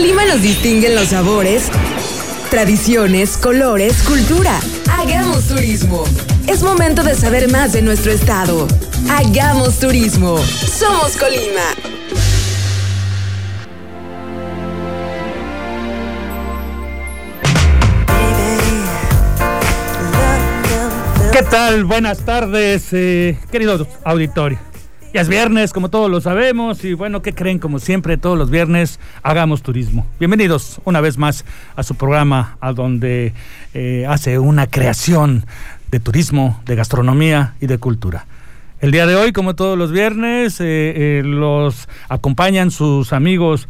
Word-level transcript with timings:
Colima 0.00 0.24
nos 0.24 0.40
distinguen 0.40 0.94
los 0.94 1.08
sabores, 1.08 1.64
tradiciones, 2.48 3.36
colores, 3.36 4.02
cultura. 4.02 4.58
Hagamos 4.90 5.46
turismo. 5.46 6.04
Es 6.46 6.62
momento 6.62 7.02
de 7.02 7.14
saber 7.14 7.50
más 7.50 7.74
de 7.74 7.82
nuestro 7.82 8.10
estado. 8.10 8.66
Hagamos 9.10 9.78
turismo. 9.78 10.38
Somos 10.38 11.18
Colima. 11.18 11.60
¿Qué 21.30 21.42
tal? 21.42 21.84
Buenas 21.84 22.24
tardes, 22.24 22.84
eh, 22.92 23.38
queridos 23.52 23.86
auditores. 24.02 24.69
Ya 25.12 25.22
es 25.22 25.28
viernes, 25.28 25.72
como 25.72 25.88
todos 25.88 26.08
lo 26.08 26.20
sabemos, 26.20 26.84
y 26.84 26.94
bueno, 26.94 27.20
¿qué 27.20 27.32
creen? 27.32 27.58
Como 27.58 27.80
siempre, 27.80 28.16
todos 28.16 28.38
los 28.38 28.48
viernes 28.48 29.00
hagamos 29.24 29.60
turismo. 29.60 30.06
Bienvenidos 30.20 30.80
una 30.84 31.00
vez 31.00 31.18
más 31.18 31.44
a 31.74 31.82
su 31.82 31.96
programa, 31.96 32.56
a 32.60 32.72
donde 32.72 33.32
eh, 33.74 34.06
hace 34.08 34.38
una 34.38 34.68
creación 34.68 35.46
de 35.90 35.98
turismo, 35.98 36.62
de 36.64 36.76
gastronomía 36.76 37.54
y 37.60 37.66
de 37.66 37.78
cultura. 37.78 38.26
El 38.78 38.92
día 38.92 39.04
de 39.04 39.16
hoy, 39.16 39.32
como 39.32 39.56
todos 39.56 39.76
los 39.76 39.90
viernes, 39.90 40.60
eh, 40.60 40.64
eh, 40.94 41.22
los 41.24 41.88
acompañan 42.08 42.70
sus 42.70 43.12
amigos 43.12 43.66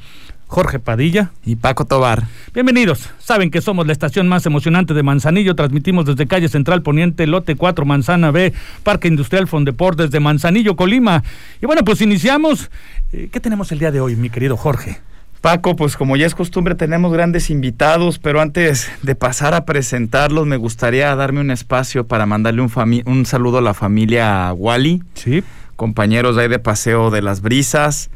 Jorge 0.50 0.80
Padilla 0.80 1.30
y 1.46 1.54
Paco 1.54 1.84
Tobar. 1.84 2.24
Bienvenidos. 2.52 3.08
Saben 3.20 3.52
que 3.52 3.60
somos 3.60 3.86
la 3.86 3.92
estación 3.92 4.26
más 4.26 4.44
emocionante 4.46 4.94
de 4.94 5.04
Manzanillo. 5.04 5.54
Transmitimos 5.54 6.06
desde 6.06 6.26
calle 6.26 6.48
Central 6.48 6.82
Poniente, 6.82 7.28
Lote 7.28 7.54
4, 7.54 7.84
Manzana 7.84 8.32
B, 8.32 8.52
Parque 8.82 9.06
Industrial 9.06 9.46
Fondeport, 9.46 9.96
desde 9.96 10.18
Manzanillo, 10.18 10.74
Colima. 10.74 11.22
Y 11.62 11.66
bueno, 11.66 11.84
pues 11.84 12.00
iniciamos. 12.00 12.68
Eh, 13.12 13.28
¿Qué 13.30 13.38
tenemos 13.38 13.70
el 13.70 13.78
día 13.78 13.92
de 13.92 14.00
hoy, 14.00 14.16
mi 14.16 14.28
querido 14.28 14.56
Jorge? 14.56 14.98
Paco, 15.40 15.76
pues 15.76 15.96
como 15.96 16.16
ya 16.16 16.26
es 16.26 16.34
costumbre, 16.34 16.74
tenemos 16.74 17.12
grandes 17.12 17.48
invitados, 17.48 18.18
pero 18.18 18.40
antes 18.40 18.90
de 19.02 19.14
pasar 19.14 19.54
a 19.54 19.64
presentarlos, 19.64 20.48
me 20.48 20.56
gustaría 20.56 21.14
darme 21.14 21.40
un 21.40 21.52
espacio 21.52 22.08
para 22.08 22.26
mandarle 22.26 22.62
un, 22.62 23.02
un 23.06 23.24
saludo 23.24 23.58
a 23.58 23.62
la 23.62 23.72
familia 23.72 24.52
Wally. 24.52 25.04
Sí. 25.14 25.44
Compañeros 25.76 26.36
ahí 26.38 26.48
de 26.48 26.58
Paseo 26.58 27.10
de 27.10 27.22
las 27.22 27.40
Brisas. 27.40 28.10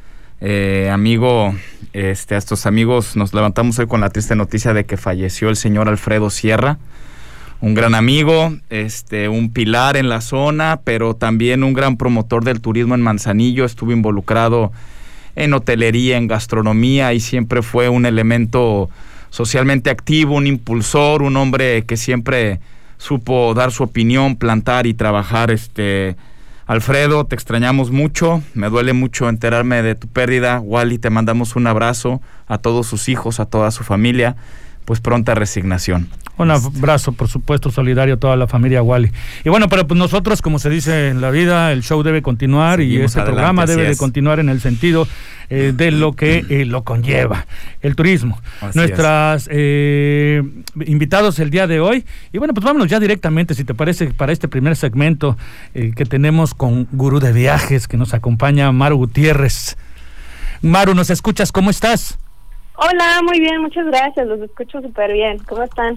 Eh, 0.47 0.91
amigo, 0.92 1.55
este, 1.95 2.34
a 2.34 2.39
estos 2.39 2.67
amigos 2.67 3.17
nos 3.17 3.33
levantamos 3.33 3.78
hoy 3.78 3.87
con 3.87 4.03
la 4.03 4.11
triste 4.11 4.37
noticia 4.37 4.75
de 4.75 4.84
que 4.84 4.98
falleció 4.98 5.48
el 5.48 5.56
señor 5.56 5.89
Alfredo 5.89 6.28
Sierra, 6.28 6.77
un 7.62 7.73
gran 7.73 7.95
amigo, 7.95 8.55
este, 8.69 9.31
un 9.31 9.55
pilar 9.55 9.97
en 9.97 10.11
la 10.11 10.20
zona, 10.20 10.81
pero 10.84 11.14
también 11.14 11.64
un 11.64 11.73
gran 11.73 11.97
promotor 11.97 12.45
del 12.45 12.61
turismo 12.61 12.95
en 12.95 13.01
Manzanillo, 13.01 13.64
estuvo 13.64 13.92
involucrado 13.92 14.70
en 15.34 15.55
hotelería, 15.55 16.19
en 16.19 16.27
gastronomía 16.27 17.14
y 17.14 17.20
siempre 17.20 17.62
fue 17.62 17.89
un 17.89 18.05
elemento 18.05 18.91
socialmente 19.31 19.89
activo, 19.89 20.34
un 20.34 20.47
impulsor, 20.47 21.23
un 21.23 21.39
hombre 21.39 21.86
que 21.86 21.97
siempre 21.97 22.61
supo 22.98 23.55
dar 23.55 23.73
su 23.73 23.83
opinión, 23.83 24.36
plantar 24.36 24.86
y 24.86 24.92
trabajar 24.92 25.51
este 25.51 26.17
Alfredo, 26.67 27.27
te 27.27 27.34
extrañamos 27.34 27.91
mucho, 27.91 28.43
me 28.55 28.70
duele 28.70 28.95
mucho 28.95 29.29
enterarme 29.29 29.83
de 29.83 29.95
tu 29.95 30.09
pérdida. 30.09 30.61
Wally, 30.61 30.98
te 30.98 31.11
mandamos 31.11 31.57
un 31.57 31.67
abrazo 31.67 32.23
a 32.47 32.57
todos 32.57 32.87
sus 32.87 33.11
hijos, 33.11 33.39
a 33.39 33.45
toda 33.45 33.70
su 33.70 33.84
familia, 33.84 34.37
pues 34.84 35.00
pronta 35.00 35.34
resignación. 35.34 36.08
Un 36.36 36.50
abrazo, 36.50 37.12
por 37.12 37.28
supuesto, 37.28 37.70
solidario 37.70 38.14
a 38.14 38.16
toda 38.16 38.34
la 38.34 38.48
familia 38.48 38.82
Wally. 38.82 39.12
Y 39.44 39.48
bueno, 39.50 39.68
pero 39.68 39.86
pues 39.86 39.96
nosotros, 39.96 40.42
como 40.42 40.58
se 40.58 40.68
dice 40.68 41.08
en 41.08 41.20
la 41.20 41.30
vida, 41.30 41.70
el 41.70 41.84
show 41.84 42.02
debe 42.02 42.22
continuar 42.22 42.80
y 42.80 43.00
este 43.00 43.22
programa 43.22 43.66
debe 43.66 43.84
de 43.84 43.96
continuar 43.96 44.40
en 44.40 44.48
el 44.48 44.60
sentido 44.60 45.06
eh, 45.48 45.72
de 45.74 45.92
lo 45.92 46.14
que 46.14 46.44
eh, 46.48 46.64
lo 46.64 46.82
conlleva, 46.82 47.46
el 47.82 47.94
turismo. 47.94 48.40
Nuestras 48.74 49.48
eh, 49.50 50.42
invitados 50.86 51.38
el 51.38 51.50
día 51.50 51.68
de 51.68 51.78
hoy. 51.78 52.05
Y 52.32 52.38
bueno, 52.38 52.52
pues 52.52 52.64
vámonos 52.64 52.88
ya 52.88 52.98
directamente, 52.98 53.55
si 53.55 53.62
te 53.62 53.74
parece, 53.74 54.08
para 54.08 54.33
este 54.33 54.48
primer 54.48 54.74
segmento 54.74 55.36
que 55.73 56.05
tenemos 56.05 56.55
con 56.55 56.89
Gurú 56.90 57.20
de 57.20 57.33
Viajes, 57.33 57.86
que 57.86 57.96
nos 57.96 58.12
acompaña 58.12 58.73
Maru 58.73 58.96
Gutiérrez. 58.96 59.77
Maru, 60.62 60.94
¿nos 60.94 61.11
escuchas? 61.11 61.52
¿Cómo 61.52 61.70
estás? 61.70 62.18
Hola, 62.77 63.20
muy 63.23 63.39
bien, 63.39 63.61
muchas 63.61 63.86
gracias, 63.86 64.27
los 64.27 64.40
escucho 64.40 64.80
súper 64.80 65.12
bien. 65.12 65.39
¿Cómo 65.48 65.62
están? 65.62 65.96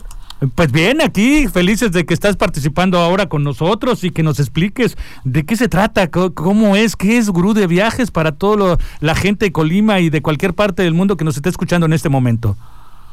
Pues 0.53 0.71
bien, 0.71 1.01
aquí 1.01 1.47
felices 1.47 1.91
de 1.91 2.05
que 2.05 2.13
estás 2.13 2.37
participando 2.37 2.99
ahora 2.99 3.27
con 3.27 3.43
nosotros 3.43 4.03
y 4.03 4.11
que 4.11 4.21
nos 4.21 4.39
expliques 4.39 4.95
de 5.23 5.43
qué 5.43 5.55
se 5.55 5.67
trata, 5.67 6.11
cómo 6.11 6.75
es, 6.75 6.95
qué 6.95 7.17
es 7.17 7.29
Gurú 7.31 7.55
de 7.55 7.65
Viajes 7.65 8.11
para 8.11 8.33
toda 8.33 8.77
la 8.99 9.15
gente 9.15 9.45
de 9.45 9.51
Colima 9.51 9.99
y 9.99 10.11
de 10.11 10.21
cualquier 10.21 10.53
parte 10.53 10.83
del 10.83 10.93
mundo 10.93 11.17
que 11.17 11.25
nos 11.25 11.37
esté 11.37 11.49
escuchando 11.49 11.87
en 11.87 11.93
este 11.93 12.09
momento. 12.09 12.55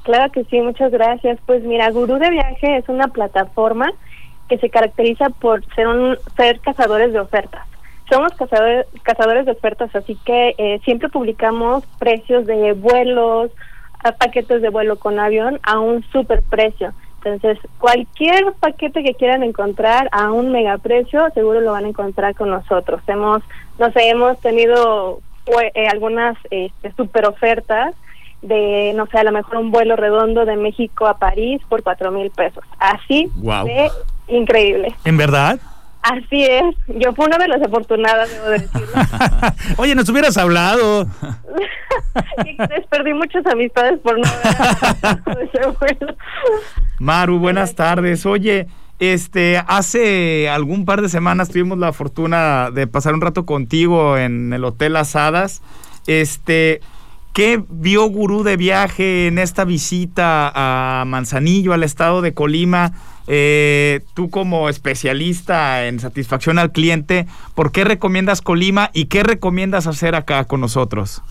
Claro 0.03 0.31
que 0.33 0.45
sí, 0.45 0.61
muchas 0.61 0.93
gracias. 0.93 1.39
Pues 1.47 1.65
mira, 1.65 1.91
Gurú 1.91 2.19
de 2.19 2.29
Viaje 2.29 2.77
es 2.77 2.89
una 2.91 3.09
plataforma 3.09 3.91
que 4.51 4.59
se 4.59 4.69
caracteriza 4.69 5.31
por 5.31 5.65
ser, 5.75 5.87
un, 5.87 6.19
ser 6.37 6.61
cazadores 6.61 7.15
de 7.15 7.21
ofertas. 7.21 7.67
Somos 8.11 8.33
cazadores, 8.35 8.87
cazadores 9.03 9.47
de 9.47 9.53
ofertas, 9.53 9.95
así 9.95 10.17
que 10.25 10.55
eh, 10.59 10.81
siempre 10.85 11.09
publicamos 11.09 11.85
precios 11.99 12.47
de 12.47 12.73
vuelos, 12.73 13.51
paquetes 14.19 14.61
de 14.61 14.69
vuelo 14.69 14.97
con 14.97 15.19
avión 15.19 15.59
a 15.63 15.79
un 15.81 16.03
super 16.11 16.43
precio. 16.43 16.93
Entonces, 17.25 17.59
cualquier 17.79 18.53
paquete 18.61 19.03
que 19.03 19.15
quieran 19.15 19.43
encontrar 19.43 20.11
a 20.13 20.31
un 20.31 20.53
megaprecio, 20.53 21.27
seguro 21.33 21.63
lo 21.63 21.73
van 21.73 21.87
a 21.87 21.89
encontrar 21.89 22.35
con 22.35 22.51
nosotros. 22.51 23.01
Hemos, 23.07 23.43
no 23.79 23.91
sé, 23.93 24.11
hemos 24.11 24.39
tenido 24.41 25.21
eh, 25.75 25.89
algunas 25.89 26.37
este, 26.51 26.93
super 26.93 27.27
ofertas 27.27 27.95
de, 28.43 28.93
no 28.95 29.07
sé, 29.07 29.19
a 29.19 29.25
lo 29.25 29.33
mejor 29.33 29.57
un 29.57 29.71
vuelo 29.71 29.97
redondo 29.97 30.45
de 30.45 30.57
México 30.57 31.07
a 31.07 31.17
París 31.17 31.63
por 31.71 31.83
cuatro 31.83 32.11
mil 32.11 32.31
pesos. 32.31 32.63
Así 32.79 33.31
de 33.37 33.91
increíble. 34.29 34.95
¿En 35.07 35.17
verdad? 35.17 35.59
Así 36.05 36.45
es. 36.45 36.77
Yo 37.01 37.15
fui 37.15 37.25
una 37.25 37.39
de 37.39 37.49
las 37.49 37.63
afortunadas, 37.63 38.31
debo 38.31 38.51
decirlo. 38.51 38.89
Oye, 39.79 39.95
nos 39.95 40.07
hubieras 40.11 40.37
hablado. 40.37 41.09
perdí 42.91 43.15
muchas 43.15 43.47
amistades 43.47 43.99
por 44.01 44.19
no 44.19 44.29
vuelo. 45.81 46.17
Maru, 46.99 47.39
buenas 47.39 47.75
tardes. 47.75 48.27
Oye, 48.27 48.67
este, 48.99 49.63
hace 49.67 50.51
algún 50.51 50.85
par 50.85 51.01
de 51.01 51.09
semanas 51.09 51.49
tuvimos 51.49 51.79
la 51.79 51.95
fortuna 51.95 52.71
de 52.71 52.87
pasar 52.87 53.15
un 53.15 53.23
rato 53.23 53.47
contigo 53.47 54.19
en 54.19 54.53
el 54.53 54.63
Hotel 54.65 54.97
Asadas. 54.97 55.63
Este, 56.07 56.83
¿qué 57.33 57.65
vio 57.67 58.05
Gurú 58.11 58.43
de 58.43 58.59
viaje 58.59 59.29
en 59.29 59.39
esta 59.39 59.65
visita 59.65 60.53
a 60.55 61.07
Manzanillo, 61.07 61.73
al 61.73 61.83
estado 61.83 62.21
de 62.21 62.35
Colima? 62.35 62.93
Eh, 63.27 64.01
tú 64.15 64.29
como 64.29 64.69
especialista 64.69 65.87
en 65.87 65.99
satisfacción 65.99 66.59
al 66.59 66.73
cliente, 66.73 67.27
¿por 67.55 67.73
qué 67.73 67.85
recomiendas 67.85 68.43
Colima 68.43 68.91
y 68.93 69.07
qué 69.07 69.23
recomiendas 69.23 69.87
hacer 69.87 70.15
acá 70.15 70.45
con 70.45 70.61
nosotros? 70.61 71.23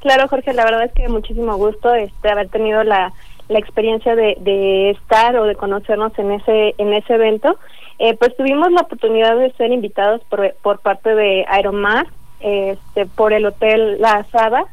Claro, 0.00 0.28
Jorge, 0.28 0.52
la 0.54 0.64
verdad 0.64 0.84
es 0.84 0.92
que 0.92 1.08
muchísimo 1.08 1.56
gusto 1.56 1.94
este, 1.94 2.30
haber 2.30 2.48
tenido 2.48 2.82
la, 2.82 3.12
la 3.48 3.58
experiencia 3.58 4.14
de, 4.14 4.90
estar 4.90 5.36
o 5.36 5.44
de 5.44 5.56
conocernos 5.56 6.18
en 6.18 6.32
ese 6.32 6.74
en 6.78 6.92
ese 6.94 7.14
evento. 7.14 7.58
Eh, 7.98 8.14
pues 8.14 8.36
tuvimos 8.36 8.70
la 8.70 8.82
oportunidad 8.82 9.36
de 9.36 9.52
ser 9.52 9.72
invitados 9.72 10.22
por, 10.28 10.54
por 10.62 10.78
parte 10.78 11.14
de 11.14 11.44
Aeromar, 11.48 12.06
este, 12.40 13.06
por 13.06 13.32
el 13.32 13.44
Hotel 13.44 14.00
La 14.00 14.12
Asada 14.12 14.64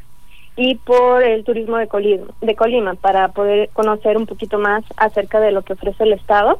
y 0.57 0.75
por 0.75 1.23
el 1.23 1.43
turismo 1.43 1.77
de 1.77 1.87
Colima, 1.87 2.25
de 2.41 2.55
Colima 2.55 2.95
para 2.95 3.29
poder 3.29 3.69
conocer 3.73 4.17
un 4.17 4.25
poquito 4.25 4.57
más 4.59 4.83
acerca 4.97 5.39
de 5.39 5.51
lo 5.51 5.63
que 5.63 5.73
ofrece 5.73 6.03
el 6.03 6.13
Estado. 6.13 6.59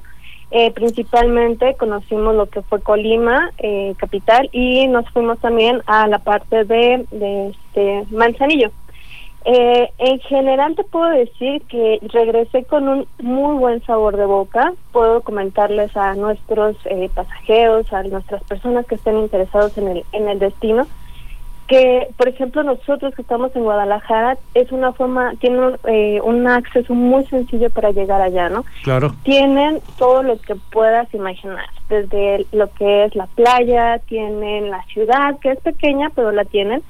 Eh, 0.51 0.71
principalmente 0.71 1.75
conocimos 1.75 2.35
lo 2.35 2.45
que 2.47 2.61
fue 2.61 2.81
Colima, 2.81 3.51
eh, 3.57 3.93
capital, 3.97 4.47
y 4.51 4.87
nos 4.87 5.09
fuimos 5.09 5.39
también 5.39 5.81
a 5.87 6.07
la 6.07 6.19
parte 6.19 6.65
de, 6.65 7.05
de 7.11 7.49
este 7.49 8.05
Manzanillo. 8.11 8.71
Eh, 9.47 9.91
en 9.99 10.19
general 10.21 10.75
te 10.75 10.83
puedo 10.83 11.07
decir 11.11 11.61
que 11.69 11.99
regresé 12.01 12.63
con 12.63 12.87
un 12.87 13.07
muy 13.19 13.55
buen 13.57 13.83
sabor 13.85 14.17
de 14.17 14.25
boca. 14.25 14.73
Puedo 14.91 15.21
comentarles 15.21 15.95
a 15.95 16.15
nuestros 16.15 16.75
eh, 16.85 17.09
pasajeros, 17.13 17.93
a 17.93 18.01
nuestras 18.03 18.43
personas 18.43 18.87
que 18.87 18.95
estén 18.95 19.19
interesados 19.19 19.77
en 19.77 19.87
el, 19.87 20.05
en 20.13 20.29
el 20.29 20.39
destino, 20.39 20.87
que 21.67 22.07
por 22.17 22.27
ejemplo 22.27 22.63
nosotros 22.63 23.15
que 23.15 23.23
estamos 23.23 23.55
en 23.55 23.63
Guadalajara 23.63 24.37
es 24.53 24.71
una 24.71 24.93
forma 24.93 25.33
tienen 25.39 25.77
eh, 25.85 26.19
un 26.23 26.47
acceso 26.47 26.93
muy 26.93 27.25
sencillo 27.25 27.69
para 27.71 27.91
llegar 27.91 28.21
allá 28.21 28.49
no 28.49 28.65
claro. 28.83 29.15
Tienen 29.23 29.79
todo 29.97 30.21
lo 30.21 30.39
que 30.39 30.55
puedas 30.71 31.11
imaginar 31.13 31.65
desde 31.89 32.45
lo 32.51 32.71
que 32.73 33.05
es 33.05 33.15
la 33.15 33.25
playa 33.27 33.99
tienen 34.07 34.69
la 34.69 34.83
ciudad 34.83 35.39
que 35.39 35.51
es 35.51 35.59
pequeña 35.59 36.09
pero 36.15 36.31
la 36.31 36.45
tienen. 36.45 36.81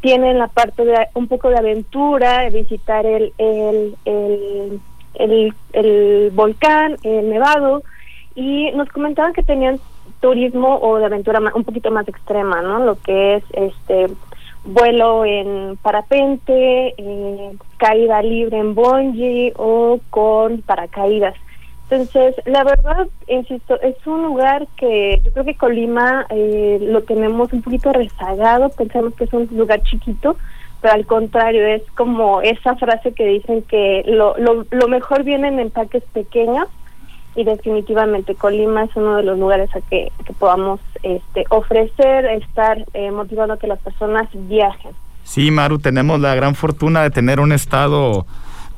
Tienen 0.00 0.38
la 0.38 0.48
parte 0.48 0.84
de 0.84 1.08
un 1.14 1.26
poco 1.26 1.48
de 1.48 1.58
aventura 1.58 2.48
visitar 2.50 3.06
el 3.06 3.32
el, 3.38 3.96
el, 4.04 4.80
el, 5.14 5.54
el 5.72 6.30
volcán 6.32 6.96
el 7.02 7.30
nevado. 7.30 7.82
Y 8.34 8.70
nos 8.72 8.88
comentaban 8.90 9.32
que 9.32 9.42
tenían 9.42 9.80
turismo 10.20 10.78
o 10.80 10.98
de 10.98 11.06
aventura 11.06 11.40
un 11.54 11.64
poquito 11.64 11.90
más 11.90 12.08
extrema, 12.08 12.62
¿no? 12.62 12.84
Lo 12.84 12.96
que 13.00 13.36
es 13.36 13.44
este 13.52 14.06
vuelo 14.64 15.24
en 15.24 15.78
parapente, 15.80 16.94
eh, 16.96 17.52
caída 17.76 18.22
libre 18.22 18.58
en 18.58 18.74
bungee 18.74 19.52
o 19.56 20.00
con 20.10 20.62
paracaídas. 20.62 21.34
Entonces, 21.88 22.34
la 22.46 22.64
verdad, 22.64 23.06
insisto, 23.28 23.80
es 23.80 23.94
un 24.06 24.24
lugar 24.24 24.66
que 24.76 25.20
yo 25.24 25.32
creo 25.32 25.44
que 25.44 25.54
Colima 25.54 26.26
eh, 26.30 26.78
lo 26.80 27.02
tenemos 27.02 27.52
un 27.52 27.62
poquito 27.62 27.92
rezagado, 27.92 28.70
pensamos 28.70 29.14
que 29.14 29.24
es 29.24 29.32
un 29.32 29.48
lugar 29.52 29.80
chiquito, 29.82 30.36
pero 30.80 30.94
al 30.94 31.06
contrario, 31.06 31.64
es 31.64 31.82
como 31.96 32.42
esa 32.42 32.74
frase 32.74 33.12
que 33.12 33.26
dicen 33.26 33.62
que 33.62 34.02
lo, 34.06 34.36
lo, 34.36 34.66
lo 34.68 34.88
mejor 34.88 35.22
viene 35.22 35.46
en 35.46 35.60
empaques 35.60 36.02
pequeños 36.12 36.66
y 37.36 37.44
definitivamente 37.44 38.34
Colima 38.34 38.84
es 38.84 38.90
uno 38.96 39.16
de 39.16 39.22
los 39.22 39.38
lugares 39.38 39.68
a 39.76 39.80
que, 39.82 40.10
que 40.24 40.32
podamos 40.32 40.80
este, 41.02 41.44
ofrecer, 41.50 42.24
estar 42.26 42.84
eh, 42.94 43.10
motivando 43.10 43.54
a 43.54 43.58
que 43.58 43.66
las 43.66 43.78
personas 43.78 44.28
viajen. 44.32 44.92
Sí, 45.22 45.50
Maru, 45.50 45.78
tenemos 45.78 46.18
la 46.20 46.34
gran 46.34 46.54
fortuna 46.54 47.02
de 47.02 47.10
tener 47.10 47.40
un 47.40 47.52
estado 47.52 48.26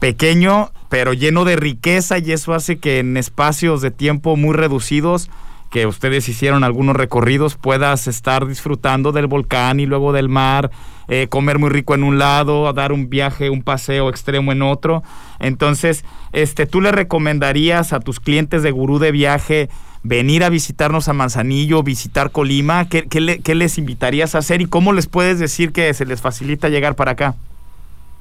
pequeño, 0.01 0.71
pero 0.89 1.13
lleno 1.13 1.45
de 1.45 1.57
riqueza 1.57 2.19
y 2.19 2.33
eso 2.33 2.53
hace 2.53 2.79
que 2.79 2.99
en 2.99 3.17
espacios 3.17 3.81
de 3.81 3.91
tiempo 3.91 4.37
muy 4.37 4.55
reducidos 4.55 5.31
que 5.71 5.87
ustedes 5.87 6.29
hicieron 6.29 6.65
algunos 6.65 6.97
recorridos, 6.97 7.57
puedas 7.57 8.07
estar 8.07 8.47
disfrutando 8.47 9.13
del 9.13 9.27
volcán 9.27 9.81
y 9.81 9.87
luego 9.87 10.13
del 10.13 10.29
mar, 10.29 10.71
eh, 11.09 11.29
comer 11.29 11.59
muy 11.59 11.71
rico 11.71 11.95
en 11.95 12.05
un 12.05 12.19
lado, 12.19 12.73
dar 12.73 12.93
un 12.93 13.11
viaje, 13.11 13.51
un 13.51 13.63
paseo 13.63 14.09
extremo 14.09 14.53
en 14.53 14.63
otro. 14.63 15.03
Entonces, 15.41 16.05
este, 16.33 16.67
¿tú 16.67 16.81
le 16.81 16.93
recomendarías 16.93 17.93
a 17.93 18.01
tus 18.01 18.21
clientes 18.21 18.63
de 18.63 18.71
Gurú 18.71 18.99
de 18.99 19.13
Viaje 19.13 19.69
venir 20.03 20.45
a 20.45 20.49
visitarnos 20.49 21.09
a 21.09 21.13
Manzanillo, 21.13 21.83
visitar 21.83 22.31
Colima? 22.31 22.89
¿Qué, 22.89 23.07
qué 23.09 23.55
les 23.55 23.79
invitarías 23.79 24.35
a 24.35 24.39
hacer 24.39 24.63
y 24.63 24.67
cómo 24.67 24.93
les 24.93 25.07
puedes 25.07 25.39
decir 25.39 25.73
que 25.73 25.93
se 25.93 26.07
les 26.07 26.23
facilita 26.23 26.69
llegar 26.69 26.95
para 26.95 27.13
acá? 27.13 27.35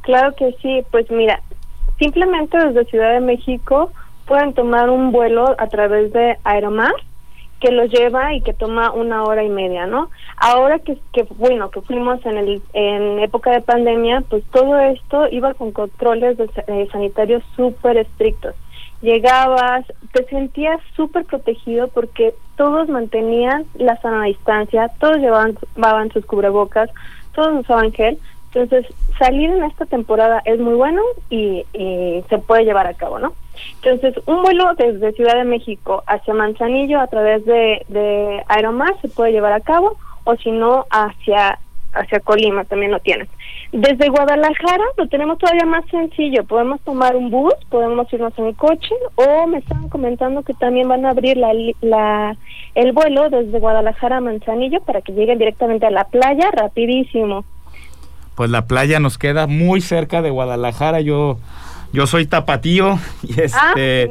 Claro 0.01 0.33
que 0.35 0.55
sí, 0.61 0.83
pues 0.91 1.09
mira, 1.11 1.41
simplemente 1.99 2.57
desde 2.57 2.85
Ciudad 2.85 3.13
de 3.13 3.21
México 3.21 3.91
pueden 4.25 4.53
tomar 4.53 4.89
un 4.89 5.11
vuelo 5.11 5.55
a 5.59 5.67
través 5.67 6.11
de 6.13 6.37
Aeromar 6.43 6.93
que 7.59 7.71
lo 7.71 7.85
lleva 7.85 8.33
y 8.33 8.41
que 8.41 8.53
toma 8.53 8.91
una 8.91 9.23
hora 9.23 9.43
y 9.43 9.49
media, 9.49 9.85
¿no? 9.87 10.09
Ahora 10.37 10.79
que, 10.79 10.97
que 11.13 11.23
bueno, 11.37 11.71
que 11.71 11.81
fuimos 11.81 12.25
en 12.25 12.37
el 12.37 12.61
en 12.73 13.19
época 13.19 13.51
de 13.51 13.61
pandemia, 13.61 14.21
pues 14.29 14.43
todo 14.51 14.79
esto 14.79 15.27
iba 15.31 15.53
con 15.53 15.71
controles 15.71 16.37
de, 16.37 16.49
eh, 16.67 16.87
sanitarios 16.91 17.43
súper 17.55 17.97
estrictos. 17.97 18.55
Llegabas, 19.01 19.85
te 20.11 20.25
sentías 20.25 20.79
súper 20.95 21.25
protegido 21.25 21.87
porque 21.87 22.33
todos 22.55 22.89
mantenían 22.89 23.65
la 23.75 23.95
sana 24.01 24.23
distancia, 24.23 24.89
todos 24.99 25.17
llevaban, 25.17 25.55
llevaban 25.75 26.11
sus 26.11 26.25
cubrebocas, 26.25 26.89
todos 27.33 27.61
usaban 27.61 27.91
gel, 27.91 28.17
entonces, 28.53 28.91
salir 29.19 29.49
en 29.51 29.63
esta 29.63 29.85
temporada 29.85 30.41
es 30.45 30.59
muy 30.59 30.73
bueno 30.73 31.01
y, 31.29 31.65
se 32.29 32.37
puede 32.39 32.65
llevar 32.65 32.87
a 32.87 32.93
cabo, 32.93 33.19
¿no? 33.19 33.33
Entonces, 33.83 34.15
un 34.25 34.41
vuelo 34.41 34.73
desde 34.75 35.13
Ciudad 35.13 35.35
de 35.35 35.43
México 35.43 36.03
hacia 36.07 36.33
Manzanillo 36.33 36.99
a 36.99 37.07
través 37.07 37.45
de, 37.45 37.85
de 37.87 38.43
Aeromar 38.47 38.93
se 39.01 39.07
puede 39.07 39.31
llevar 39.31 39.53
a 39.53 39.61
cabo, 39.61 39.97
o 40.23 40.35
si 40.35 40.51
no, 40.51 40.85
hacia, 40.89 41.59
hacia 41.93 42.19
Colima 42.19 42.65
también 42.65 42.91
lo 42.91 42.99
tienen. 42.99 43.27
Desde 43.71 44.09
Guadalajara 44.09 44.83
lo 44.97 45.07
tenemos 45.07 45.37
todavía 45.37 45.65
más 45.65 45.85
sencillo, 45.89 46.43
podemos 46.45 46.79
tomar 46.81 47.15
un 47.15 47.29
bus, 47.29 47.53
podemos 47.69 48.11
irnos 48.13 48.37
en 48.37 48.53
coche, 48.53 48.95
o 49.15 49.47
me 49.47 49.57
estaban 49.57 49.89
comentando 49.89 50.43
que 50.43 50.53
también 50.53 50.87
van 50.87 51.05
a 51.05 51.11
abrir 51.11 51.37
la, 51.37 51.51
la, 51.81 52.37
el 52.75 52.93
vuelo 52.93 53.29
desde 53.29 53.59
Guadalajara 53.59 54.17
a 54.17 54.21
Manzanillo 54.21 54.81
para 54.81 55.01
que 55.01 55.11
lleguen 55.11 55.37
directamente 55.37 55.85
a 55.85 55.91
la 55.91 56.05
playa 56.05 56.49
rapidísimo 56.51 57.45
pues 58.37 58.51
la 58.51 58.67
playa 58.67 58.99
nos 58.99 59.17
queda 59.17 59.47
muy 59.47 59.81
cerca 59.81 60.21
de 60.21 60.29
Guadalajara. 60.29 61.01
Yo 61.01 61.39
yo 61.93 62.07
soy 62.07 62.25
tapatío 62.25 62.99
y 63.23 63.39
ah, 63.39 63.43
este 63.75 64.09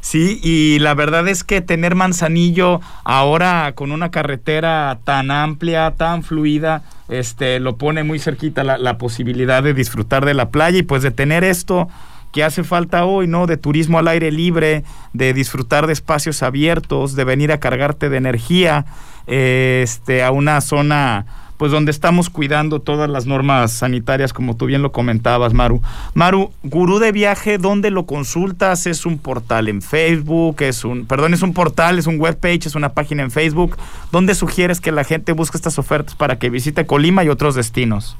sí 0.00 0.40
y 0.42 0.78
la 0.78 0.94
verdad 0.94 1.26
es 1.28 1.44
que 1.44 1.60
tener 1.60 1.94
Manzanillo 1.94 2.80
ahora 3.04 3.72
con 3.74 3.92
una 3.92 4.10
carretera 4.10 4.98
tan 5.04 5.30
amplia, 5.30 5.94
tan 5.96 6.22
fluida, 6.22 6.82
este 7.08 7.60
lo 7.60 7.76
pone 7.76 8.04
muy 8.04 8.18
cerquita 8.18 8.64
la, 8.64 8.78
la 8.78 8.98
posibilidad 8.98 9.62
de 9.62 9.74
disfrutar 9.74 10.24
de 10.24 10.34
la 10.34 10.50
playa 10.50 10.78
y 10.78 10.82
pues 10.82 11.02
de 11.02 11.10
tener 11.10 11.44
esto 11.44 11.88
que 12.32 12.44
hace 12.44 12.64
falta 12.64 13.06
hoy, 13.06 13.26
¿no? 13.26 13.46
De 13.46 13.56
turismo 13.56 13.98
al 13.98 14.08
aire 14.08 14.30
libre, 14.30 14.84
de 15.14 15.32
disfrutar 15.32 15.86
de 15.86 15.94
espacios 15.94 16.42
abiertos, 16.42 17.16
de 17.16 17.24
venir 17.24 17.50
a 17.50 17.60
cargarte 17.60 18.10
de 18.10 18.18
energía, 18.18 18.84
este, 19.26 20.22
a 20.22 20.30
una 20.32 20.60
zona 20.60 21.24
pues 21.56 21.72
donde 21.72 21.90
estamos 21.90 22.30
cuidando 22.30 22.80
todas 22.80 23.08
las 23.08 23.26
normas 23.26 23.72
sanitarias, 23.72 24.32
como 24.32 24.56
tú 24.56 24.66
bien 24.66 24.82
lo 24.82 24.92
comentabas, 24.92 25.54
Maru. 25.54 25.80
Maru, 26.14 26.52
Gurú 26.62 26.98
de 26.98 27.12
Viaje, 27.12 27.58
¿dónde 27.58 27.90
lo 27.90 28.06
consultas? 28.06 28.86
¿Es 28.86 29.06
un 29.06 29.18
portal 29.18 29.68
en 29.68 29.82
Facebook? 29.82 30.56
¿Es 30.60 30.84
un, 30.84 31.06
perdón, 31.06 31.34
es 31.34 31.42
un 31.42 31.54
portal, 31.54 31.98
es 31.98 32.06
un 32.06 32.20
webpage, 32.20 32.66
es 32.66 32.74
una 32.74 32.90
página 32.90 33.22
en 33.22 33.30
Facebook? 33.30 33.76
¿Dónde 34.12 34.34
sugieres 34.34 34.80
que 34.80 34.92
la 34.92 35.04
gente 35.04 35.32
busque 35.32 35.56
estas 35.56 35.78
ofertas 35.78 36.14
para 36.14 36.38
que 36.38 36.50
visite 36.50 36.86
Colima 36.86 37.24
y 37.24 37.28
otros 37.28 37.54
destinos? 37.54 38.16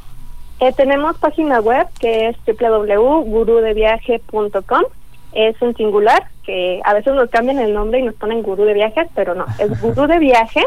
Eh, 0.61 0.73
tenemos 0.75 1.19
página 1.19 1.61
web 1.61 1.87
que 2.01 2.29
es 2.29 2.37
www.gurudeviaje.com. 2.47 4.83
Es 5.33 5.61
un 5.61 5.77
singular, 5.77 6.31
que 6.45 6.81
a 6.85 6.95
veces 6.95 7.13
nos 7.15 7.29
cambian 7.29 7.59
el 7.59 7.75
nombre 7.75 7.99
y 7.99 8.03
nos 8.03 8.15
ponen 8.15 8.43
Gurú 8.43 8.65
de 8.65 8.73
Viajes, 8.73 9.09
pero 9.15 9.35
no, 9.35 9.45
es 9.59 9.79
Gurú 9.83 10.07
de 10.07 10.19
Viaje 10.19 10.65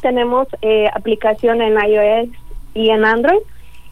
tenemos 0.00 0.48
eh, 0.62 0.88
aplicación 0.92 1.62
en 1.62 1.74
iOS 1.74 2.28
y 2.74 2.90
en 2.90 3.04
Android. 3.04 3.40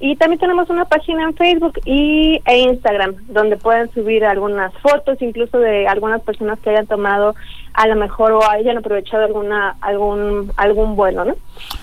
Y 0.00 0.15
también 0.15 0.39
tenemos 0.39 0.71
una 0.71 0.85
página 0.85 1.25
en 1.25 1.35
Facebook 1.35 1.81
y, 1.85 2.41
e 2.47 2.59
Instagram, 2.59 3.17
donde 3.27 3.56
pueden 3.56 3.93
subir 3.93 4.25
algunas 4.25 4.73
fotos, 4.75 5.21
incluso 5.21 5.59
de 5.59 5.89
algunas 5.89 6.23
personas 6.23 6.61
que 6.61 6.71
hayan 6.71 6.87
tomado 6.87 7.35
a 7.75 7.89
lo 7.89 7.97
mejor 7.97 8.33
o 8.33 8.49
hayan 8.49 8.79
aprovechado 8.79 9.25
alguna 9.25 9.77
algún 9.81 10.53
algún 10.56 10.95
vuelo, 10.95 11.25
¿no? 11.25 11.35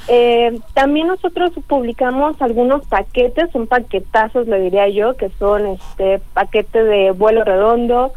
Eh, 0.07 0.57
también 0.73 1.07
nosotros 1.07 1.51
publicamos 1.67 2.41
algunos 2.41 2.85
paquetes, 2.87 3.51
son 3.51 3.67
paquetazos, 3.67 4.47
le 4.47 4.61
diría 4.61 4.87
yo, 4.87 5.17
que 5.17 5.29
son 5.37 5.67
este 5.67 6.21
paquete 6.33 6.85
de 6.85 7.11
vuelo 7.11 7.43
redondo, 7.43 8.13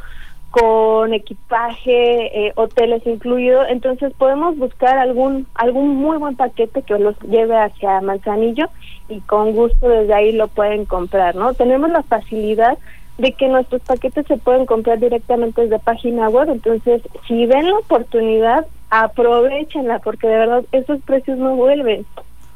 con 0.50 1.12
equipaje, 1.12 2.46
eh, 2.46 2.52
hoteles 2.56 3.06
incluidos, 3.06 3.66
entonces 3.68 4.12
podemos 4.16 4.56
buscar 4.56 4.96
algún 4.98 5.46
algún 5.54 5.96
muy 5.96 6.16
buen 6.16 6.36
paquete 6.36 6.82
que 6.82 6.98
los 6.98 7.18
lleve 7.20 7.56
hacia 7.56 8.00
Manzanillo 8.00 8.68
y 9.08 9.20
con 9.20 9.52
gusto 9.52 9.88
desde 9.88 10.14
ahí 10.14 10.32
lo 10.32 10.48
pueden 10.48 10.86
comprar, 10.86 11.34
¿no? 11.34 11.52
Tenemos 11.54 11.90
la 11.90 12.02
facilidad 12.02 12.78
de 13.18 13.32
que 13.32 13.48
nuestros 13.48 13.82
paquetes 13.82 14.26
se 14.26 14.38
pueden 14.38 14.64
comprar 14.64 14.98
directamente 14.98 15.62
desde 15.62 15.78
página 15.78 16.28
web, 16.28 16.48
entonces 16.50 17.02
si 17.26 17.46
ven 17.46 17.66
la 17.66 17.78
oportunidad, 17.78 18.64
aprovechenla 18.90 19.98
porque 19.98 20.28
de 20.28 20.36
verdad 20.36 20.64
esos 20.72 21.00
precios 21.02 21.36
no 21.38 21.56
vuelven. 21.56 22.06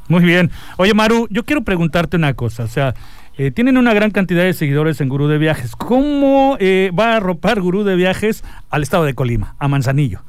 Muy 0.09 0.25
bien. 0.25 0.51
Oye, 0.79 0.95
Maru, 0.95 1.27
yo 1.31 1.45
quiero 1.45 1.63
preguntarte 1.63 2.17
una 2.17 2.35
cosa, 2.35 2.65
o 2.65 2.69
sea, 2.69 2.95
eh, 3.39 3.51
tienen 3.51 3.79
una 3.79 3.95
gran 3.95 4.11
cantidad 4.11 4.43
de 4.43 4.53
seguidores 4.53 5.01
en 5.01 5.09
Gurú 5.09 5.27
de 5.27 5.39
Viajes. 5.39 5.75
¿Cómo 5.75 6.57
eh, 6.61 6.91
va 6.99 7.13
a 7.13 7.17
arropar 7.17 7.61
Gurú 7.61 7.83
de 7.83 7.97
Viajes 7.97 8.45
al 8.69 8.83
estado 8.83 9.05
de 9.05 9.15
Colima, 9.15 9.57
a 9.59 9.69
Manzanillo? 9.69 10.21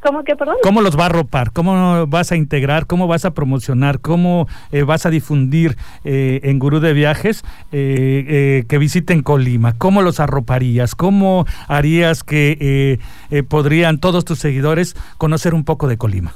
¿Cómo 0.00 0.22
que, 0.22 0.36
perdón? 0.36 0.56
¿Cómo 0.62 0.80
los 0.80 0.96
va 0.96 1.02
a 1.02 1.06
arropar? 1.06 1.52
¿Cómo 1.52 2.06
vas 2.06 2.30
a 2.30 2.36
integrar? 2.36 2.86
¿Cómo 2.86 3.08
vas 3.08 3.24
a 3.24 3.34
promocionar? 3.34 4.00
¿Cómo 4.00 4.46
eh, 4.70 4.84
vas 4.84 5.06
a 5.06 5.10
difundir 5.10 5.76
en 6.04 6.58
Gurú 6.60 6.78
de 6.78 6.92
Viajes 6.92 7.44
que 7.72 8.78
visiten 8.78 9.22
Colima? 9.22 9.74
¿Cómo 9.76 10.00
los 10.00 10.20
arroparías? 10.20 10.94
¿Cómo 10.94 11.46
harías 11.66 12.22
que 12.22 13.00
podrían 13.48 13.98
todos 13.98 14.24
tus 14.24 14.38
seguidores 14.38 14.94
conocer 15.18 15.52
un 15.52 15.64
poco 15.64 15.88
de 15.88 15.98
Colima? 15.98 16.32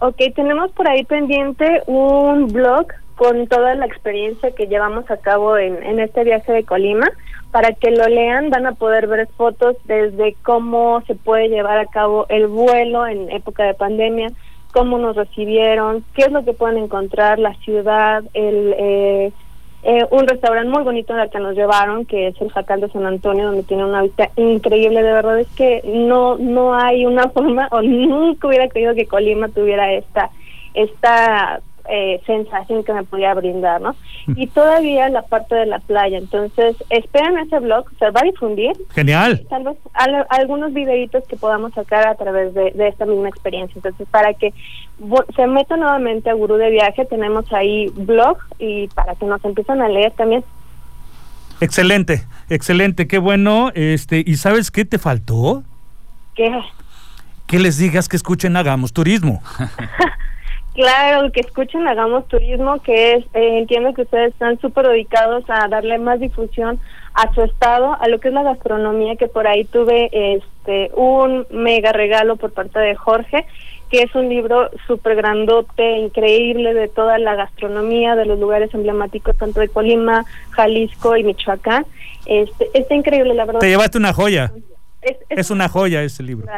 Ok, 0.00 0.16
tenemos 0.34 0.72
por 0.72 0.88
ahí 0.88 1.04
pendiente 1.04 1.80
un 1.86 2.48
blog 2.52 2.88
con 3.16 3.46
toda 3.46 3.74
la 3.74 3.86
experiencia 3.86 4.50
que 4.52 4.66
llevamos 4.66 5.10
a 5.10 5.16
cabo 5.18 5.56
en, 5.56 5.82
en 5.82 6.00
este 6.00 6.24
viaje 6.24 6.52
de 6.52 6.64
Colima. 6.64 7.10
Para 7.50 7.72
que 7.72 7.92
lo 7.92 8.08
lean 8.08 8.50
van 8.50 8.66
a 8.66 8.72
poder 8.72 9.06
ver 9.06 9.28
fotos 9.36 9.76
desde 9.84 10.34
cómo 10.42 11.02
se 11.06 11.14
puede 11.14 11.48
llevar 11.48 11.78
a 11.78 11.86
cabo 11.86 12.26
el 12.28 12.48
vuelo 12.48 13.06
en 13.06 13.30
época 13.30 13.62
de 13.62 13.74
pandemia, 13.74 14.32
cómo 14.72 14.98
nos 14.98 15.14
recibieron, 15.14 16.04
qué 16.14 16.22
es 16.22 16.32
lo 16.32 16.44
que 16.44 16.52
pueden 16.52 16.78
encontrar, 16.78 17.38
la 17.38 17.54
ciudad, 17.54 18.24
el 18.34 18.74
eh, 18.76 19.32
eh, 19.86 20.06
un 20.10 20.26
restaurante 20.26 20.70
muy 20.70 20.82
bonito 20.82 21.14
el 21.16 21.28
que 21.28 21.38
nos 21.38 21.54
llevaron, 21.54 22.06
que 22.06 22.28
es 22.28 22.40
el 22.40 22.50
Jacal 22.50 22.80
de 22.80 22.88
San 22.88 23.04
Antonio, 23.04 23.44
donde 23.44 23.64
tiene 23.64 23.84
una 23.84 24.00
vista 24.00 24.30
increíble. 24.34 25.02
De 25.02 25.12
verdad 25.12 25.38
es 25.38 25.48
que 25.48 25.82
no 25.84 26.36
no 26.38 26.74
hay 26.74 27.04
una 27.04 27.28
forma, 27.34 27.68
o 27.70 27.82
nunca 27.82 28.48
hubiera 28.48 28.66
creído 28.68 28.94
que 28.94 29.06
Colima 29.06 29.48
tuviera 29.48 29.92
esta 29.92 30.30
esta 30.72 31.60
eh, 31.88 32.20
sensación 32.26 32.82
que 32.82 32.94
me 32.94 33.04
podía 33.04 33.34
brindar, 33.34 33.80
¿no? 33.80 33.94
Y 34.36 34.46
todavía 34.46 35.08
la 35.10 35.22
parte 35.22 35.54
de 35.54 35.66
la 35.66 35.80
playa. 35.80 36.16
Entonces, 36.16 36.76
esperen 36.88 37.38
ese 37.38 37.58
blog, 37.58 37.86
se 37.98 38.10
va 38.10 38.20
a 38.20 38.24
difundir. 38.24 38.72
Genial. 38.90 39.46
Tal 39.50 39.64
vez 39.64 39.76
algunos 40.30 40.72
videitos 40.72 41.24
que 41.28 41.36
podamos 41.36 41.74
sacar 41.74 42.06
a 42.06 42.14
través 42.14 42.54
de, 42.54 42.72
esta 42.88 43.04
misma 43.04 43.28
experiencia. 43.28 43.74
Entonces, 43.76 44.08
para 44.10 44.32
que 44.32 44.54
se 45.36 45.46
metan 45.46 45.80
nuevamente 45.80 46.30
a 46.30 46.34
Gurú 46.34 46.56
de 46.56 46.70
Viaje, 46.70 47.04
tenemos 47.04 47.52
ahí 47.52 47.90
blog 47.94 48.38
y 48.58 48.88
para 48.88 49.14
que 49.14 49.26
nos 49.26 49.44
empiecen 49.44 49.82
a 49.82 49.88
leer 49.88 50.12
también. 50.12 50.42
Excelente, 51.60 52.24
excelente, 52.48 53.06
qué 53.06 53.18
bueno. 53.18 53.70
Este, 53.74 54.22
¿y 54.26 54.36
sabes 54.36 54.70
qué 54.70 54.84
te 54.84 54.98
faltó? 54.98 55.62
¿Qué? 56.34 56.50
Que 57.46 57.58
les 57.58 57.76
digas 57.76 58.08
que 58.08 58.16
escuchen 58.16 58.56
Hagamos 58.56 58.92
Turismo. 58.92 59.42
Claro, 60.74 61.30
que 61.30 61.40
escuchen 61.40 61.86
Hagamos 61.86 62.26
Turismo, 62.26 62.82
que 62.82 63.12
es, 63.12 63.24
eh, 63.34 63.58
entiendo 63.58 63.94
que 63.94 64.02
ustedes 64.02 64.32
están 64.32 64.58
súper 64.60 64.88
dedicados 64.88 65.44
a 65.48 65.68
darle 65.68 65.98
más 65.98 66.18
difusión 66.18 66.80
a 67.14 67.32
su 67.32 67.42
estado, 67.42 67.96
a 68.00 68.08
lo 68.08 68.18
que 68.18 68.28
es 68.28 68.34
la 68.34 68.42
gastronomía, 68.42 69.14
que 69.14 69.28
por 69.28 69.46
ahí 69.46 69.64
tuve 69.64 70.10
este 70.12 70.90
un 70.96 71.46
mega 71.50 71.92
regalo 71.92 72.34
por 72.34 72.52
parte 72.52 72.80
de 72.80 72.96
Jorge, 72.96 73.46
que 73.88 74.02
es 74.02 74.12
un 74.16 74.28
libro 74.28 74.68
súper 74.88 75.14
grandote, 75.14 75.98
increíble 75.98 76.74
de 76.74 76.88
toda 76.88 77.18
la 77.18 77.36
gastronomía, 77.36 78.16
de 78.16 78.26
los 78.26 78.40
lugares 78.40 78.74
emblemáticos 78.74 79.36
tanto 79.36 79.60
de 79.60 79.68
Colima, 79.68 80.24
Jalisco 80.50 81.16
y 81.16 81.22
Michoacán. 81.22 81.86
Este, 82.26 82.68
está 82.74 82.96
increíble, 82.96 83.32
la 83.34 83.44
verdad. 83.44 83.60
Te 83.60 83.68
llevaste 83.68 83.98
una 83.98 84.12
joya. 84.12 84.50
Es, 85.28 85.50
una 85.52 85.68
joya 85.68 86.02
ese 86.02 86.24
libro. 86.24 86.48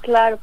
claro. 0.00 0.38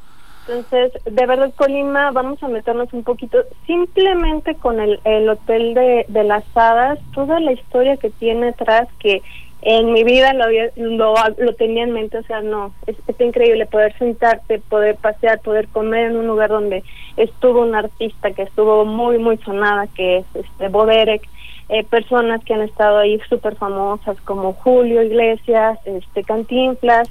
Entonces, 0.48 0.92
de 1.06 1.26
verdad, 1.26 1.54
Colima, 1.56 2.12
vamos 2.12 2.44
a 2.44 2.50
meternos 2.50 2.92
un 2.92 3.04
poquito, 3.04 3.38
simplemente 3.66 4.56
con 4.56 4.80
el, 4.82 5.00
el 5.06 5.30
Hotel 5.30 5.74
de, 5.74 6.06
de 6.10 6.24
las 6.26 6.44
Hadas, 6.54 7.00
toda 7.14 7.40
la 7.40 7.54
historia 7.54 7.96
que 7.96 8.10
tiene 8.10 8.50
atrás, 8.50 8.90
que 9.00 9.22
en 9.66 9.94
mi 9.94 10.04
vida 10.04 10.34
lo, 10.34 10.46
lo, 10.76 11.16
lo, 11.38 11.56
tenía 11.56 11.84
en 11.84 11.94
mente, 11.94 12.18
o 12.18 12.24
sea, 12.24 12.42
no, 12.42 12.74
es, 12.86 12.98
increíble 13.20 13.66
poder 13.66 13.98
sentarte, 13.98 14.60
poder 14.60 14.98
pasear, 14.98 15.40
poder 15.40 15.70
comer 15.70 16.12
en 16.12 16.18
un 16.18 16.28
lugar 16.28 16.50
donde 16.50 16.84
estuvo 17.16 17.62
un 17.62 17.74
artista 17.74 18.32
que 18.32 18.42
estuvo 18.42 18.84
muy, 18.84 19.20
muy 19.20 19.38
sonada, 19.38 19.88
que 19.96 20.18
es 20.18 20.26
este 20.34 20.68
Boderek, 20.68 21.22
eh, 21.70 21.86
personas 21.86 22.44
que 22.44 22.54
han 22.54 22.62
estado 22.62 22.98
ahí 22.98 23.22
súper 23.30 23.56
famosas 23.56 24.20
como 24.22 24.52
Julio 24.52 25.02
Iglesias, 25.02 25.80
este 25.86 26.24
Cantinflas, 26.24 27.08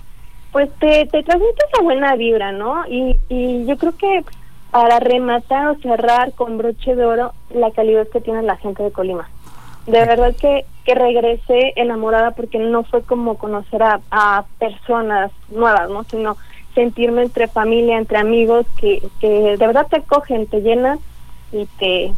pues 0.53 0.71
te, 0.79 1.07
te 1.07 1.23
transmite 1.23 1.65
esa 1.73 1.83
buena 1.83 2.15
vibra, 2.15 2.53
¿no? 2.53 2.87
Y, 2.87 3.19
y 3.29 3.65
yo 3.67 3.77
creo 3.79 3.97
que 3.97 4.23
para 4.71 5.01
rematar 5.01 5.69
o 5.69 5.75
cerrar 5.77 6.33
con 6.33 6.59
broche 6.59 6.95
de 6.95 7.05
oro 7.05 7.33
la 7.55 7.71
calidad 7.71 8.07
que 8.09 8.21
tiene 8.21 8.43
la 8.43 8.57
gente 8.57 8.83
de 8.83 8.93
Colima. 8.93 9.29
De 9.87 9.99
verdad 10.05 10.35
que, 10.41 10.65
que 10.85 10.95
regresé 10.95 11.73
enamorada 11.77 12.31
porque 12.33 12.59
no 12.59 12.85
fue 12.85 13.03
como 13.03 13.37
conocer 13.37 13.83
a, 13.83 14.01
a 14.11 14.45
personas 14.59 15.33
nuevas, 15.51 15.91
¿no? 15.91 16.05
Sino 16.05 16.37
sentirme 16.75 17.23
entre 17.23 17.49
familia, 17.49 17.99
entre 17.99 18.19
amigos 18.19 18.67
que, 18.81 19.03
que 19.21 19.29
de 19.29 19.67
verdad 19.67 19.87
te 19.91 19.97
acogen, 19.97 20.47
te 20.47 20.61
llenan 20.61 20.99
y 21.53 21.67
te 21.79 22.13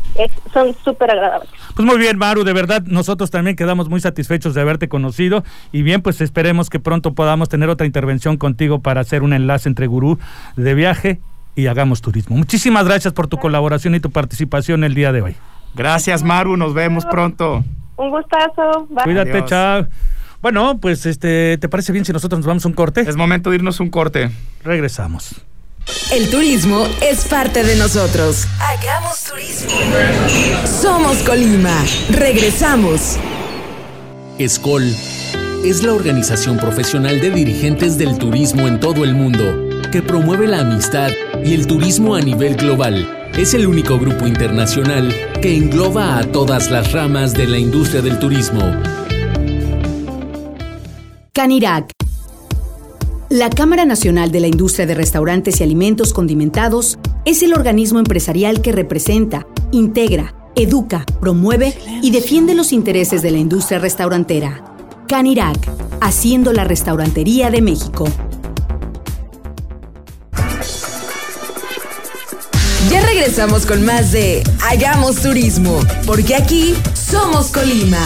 son 0.52 0.74
súper 0.84 1.10
agradables. 1.10 1.50
Pues 1.74 1.86
muy 1.86 1.98
bien, 1.98 2.16
Maru, 2.16 2.44
de 2.44 2.52
verdad 2.52 2.82
nosotros 2.86 3.30
también 3.30 3.56
quedamos 3.56 3.88
muy 3.88 4.00
satisfechos 4.00 4.54
de 4.54 4.60
haberte 4.60 4.88
conocido 4.88 5.44
y 5.72 5.82
bien, 5.82 6.02
pues 6.02 6.20
esperemos 6.20 6.70
que 6.70 6.78
pronto 6.80 7.14
podamos 7.14 7.48
tener 7.48 7.68
otra 7.68 7.86
intervención 7.86 8.36
contigo 8.36 8.80
para 8.80 9.00
hacer 9.00 9.22
un 9.22 9.32
enlace 9.32 9.68
entre 9.68 9.86
Gurú 9.86 10.18
de 10.56 10.74
viaje 10.74 11.20
y 11.56 11.66
hagamos 11.66 12.00
turismo. 12.00 12.36
Muchísimas 12.36 12.84
gracias 12.86 13.12
por 13.12 13.26
tu 13.26 13.38
colaboración 13.38 13.94
y 13.94 14.00
tu 14.00 14.10
participación 14.10 14.84
el 14.84 14.94
día 14.94 15.12
de 15.12 15.22
hoy. 15.22 15.36
Gracias, 15.74 16.22
Maru, 16.22 16.56
nos 16.56 16.74
vemos 16.74 17.04
pronto. 17.06 17.64
Un 17.96 18.10
gustazo. 18.10 18.88
Cuídate, 19.04 19.44
chao. 19.44 19.86
Bueno, 20.42 20.78
pues 20.78 21.06
este, 21.06 21.56
¿te 21.58 21.68
parece 21.68 21.92
bien 21.92 22.04
si 22.04 22.12
nosotros 22.12 22.38
nos 22.40 22.46
vamos 22.46 22.64
a 22.64 22.68
un 22.68 22.74
corte? 22.74 23.00
Es 23.00 23.16
momento 23.16 23.50
de 23.50 23.56
irnos 23.56 23.80
un 23.80 23.90
corte. 23.90 24.30
Regresamos. 24.62 25.42
El 26.10 26.30
turismo 26.30 26.86
es 27.02 27.24
parte 27.24 27.64
de 27.64 27.76
nosotros. 27.76 28.46
Hagamos 28.60 29.24
turismo. 29.24 29.70
Somos 30.66 31.16
Colima. 31.18 31.84
Regresamos. 32.10 33.16
Escol 34.38 34.84
es 35.64 35.82
la 35.82 35.92
organización 35.92 36.58
profesional 36.58 37.20
de 37.20 37.30
dirigentes 37.30 37.96
del 37.96 38.18
turismo 38.18 38.68
en 38.68 38.80
todo 38.80 39.02
el 39.02 39.14
mundo 39.14 39.70
que 39.90 40.02
promueve 40.02 40.46
la 40.46 40.60
amistad 40.60 41.10
y 41.44 41.54
el 41.54 41.66
turismo 41.66 42.14
a 42.14 42.20
nivel 42.20 42.56
global. 42.56 43.30
Es 43.36 43.54
el 43.54 43.66
único 43.66 43.98
grupo 43.98 44.26
internacional 44.26 45.14
que 45.40 45.56
engloba 45.56 46.18
a 46.18 46.24
todas 46.24 46.70
las 46.70 46.92
ramas 46.92 47.32
de 47.32 47.46
la 47.46 47.58
industria 47.58 48.02
del 48.02 48.18
turismo. 48.18 48.60
Canirac 51.32 51.93
la 53.34 53.50
Cámara 53.50 53.84
Nacional 53.84 54.30
de 54.30 54.38
la 54.38 54.46
Industria 54.46 54.86
de 54.86 54.94
Restaurantes 54.94 55.58
y 55.58 55.64
Alimentos 55.64 56.12
Condimentados 56.12 57.00
es 57.24 57.42
el 57.42 57.52
organismo 57.52 57.98
empresarial 57.98 58.62
que 58.62 58.70
representa, 58.70 59.44
integra, 59.72 60.36
educa, 60.54 61.04
promueve 61.20 61.76
y 62.00 62.12
defiende 62.12 62.54
los 62.54 62.72
intereses 62.72 63.22
de 63.22 63.32
la 63.32 63.38
industria 63.38 63.80
restaurantera. 63.80 64.62
Canirac, 65.08 65.58
haciendo 66.00 66.52
la 66.52 66.62
restaurantería 66.62 67.50
de 67.50 67.60
México. 67.60 68.04
Ya 72.88 73.04
regresamos 73.04 73.66
con 73.66 73.84
más 73.84 74.12
de 74.12 74.44
Hagamos 74.62 75.16
Turismo, 75.16 75.80
porque 76.06 76.36
aquí 76.36 76.76
somos 76.94 77.48
Colima. 77.48 77.98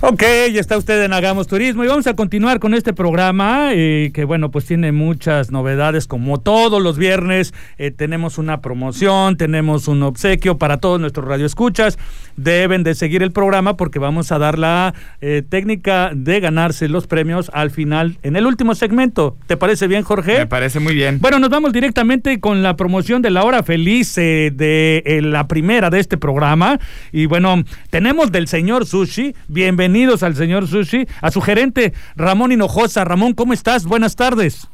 Ok, 0.00 0.22
ya 0.52 0.60
está 0.60 0.78
usted 0.78 1.02
en 1.02 1.12
Hagamos 1.12 1.48
Turismo 1.48 1.82
y 1.82 1.88
vamos 1.88 2.06
a 2.06 2.14
continuar 2.14 2.60
con 2.60 2.72
este 2.72 2.92
programa 2.92 3.70
eh, 3.72 4.12
que 4.14 4.22
bueno, 4.22 4.48
pues 4.52 4.64
tiene 4.64 4.92
muchas 4.92 5.50
novedades 5.50 6.06
como 6.06 6.38
todos 6.38 6.80
los 6.80 6.96
viernes. 6.96 7.52
Eh, 7.78 7.90
tenemos 7.90 8.38
una 8.38 8.60
promoción, 8.60 9.36
tenemos 9.36 9.88
un 9.88 10.04
obsequio 10.04 10.56
para 10.56 10.76
todos 10.76 11.00
nuestros 11.00 11.26
radioescuchas. 11.26 11.98
Deben 12.36 12.84
de 12.84 12.94
seguir 12.94 13.24
el 13.24 13.32
programa 13.32 13.76
porque 13.76 13.98
vamos 13.98 14.30
a 14.30 14.38
dar 14.38 14.56
la 14.56 14.94
eh, 15.20 15.42
técnica 15.46 16.12
de 16.14 16.38
ganarse 16.38 16.86
los 16.86 17.08
premios 17.08 17.50
al 17.52 17.72
final 17.72 18.18
en 18.22 18.36
el 18.36 18.46
último 18.46 18.76
segmento. 18.76 19.36
¿Te 19.48 19.56
parece 19.56 19.88
bien, 19.88 20.04
Jorge? 20.04 20.38
Me 20.38 20.46
parece 20.46 20.78
muy 20.78 20.94
bien. 20.94 21.18
Bueno, 21.20 21.40
nos 21.40 21.50
vamos 21.50 21.72
directamente 21.72 22.38
con 22.38 22.62
la 22.62 22.76
promoción 22.76 23.20
de 23.20 23.30
la 23.30 23.42
hora 23.42 23.64
feliz 23.64 24.14
de 24.14 25.20
la 25.24 25.48
primera 25.48 25.90
de 25.90 25.98
este 25.98 26.16
programa. 26.16 26.78
Y 27.10 27.26
bueno, 27.26 27.64
tenemos 27.90 28.30
del 28.30 28.46
señor 28.46 28.86
Sushi. 28.86 29.34
Bienvenido 29.48 29.87
bienvenidos 29.88 30.22
al 30.22 30.36
señor 30.36 30.68
Sushi, 30.68 31.06
a 31.22 31.30
su 31.30 31.40
gerente 31.40 31.94
Ramón 32.14 32.52
Hinojosa. 32.52 33.04
Ramón, 33.04 33.32
¿cómo 33.32 33.54
estás? 33.54 33.86
Buenas 33.86 34.16
tardes. 34.16 34.68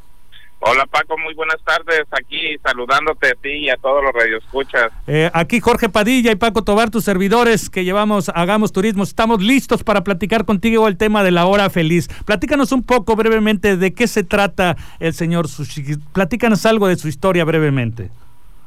Hola 0.58 0.86
Paco, 0.86 1.16
muy 1.18 1.34
buenas 1.34 1.58
tardes. 1.64 2.02
Aquí 2.10 2.56
saludándote 2.64 3.28
a 3.28 3.34
ti 3.34 3.50
y 3.50 3.70
a 3.70 3.76
todos 3.76 4.02
los 4.02 4.12
radioescuchas. 4.12 4.90
Eh, 5.06 5.30
aquí 5.32 5.60
Jorge 5.60 5.88
Padilla 5.88 6.32
y 6.32 6.36
Paco 6.36 6.64
Tobar, 6.64 6.90
tus 6.90 7.04
servidores 7.04 7.70
que 7.70 7.84
llevamos 7.84 8.28
Hagamos 8.34 8.72
Turismo. 8.72 9.04
Estamos 9.04 9.40
listos 9.40 9.84
para 9.84 10.02
platicar 10.02 10.44
contigo 10.44 10.88
el 10.88 10.96
tema 10.96 11.22
de 11.22 11.30
la 11.30 11.46
hora 11.46 11.70
feliz. 11.70 12.08
Platícanos 12.24 12.72
un 12.72 12.82
poco 12.82 13.14
brevemente 13.14 13.76
de 13.76 13.94
qué 13.94 14.08
se 14.08 14.24
trata 14.24 14.76
el 14.98 15.14
señor 15.14 15.46
Sushi. 15.46 15.96
Platícanos 16.12 16.66
algo 16.66 16.88
de 16.88 16.96
su 16.96 17.06
historia 17.06 17.44
brevemente. 17.44 18.10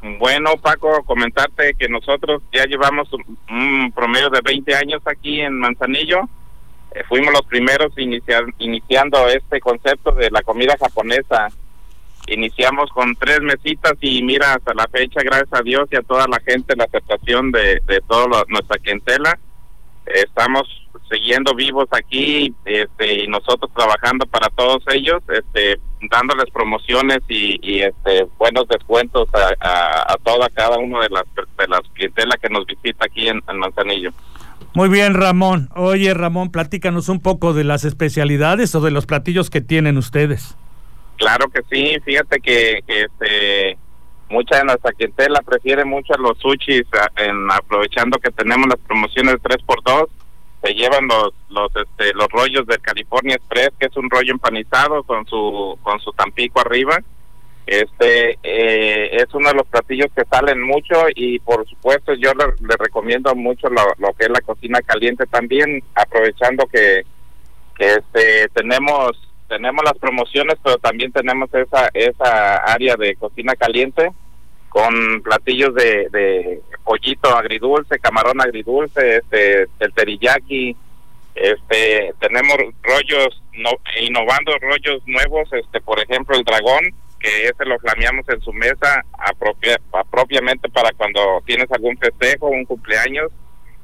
Bueno, 0.01 0.57
Paco, 0.57 1.03
comentarte 1.03 1.73
que 1.73 1.89
nosotros 1.89 2.41
ya 2.53 2.65
llevamos 2.65 3.09
un, 3.49 3.91
promedio 3.91 4.29
de 4.29 4.41
20 4.43 4.75
años 4.75 5.01
aquí 5.05 5.41
en 5.41 5.57
Manzanillo. 5.57 6.21
Eh, 6.91 7.03
fuimos 7.09 7.33
los 7.33 7.45
primeros 7.45 7.93
iniciando 7.97 9.27
este 9.27 9.59
concepto 9.59 10.11
de 10.11 10.29
la 10.29 10.43
comida 10.43 10.77
japonesa. 10.79 11.47
Iniciamos 12.27 12.91
con 12.91 13.15
tres 13.15 13.41
mesitas 13.41 13.93
y 14.01 14.21
mira, 14.21 14.53
hasta 14.53 14.73
la 14.73 14.87
fecha, 14.87 15.21
gracias 15.23 15.53
a 15.53 15.63
Dios 15.63 15.87
y 15.91 15.95
a 15.95 16.01
toda 16.01 16.27
la 16.27 16.39
gente, 16.41 16.75
la 16.75 16.83
aceptación 16.83 17.51
de, 17.51 17.81
de 17.85 18.01
toda 18.07 18.43
nuestra 18.49 18.77
clientela. 18.77 19.39
estamos 20.05 20.86
siguiendo 21.09 21.53
vivos 21.53 21.87
aquí 21.91 22.53
este, 22.65 23.23
y 23.23 23.27
nosotros 23.27 23.71
trabajando 23.75 24.25
para 24.25 24.49
todos 24.49 24.83
ellos, 24.93 25.21
este, 25.29 25.79
dándoles 26.09 26.45
promociones 26.51 27.19
y, 27.27 27.79
este, 27.81 28.27
buenos 28.37 28.67
descuentos 28.67 29.27
a, 29.33 30.13
a, 30.13 30.17
toda 30.23 30.49
cada 30.49 30.77
uno 30.77 31.01
de 31.01 31.09
las 31.09 31.23
de 31.57 31.67
las 31.67 31.81
clientelas 31.93 32.37
que 32.41 32.49
nos 32.49 32.65
visita 32.65 33.05
aquí 33.05 33.27
en, 33.27 33.41
Manzanillo. 33.57 34.11
Muy 34.73 34.89
bien, 34.89 35.13
Ramón. 35.13 35.69
Oye, 35.75 36.13
Ramón, 36.13 36.51
platícanos 36.51 37.09
un 37.09 37.19
poco 37.19 37.53
de 37.53 37.63
las 37.63 37.83
especialidades 37.83 38.75
o 38.75 38.81
de 38.81 38.91
los 38.91 39.05
platillos 39.05 39.49
que 39.49 39.61
tienen 39.61 39.97
ustedes. 39.97 40.55
Claro 41.17 41.49
que 41.49 41.61
sí, 41.71 41.97
fíjate 42.05 42.39
que, 42.39 42.83
este 42.87 43.77
mucha 44.29 44.57
de 44.57 44.65
nuestra 44.65 44.91
clientela 44.91 45.39
prefiere 45.41 45.85
mucho 45.85 46.13
los 46.15 46.37
sushis 46.39 46.83
en 47.15 47.49
aprovechando 47.49 48.19
que 48.19 48.29
tenemos 48.31 48.67
las 48.67 48.79
promociones 48.79 49.35
3x2 49.35 50.09
se 50.61 50.73
llevan 50.73 51.07
los 51.07 51.33
los 51.49 51.71
este, 51.75 52.13
los 52.13 52.27
rollos 52.29 52.65
de 52.65 52.77
California 52.79 53.35
Express, 53.35 53.71
que 53.79 53.87
es 53.87 53.97
un 53.97 54.09
rollo 54.09 54.31
empanizado 54.31 55.03
con 55.03 55.25
su 55.27 55.77
con 55.81 55.99
su 55.99 56.11
tampico 56.13 56.59
arriba. 56.59 56.99
Este 57.65 58.39
eh, 58.43 59.09
es 59.11 59.33
uno 59.33 59.49
de 59.49 59.55
los 59.55 59.67
platillos 59.67 60.07
que 60.15 60.23
salen 60.25 60.61
mucho 60.61 60.95
y 61.13 61.39
por 61.39 61.67
supuesto 61.67 62.13
yo 62.13 62.31
le, 62.33 62.75
recomiendo 62.77 63.35
mucho 63.35 63.67
lo, 63.69 63.81
lo, 63.97 64.13
que 64.13 64.23
es 64.25 64.29
la 64.29 64.39
cocina 64.39 64.81
caliente 64.81 65.25
también, 65.25 65.83
aprovechando 65.93 66.65
que, 66.67 67.03
que 67.75 67.95
este 67.95 68.47
tenemos 68.53 69.11
tenemos 69.49 69.83
las 69.83 69.97
promociones, 69.97 70.55
pero 70.63 70.77
también 70.77 71.11
tenemos 71.11 71.53
esa 71.53 71.89
esa 71.93 72.55
área 72.57 72.95
de 72.95 73.15
cocina 73.15 73.53
caliente 73.55 74.11
con 74.69 75.21
platillos 75.21 75.73
de, 75.75 76.07
de 76.11 76.61
pollito 76.83 77.35
agridulce, 77.35 77.99
camarón 77.99 78.41
agridulce, 78.41 79.17
este, 79.17 79.67
el 79.79 79.93
teriyaki, 79.93 80.75
este, 81.35 82.13
tenemos 82.19 82.57
rollos, 82.81 83.41
no, 83.53 83.71
innovando 84.01 84.53
rollos 84.59 85.01
nuevos, 85.05 85.47
este, 85.53 85.81
por 85.81 85.99
ejemplo 85.99 86.35
el 86.35 86.43
dragón, 86.43 86.93
que 87.19 87.45
ese 87.45 87.65
lo 87.65 87.79
flameamos 87.79 88.27
en 88.29 88.41
su 88.41 88.53
mesa 88.53 89.03
apropia, 89.17 89.79
propiamente 90.11 90.69
para 90.69 90.91
cuando 90.93 91.41
tienes 91.45 91.71
algún 91.71 91.97
festejo, 91.97 92.47
un 92.47 92.65
cumpleaños, 92.65 93.31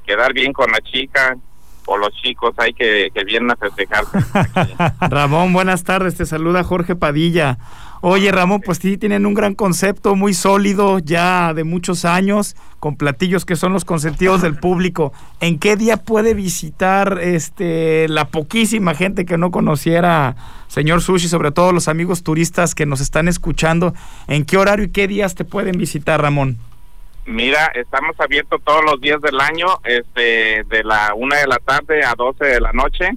quedar 0.06 0.32
bien 0.32 0.52
con 0.52 0.70
la 0.70 0.80
chica, 0.80 1.36
o 1.86 1.96
los 1.98 2.10
chicos 2.22 2.54
hay 2.58 2.72
que, 2.72 3.10
que 3.14 3.24
vienen 3.24 3.50
a 3.50 3.56
festejar. 3.56 4.04
Ramón, 5.10 5.52
buenas 5.52 5.84
tardes, 5.84 6.16
te 6.16 6.26
saluda 6.26 6.64
Jorge 6.64 6.96
Padilla. 6.96 7.58
Oye, 8.06 8.30
Ramón, 8.30 8.60
pues 8.60 8.76
sí, 8.76 8.98
tienen 8.98 9.24
un 9.24 9.32
gran 9.32 9.54
concepto, 9.54 10.14
muy 10.14 10.34
sólido, 10.34 10.98
ya 10.98 11.54
de 11.54 11.64
muchos 11.64 12.04
años, 12.04 12.54
con 12.78 12.96
platillos 12.96 13.46
que 13.46 13.56
son 13.56 13.72
los 13.72 13.86
consentidos 13.86 14.42
del 14.42 14.58
público. 14.58 15.14
¿En 15.40 15.58
qué 15.58 15.74
día 15.74 15.96
puede 15.96 16.34
visitar 16.34 17.18
este 17.22 18.06
la 18.10 18.26
poquísima 18.26 18.94
gente 18.94 19.24
que 19.24 19.38
no 19.38 19.50
conociera 19.50 20.36
señor 20.68 21.00
Sushi, 21.00 21.28
sobre 21.28 21.50
todo 21.50 21.72
los 21.72 21.88
amigos 21.88 22.22
turistas 22.22 22.74
que 22.74 22.84
nos 22.84 23.00
están 23.00 23.26
escuchando? 23.26 23.94
¿En 24.28 24.44
qué 24.44 24.58
horario 24.58 24.84
y 24.84 24.90
qué 24.90 25.08
días 25.08 25.34
te 25.34 25.46
pueden 25.46 25.78
visitar, 25.78 26.20
Ramón? 26.20 26.58
Mira, 27.24 27.72
estamos 27.74 28.20
abiertos 28.20 28.60
todos 28.64 28.84
los 28.84 29.00
días 29.00 29.22
del 29.22 29.40
año, 29.40 29.80
este, 29.82 30.64
de 30.64 30.84
la 30.84 31.14
una 31.16 31.38
de 31.38 31.46
la 31.46 31.56
tarde 31.56 32.04
a 32.04 32.12
12 32.14 32.44
de 32.44 32.60
la 32.60 32.72
noche 32.74 33.12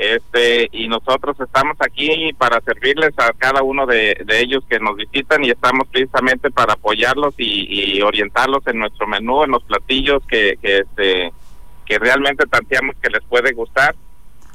este 0.00 0.68
y 0.72 0.88
nosotros 0.88 1.36
estamos 1.38 1.76
aquí 1.80 2.32
para 2.38 2.60
servirles 2.62 3.12
a 3.18 3.32
cada 3.36 3.62
uno 3.62 3.86
de, 3.86 4.16
ellos 4.28 4.64
que 4.68 4.80
nos 4.80 4.96
visitan 4.96 5.44
y 5.44 5.50
estamos 5.50 5.86
precisamente 5.88 6.50
para 6.50 6.72
apoyarlos 6.72 7.34
y, 7.36 8.00
orientarlos 8.00 8.66
en 8.66 8.78
nuestro 8.78 9.06
menú, 9.06 9.44
en 9.44 9.50
los 9.50 9.62
platillos 9.64 10.22
que, 10.26 10.56
que, 10.62 10.78
este, 10.78 11.32
que 11.84 11.98
realmente 11.98 12.46
tanteamos 12.46 12.96
que 13.02 13.10
les 13.10 13.22
puede 13.24 13.52
gustar. 13.52 13.94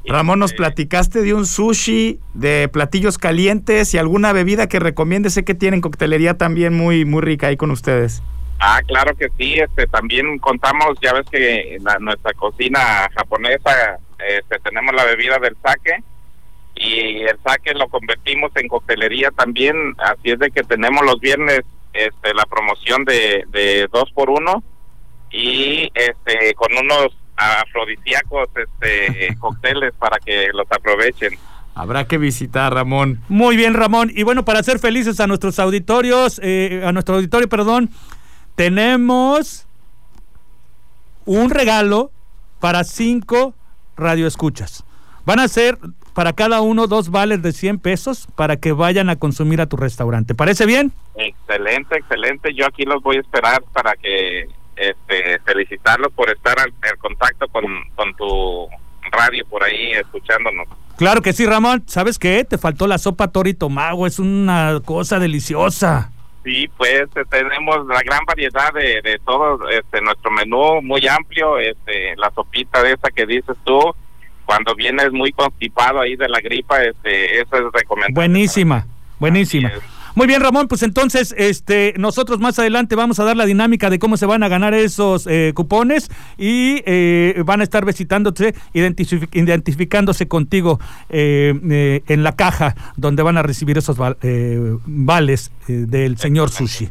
Ramón, 0.04 0.38
nos 0.38 0.52
este, 0.52 0.58
platicaste 0.58 1.22
de 1.22 1.34
un 1.34 1.46
sushi, 1.46 2.20
de 2.34 2.68
platillos 2.68 3.18
calientes 3.18 3.92
y 3.94 3.98
alguna 3.98 4.32
bebida 4.32 4.68
que 4.68 4.78
recomiende. 4.78 5.30
Sé 5.30 5.44
que 5.44 5.54
tienen 5.54 5.80
coctelería 5.80 6.34
también 6.34 6.76
muy, 6.76 7.04
muy 7.04 7.22
rica 7.22 7.48
ahí 7.48 7.56
con 7.56 7.70
ustedes. 7.70 8.22
Ah, 8.58 8.80
claro 8.86 9.14
que 9.16 9.28
sí. 9.36 9.54
Este, 9.54 9.86
también 9.86 10.38
contamos, 10.38 10.98
ya 11.02 11.12
ves 11.12 11.26
que 11.30 11.78
nuestra 12.00 12.32
cocina 12.34 13.08
japonesa 13.14 13.98
este, 14.18 14.58
tenemos 14.60 14.94
la 14.94 15.04
bebida 15.04 15.38
del 15.38 15.56
saque 15.62 16.02
y 16.74 17.22
el 17.22 17.38
saque 17.42 17.74
lo 17.74 17.88
convertimos 17.88 18.52
en 18.56 18.68
coctelería 18.68 19.30
también, 19.30 19.94
así 19.98 20.30
es 20.30 20.38
de 20.38 20.50
que 20.50 20.62
tenemos 20.62 21.04
los 21.04 21.18
viernes 21.20 21.60
este, 21.92 22.34
la 22.34 22.44
promoción 22.44 23.04
de, 23.04 23.44
de 23.48 23.88
dos 23.90 24.10
por 24.12 24.28
uno 24.28 24.62
y 25.30 25.90
este 25.94 26.54
con 26.54 26.68
unos 26.76 27.16
afrodisíacos 27.36 28.48
este 28.54 29.34
cócteles 29.40 29.92
para 29.98 30.18
que 30.18 30.48
los 30.52 30.66
aprovechen. 30.70 31.38
Habrá 31.74 32.06
que 32.06 32.16
visitar, 32.16 32.72
Ramón. 32.72 33.20
Muy 33.28 33.54
bien, 33.54 33.74
Ramón. 33.74 34.10
Y 34.14 34.22
bueno, 34.22 34.46
para 34.46 34.62
ser 34.62 34.78
felices 34.78 35.20
a 35.20 35.26
nuestros 35.26 35.58
auditorios, 35.58 36.40
eh, 36.42 36.82
a 36.82 36.92
nuestro 36.92 37.16
auditorio, 37.16 37.50
perdón, 37.50 37.90
tenemos 38.54 39.66
un 41.26 41.50
regalo 41.50 42.10
para 42.60 42.82
cinco 42.82 43.54
radio 43.96 44.26
escuchas. 44.26 44.84
Van 45.24 45.40
a 45.40 45.48
ser 45.48 45.78
para 46.14 46.32
cada 46.32 46.60
uno 46.60 46.86
dos 46.86 47.10
vales 47.10 47.42
de 47.42 47.52
100 47.52 47.78
pesos 47.78 48.28
para 48.36 48.56
que 48.56 48.72
vayan 48.72 49.10
a 49.10 49.16
consumir 49.16 49.60
a 49.60 49.66
tu 49.66 49.76
restaurante. 49.76 50.34
¿Parece 50.34 50.64
bien? 50.66 50.92
Excelente, 51.16 51.96
excelente. 51.96 52.54
Yo 52.54 52.66
aquí 52.66 52.84
los 52.84 53.02
voy 53.02 53.16
a 53.16 53.20
esperar 53.20 53.62
para 53.72 53.94
que 53.96 54.48
este, 54.76 55.38
felicitarlos 55.44 56.12
por 56.12 56.30
estar 56.30 56.56
en 56.58 56.98
contacto 56.98 57.48
con, 57.48 57.64
con 57.94 58.14
tu 58.14 58.68
radio 59.10 59.44
por 59.46 59.64
ahí 59.64 59.92
escuchándonos. 59.92 60.68
Claro 60.96 61.20
que 61.20 61.32
sí, 61.32 61.44
Ramón. 61.44 61.82
¿Sabes 61.86 62.18
qué? 62.18 62.44
Te 62.44 62.56
faltó 62.56 62.86
la 62.86 62.98
sopa 62.98 63.28
torito 63.28 63.68
mago. 63.68 64.06
Es 64.06 64.18
una 64.18 64.80
cosa 64.84 65.18
deliciosa. 65.18 66.12
Sí, 66.46 66.70
pues 66.76 67.08
eh, 67.16 67.24
tenemos 67.28 67.88
la 67.88 68.00
gran 68.02 68.24
variedad 68.24 68.72
de, 68.72 69.02
de 69.02 69.18
todo 69.26 69.68
este, 69.68 70.00
nuestro 70.00 70.30
menú, 70.30 70.80
muy 70.80 71.04
amplio, 71.08 71.58
este, 71.58 72.14
la 72.14 72.30
sopita 72.30 72.84
de 72.84 72.92
esa 72.92 73.10
que 73.10 73.26
dices 73.26 73.56
tú, 73.64 73.80
cuando 74.44 74.76
vienes 74.76 75.10
muy 75.10 75.32
constipado 75.32 76.00
ahí 76.00 76.14
de 76.14 76.28
la 76.28 76.38
gripa, 76.38 76.84
este, 76.84 77.40
eso 77.40 77.56
es 77.56 77.64
recomendable. 77.72 78.14
Buenísima, 78.14 78.86
buenísima. 79.18 79.72
Muy 80.16 80.26
bien, 80.26 80.40
Ramón, 80.40 80.66
pues 80.66 80.82
entonces 80.82 81.34
este, 81.36 81.92
nosotros 81.98 82.40
más 82.40 82.58
adelante 82.58 82.96
vamos 82.96 83.20
a 83.20 83.24
dar 83.24 83.36
la 83.36 83.44
dinámica 83.44 83.90
de 83.90 83.98
cómo 83.98 84.16
se 84.16 84.24
van 84.24 84.42
a 84.42 84.48
ganar 84.48 84.72
esos 84.72 85.26
eh, 85.26 85.52
cupones 85.54 86.10
y 86.38 86.80
eh, 86.86 87.42
van 87.44 87.60
a 87.60 87.64
estar 87.64 87.84
visitándose, 87.84 88.54
identificándose 88.72 90.26
contigo 90.26 90.80
eh, 91.10 92.02
en 92.06 92.22
la 92.22 92.32
caja 92.32 92.74
donde 92.96 93.22
van 93.22 93.36
a 93.36 93.42
recibir 93.42 93.76
esos 93.76 93.98
vales 94.86 95.52
del 95.68 96.16
señor 96.16 96.48
Sushi. 96.48 96.88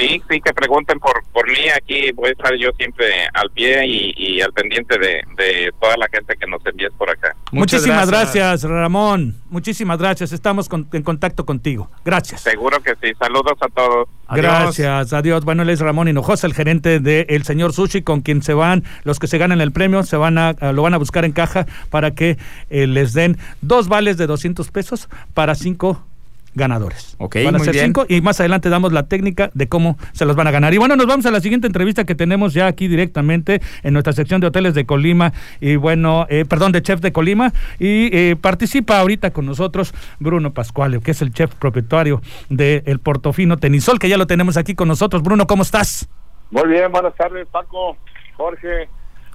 Sí, 0.00 0.22
sí, 0.30 0.40
que 0.40 0.52
pregunten 0.54 0.98
por, 0.98 1.22
por 1.32 1.46
mí. 1.46 1.68
Aquí 1.76 2.10
voy 2.12 2.30
a 2.30 2.32
estar 2.32 2.54
yo 2.56 2.70
siempre 2.78 3.06
al 3.34 3.50
pie 3.50 3.86
y, 3.86 4.40
al 4.40 4.52
pendiente 4.52 4.98
de, 4.98 5.72
toda 5.78 5.96
la 5.98 6.08
gente 6.10 6.36
que 6.36 6.46
nos 6.46 6.64
envíes 6.64 6.92
por 6.96 7.10
acá. 7.10 7.36
Muchísimas 7.52 8.08
gracias. 8.08 8.62
Ramón. 8.62 9.36
Muchísimas 9.50 9.98
gracias. 9.98 10.32
Estamos 10.32 10.68
en 10.92 11.02
contacto 11.02 11.44
contigo. 11.44 11.90
Gracias. 12.04 12.40
Seguro 12.40 12.80
que 12.80 12.94
sí. 13.02 13.12
Saludos 13.18 13.58
a 13.60 13.68
todos. 13.68 14.08
Gracias. 14.30 15.12
Adiós. 15.12 15.44
Bueno, 15.44 15.62
él 15.62 15.70
es 15.70 15.80
Ramón 15.80 16.08
Hinojosa, 16.08 16.46
el 16.46 16.54
gerente 16.54 17.00
de 17.00 17.26
El 17.28 17.44
Señor 17.44 17.72
Sushi, 17.72 18.02
con 18.02 18.22
quien 18.22 18.42
se 18.42 18.54
van, 18.54 18.84
los 19.04 19.18
que 19.18 19.26
se 19.26 19.38
ganan 19.38 19.60
el 19.60 19.72
premio, 19.72 20.02
se 20.04 20.16
van 20.16 20.38
a, 20.38 20.54
lo 20.72 20.82
van 20.82 20.94
a 20.94 20.98
buscar 20.98 21.24
en 21.24 21.32
caja 21.32 21.66
para 21.90 22.12
que 22.12 22.38
eh, 22.70 22.86
les 22.86 23.12
den 23.12 23.36
dos 23.60 23.88
vales 23.88 24.16
de 24.16 24.26
200 24.26 24.70
pesos 24.70 25.08
para 25.34 25.54
cinco 25.54 26.06
ganadores. 26.54 27.16
Ok, 27.18 27.36
van 27.44 27.56
a 27.56 27.58
ser 27.60 27.76
cinco 27.76 28.06
y 28.08 28.20
más 28.20 28.40
adelante 28.40 28.68
damos 28.68 28.92
la 28.92 29.04
técnica 29.04 29.50
de 29.54 29.68
cómo 29.68 29.96
se 30.12 30.24
los 30.24 30.36
van 30.36 30.46
a 30.46 30.50
ganar. 30.50 30.74
Y 30.74 30.78
bueno, 30.78 30.96
nos 30.96 31.06
vamos 31.06 31.26
a 31.26 31.30
la 31.30 31.40
siguiente 31.40 31.66
entrevista 31.66 32.04
que 32.04 32.14
tenemos 32.14 32.54
ya 32.54 32.66
aquí 32.66 32.88
directamente 32.88 33.60
en 33.82 33.92
nuestra 33.92 34.12
sección 34.12 34.40
de 34.40 34.48
hoteles 34.48 34.74
de 34.74 34.86
Colima 34.86 35.32
y 35.60 35.76
bueno, 35.76 36.26
eh, 36.28 36.44
perdón, 36.48 36.72
de 36.72 36.82
chef 36.82 37.00
de 37.00 37.12
Colima 37.12 37.52
y 37.78 38.14
eh, 38.16 38.36
participa 38.40 38.98
ahorita 38.98 39.30
con 39.30 39.46
nosotros 39.46 39.94
Bruno 40.18 40.52
Pascuale, 40.52 41.00
que 41.00 41.12
es 41.12 41.22
el 41.22 41.32
chef 41.32 41.54
propietario 41.54 42.20
del 42.48 42.82
el 42.86 42.98
Portofino 42.98 43.56
Tenisol, 43.56 43.98
que 43.98 44.08
ya 44.08 44.16
lo 44.16 44.26
tenemos 44.26 44.56
aquí 44.56 44.74
con 44.74 44.88
nosotros. 44.88 45.22
Bruno, 45.22 45.46
¿cómo 45.46 45.62
estás? 45.62 46.08
Muy 46.50 46.68
bien, 46.68 46.90
buenas 46.90 47.14
tardes, 47.14 47.46
Paco, 47.48 47.96
Jorge. 48.36 48.88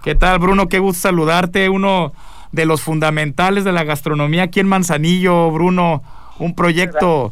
¿Qué 0.04 0.16
tal, 0.16 0.40
Bruno? 0.40 0.68
Qué 0.68 0.80
gusto 0.80 1.02
saludarte, 1.02 1.70
uno 1.70 2.14
de 2.52 2.66
los 2.66 2.82
fundamentales 2.82 3.64
de 3.64 3.72
la 3.72 3.84
gastronomía 3.84 4.44
aquí 4.44 4.60
en 4.60 4.68
Manzanillo, 4.68 5.52
Bruno 5.52 6.04
un 6.40 6.56
proyecto 6.56 7.32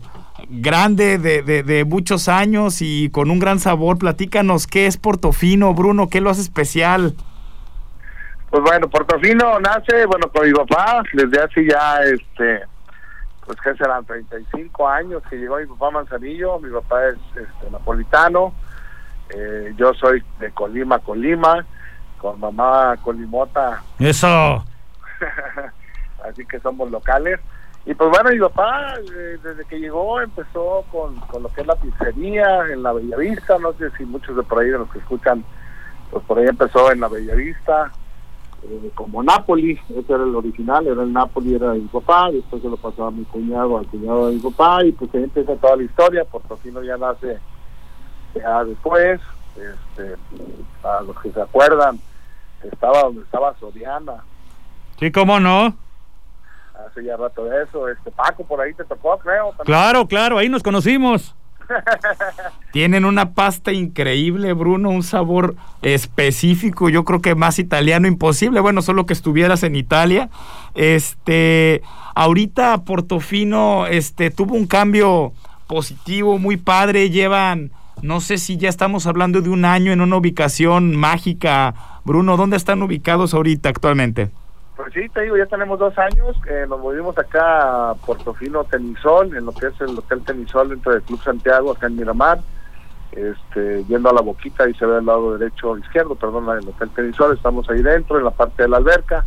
grande 0.49 1.17
de, 1.17 1.41
de, 1.41 1.85
muchos 1.85 2.27
años 2.27 2.81
y 2.81 3.09
con 3.09 3.31
un 3.31 3.39
gran 3.39 3.59
sabor. 3.59 3.97
Platícanos 3.97 4.67
qué 4.67 4.87
es 4.87 4.97
Portofino, 4.97 5.73
Bruno, 5.73 6.09
qué 6.09 6.21
lo 6.21 6.29
hace 6.29 6.41
especial. 6.41 7.15
Pues 8.49 8.61
bueno, 8.63 8.87
Portofino 8.87 9.59
nace, 9.59 10.05
bueno, 10.05 10.29
con 10.31 10.45
mi 10.45 10.53
papá, 10.53 11.01
desde 11.13 11.41
hace 11.41 11.65
ya, 11.65 12.03
este, 12.03 12.61
pues 13.45 13.59
que 13.61 13.73
serán 13.75 14.05
35 14.05 14.87
años 14.87 15.23
que 15.27 15.37
llegó 15.37 15.57
mi 15.57 15.65
papá 15.65 15.89
Manzanillo, 15.89 16.59
mi 16.59 16.69
papá 16.69 17.07
es 17.07 17.15
este, 17.29 17.71
napolitano, 17.71 18.53
eh, 19.29 19.73
yo 19.75 19.93
soy 19.95 20.23
de 20.39 20.51
Colima, 20.51 20.99
Colima, 20.99 21.65
con 22.19 22.39
mamá 22.39 22.95
Colimota. 23.01 23.81
Eso. 23.97 24.63
Así 26.23 26.45
que 26.45 26.59
somos 26.59 26.91
locales. 26.91 27.39
Y 27.85 27.93
pues 27.93 28.09
bueno, 28.09 28.29
mi 28.29 28.39
papá, 28.39 28.95
eh, 28.99 29.37
desde 29.43 29.65
que 29.65 29.79
llegó, 29.79 30.21
empezó 30.21 30.85
con, 30.89 31.15
lo 31.41 31.49
que 31.49 31.61
es 31.61 31.67
la 31.67 31.75
pizzería 31.75 32.67
en 32.71 32.81
la 32.81 32.93
Bellavista. 32.93 33.57
No 33.59 33.73
sé 33.73 33.89
si 33.97 34.05
muchos 34.05 34.37
de 34.37 34.43
por 34.43 34.59
ahí 34.59 34.69
de 34.69 34.77
los 34.77 34.89
que 34.89 34.99
escuchan, 34.99 35.43
pues 36.09 36.23
por 36.23 36.39
ahí 36.39 36.45
empezó 36.47 36.91
en 36.93 37.01
la 37.01 37.09
Bellavista, 37.09 37.91
eh, 38.63 38.91
como 38.95 39.21
Napoli. 39.21 39.77
Ese 39.89 40.13
era 40.13 40.23
el 40.23 40.33
original, 40.33 40.87
era 40.87 41.03
el 41.03 41.11
Napoli, 41.11 41.55
era 41.55 41.73
mi 41.73 41.81
papá. 41.81 42.31
Después 42.31 42.61
se 42.61 42.69
lo 42.69 42.77
pasó 42.77 43.07
a 43.07 43.11
mi 43.11 43.25
cuñado, 43.25 43.77
al 43.77 43.87
cuñado 43.87 44.29
de 44.29 44.35
mi 44.35 44.39
papá. 44.39 44.85
Y 44.85 44.93
pues 44.93 45.13
ahí 45.13 45.23
empieza 45.23 45.55
toda 45.57 45.75
la 45.75 45.83
historia. 45.83 46.23
Portofino 46.23 46.81
ya 46.81 46.95
nace 46.95 47.37
ya 48.33 48.63
después. 48.63 49.19
Este, 49.57 50.15
a 50.83 51.01
los 51.01 51.19
que 51.19 51.31
se 51.31 51.41
acuerdan, 51.41 51.99
estaba 52.63 53.03
donde 53.03 53.21
estaba 53.21 53.53
Soriana. 53.59 54.23
Sí, 54.99 55.11
cómo 55.11 55.39
no. 55.39 55.75
Hace 56.93 57.06
ya 57.06 57.17
rato 57.17 57.45
de 57.45 57.63
eso. 57.63 57.89
Este 57.89 58.12
Paco 58.12 58.45
por 58.45 58.62
ahí 58.62 58.73
te 58.73 58.84
tocó, 58.84 59.17
creo. 59.17 59.51
Claro, 59.65 60.08
claro, 60.08 60.38
ahí 60.38 60.47
nos 60.47 60.62
conocimos. 60.62 61.36
Tienen 62.71 63.06
una 63.06 63.34
pasta 63.34 63.71
increíble, 63.71 64.53
Bruno, 64.53 64.89
un 64.89 65.01
sabor 65.01 65.56
específico, 65.82 66.89
yo 66.89 67.03
creo 67.03 67.21
que 67.21 67.36
más 67.36 67.58
italiano 67.58 68.08
imposible, 68.08 68.60
bueno, 68.60 68.82
solo 68.82 69.06
que 69.06 69.13
estuvieras 69.13 69.63
en 69.63 69.75
Italia. 69.75 70.29
Este, 70.75 71.82
ahorita 72.15 72.84
Portofino 72.84 73.88
este 73.88 74.29
tuvo 74.29 74.56
un 74.56 74.67
cambio 74.67 75.32
positivo 75.67 76.38
muy 76.38 76.58
padre, 76.58 77.10
llevan 77.10 77.71
no 78.03 78.19
sé 78.19 78.38
si 78.38 78.58
ya 78.58 78.67
estamos 78.67 79.08
hablando 79.08 79.41
de 79.41 79.49
un 79.49 79.63
año 79.63 79.93
en 79.93 80.01
una 80.01 80.17
ubicación 80.17 80.93
mágica. 80.93 81.73
Bruno, 82.03 82.36
¿dónde 82.36 82.58
están 82.58 82.84
ubicados 82.84 83.34
ahorita 83.34 83.69
actualmente? 83.69 84.29
Pues 84.75 84.91
sí, 84.93 85.07
te 85.09 85.21
digo, 85.21 85.38
ya 85.38 85.45
tenemos 85.45 85.77
dos 85.77 85.95
años. 85.99 86.36
Eh, 86.47 86.65
nos 86.67 86.79
movimos 86.79 87.17
acá 87.17 87.91
a 87.91 87.95
Portofino 87.95 88.63
Tenisol, 88.63 89.36
en 89.36 89.45
lo 89.45 89.51
que 89.51 89.67
es 89.67 89.81
el 89.81 89.97
Hotel 89.97 90.23
Tenisol 90.23 90.69
dentro 90.69 90.93
del 90.93 91.03
Club 91.03 91.21
Santiago, 91.21 91.71
acá 91.71 91.88
en 91.88 91.97
Miramar. 91.97 92.39
Este, 93.12 93.83
yendo 93.83 94.09
a 94.09 94.13
la 94.13 94.21
boquita, 94.21 94.67
y 94.67 94.73
se 94.73 94.88
ve 94.88 94.97
al 94.97 95.05
lado 95.05 95.38
derecho, 95.38 95.77
izquierdo, 95.77 96.15
perdón, 96.15 96.49
el 96.57 96.67
Hotel 96.67 96.89
Tenisol. 96.89 97.36
Estamos 97.36 97.69
ahí 97.69 97.83
dentro, 97.83 98.17
en 98.17 98.25
la 98.25 98.31
parte 98.31 98.63
de 98.63 98.69
la 98.69 98.77
alberca. 98.77 99.23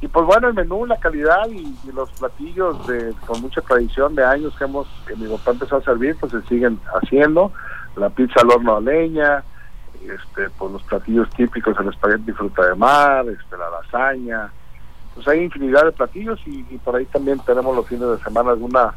Y 0.00 0.06
pues 0.06 0.26
bueno, 0.26 0.48
el 0.48 0.54
menú, 0.54 0.86
la 0.86 1.00
calidad 1.00 1.48
y, 1.48 1.74
los 1.92 2.10
platillos 2.12 2.86
de, 2.86 3.14
con 3.26 3.40
mucha 3.40 3.62
tradición 3.62 4.14
de 4.14 4.24
años 4.24 4.54
que 4.56 4.64
hemos, 4.64 4.86
que 5.08 5.16
mi 5.16 5.26
papá 5.26 5.52
empezó 5.52 5.76
a 5.76 5.82
servir, 5.82 6.16
pues 6.20 6.30
se 6.30 6.42
siguen 6.42 6.78
haciendo. 7.02 7.50
La 7.96 8.10
pizza 8.10 8.42
al 8.42 8.50
horno 8.50 8.76
a 8.76 8.80
leña, 8.80 9.42
este, 10.02 10.50
pues 10.58 10.72
los 10.72 10.82
platillos 10.84 11.28
típicos, 11.30 11.76
el 11.80 11.88
espagueti 11.88 12.32
fruta 12.32 12.66
de 12.66 12.74
mar, 12.74 13.24
este, 13.28 13.56
la 13.56 13.70
lasaña, 13.70 14.52
pues 15.14 15.28
hay 15.28 15.42
infinidad 15.42 15.84
de 15.84 15.92
platillos 15.92 16.40
y, 16.46 16.62
por 16.78 16.96
ahí 16.96 17.04
también 17.06 17.38
tenemos 17.40 17.74
los 17.74 17.86
fines 17.86 18.08
de 18.08 18.18
semana 18.18 18.50
alguna 18.50 18.94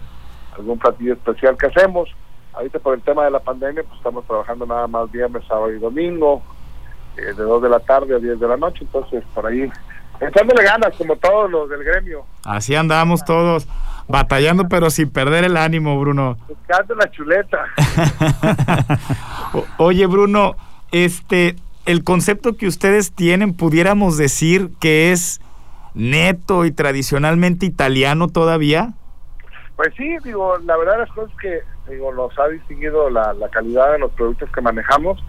algún 0.57 0.79
platillo 0.79 1.13
especial 1.13 1.55
que 1.57 1.67
hacemos. 1.67 2.09
Ahorita 2.53 2.79
por 2.79 2.95
el 2.95 3.01
tema 3.01 3.23
de 3.23 3.31
la 3.31 3.39
pandemia, 3.39 3.83
pues 3.83 3.97
estamos 3.97 4.25
trabajando 4.25 4.65
nada 4.65 4.87
más 4.87 5.11
viernes, 5.11 5.43
sábado 5.47 5.71
y 5.71 5.77
domingo, 5.77 6.41
eh, 7.15 7.33
de 7.33 7.43
2 7.43 7.61
de 7.61 7.69
la 7.69 7.79
tarde 7.79 8.15
a 8.15 8.19
10 8.19 8.39
de 8.39 8.47
la 8.47 8.57
noche, 8.57 8.79
entonces 8.81 9.23
por 9.35 9.45
ahí 9.45 9.69
echándole 10.19 10.63
ganas 10.63 10.95
como 10.97 11.15
todos 11.17 11.51
los 11.51 11.69
del 11.69 11.83
gremio. 11.83 12.25
Así 12.43 12.73
andamos 12.73 13.23
todos, 13.23 13.67
batallando 14.07 14.67
pero 14.67 14.89
sin 14.89 15.11
perder 15.11 15.43
el 15.43 15.57
ánimo, 15.57 15.99
Bruno. 15.99 16.37
Buscando 16.47 16.95
la 16.95 17.11
chuleta. 17.11 17.65
Oye, 19.77 20.07
Bruno, 20.07 20.55
este, 20.91 21.55
el 21.85 22.03
concepto 22.03 22.57
que 22.57 22.67
ustedes 22.67 23.11
tienen, 23.11 23.53
pudiéramos 23.53 24.17
decir 24.17 24.71
que 24.79 25.11
es 25.11 25.41
neto 25.97 26.65
y 26.65 26.71
tradicionalmente 26.71 27.65
italiano 27.65 28.27
todavía? 28.27 28.93
Pues 29.75 29.93
sí, 29.97 30.17
digo, 30.23 30.57
la 30.59 30.77
verdad 30.77 30.99
las 30.99 31.11
cosas 31.11 31.35
que 31.39 31.61
digo, 31.89 32.13
nos 32.13 32.37
ha 32.39 32.47
distinguido 32.47 33.09
la, 33.09 33.33
calidad 33.51 33.93
de 33.93 33.99
los 33.99 34.11
productos 34.11 34.49
que 34.51 34.61
manejamos. 34.61 35.23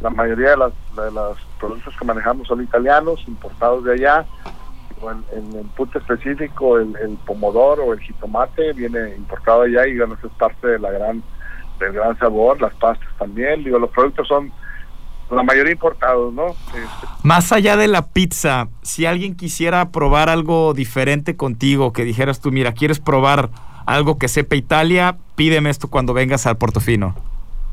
La 0.00 0.10
mayoría 0.10 0.50
de, 0.50 0.56
las, 0.58 0.72
de 0.94 1.10
los 1.10 1.38
productos 1.58 1.94
que 1.96 2.04
manejamos 2.04 2.46
son 2.48 2.62
italianos, 2.62 3.22
importados 3.26 3.84
de 3.84 3.94
allá. 3.94 4.26
En, 5.32 5.54
el 5.56 5.66
punto 5.76 5.98
específico, 5.98 6.78
el, 6.78 6.96
el, 6.96 7.16
pomodoro 7.26 7.84
o 7.84 7.92
el 7.92 8.00
jitomate 8.00 8.72
viene 8.72 9.14
importado 9.16 9.62
allá 9.62 9.86
y 9.86 9.96
eso 9.96 10.16
es 10.22 10.32
parte 10.38 10.66
de 10.66 10.78
la 10.78 10.90
gran, 10.90 11.22
del 11.78 11.92
gran 11.92 12.18
sabor. 12.18 12.60
Las 12.60 12.74
pastas 12.74 13.08
también. 13.18 13.64
Digo, 13.64 13.78
los 13.78 13.90
productos 13.90 14.28
son 14.28 14.52
la 15.30 15.42
mayoría 15.42 15.72
importados, 15.72 16.32
¿no? 16.32 16.48
Este, 16.48 17.06
Más 17.22 17.52
allá 17.52 17.76
de 17.76 17.88
la 17.88 18.06
pizza, 18.08 18.68
si 18.82 19.06
alguien 19.06 19.36
quisiera 19.36 19.90
probar 19.90 20.28
algo 20.28 20.72
diferente 20.72 21.36
contigo, 21.36 21.92
que 21.92 22.04
dijeras 22.04 22.40
tú, 22.40 22.52
mira, 22.52 22.72
quieres 22.72 23.00
probar 23.00 23.50
algo 23.86 24.18
que 24.18 24.28
sepa 24.28 24.56
Italia, 24.56 25.16
pídeme 25.34 25.70
esto 25.70 25.88
cuando 25.88 26.14
vengas 26.14 26.46
al 26.46 26.58
Portofino. 26.58 27.14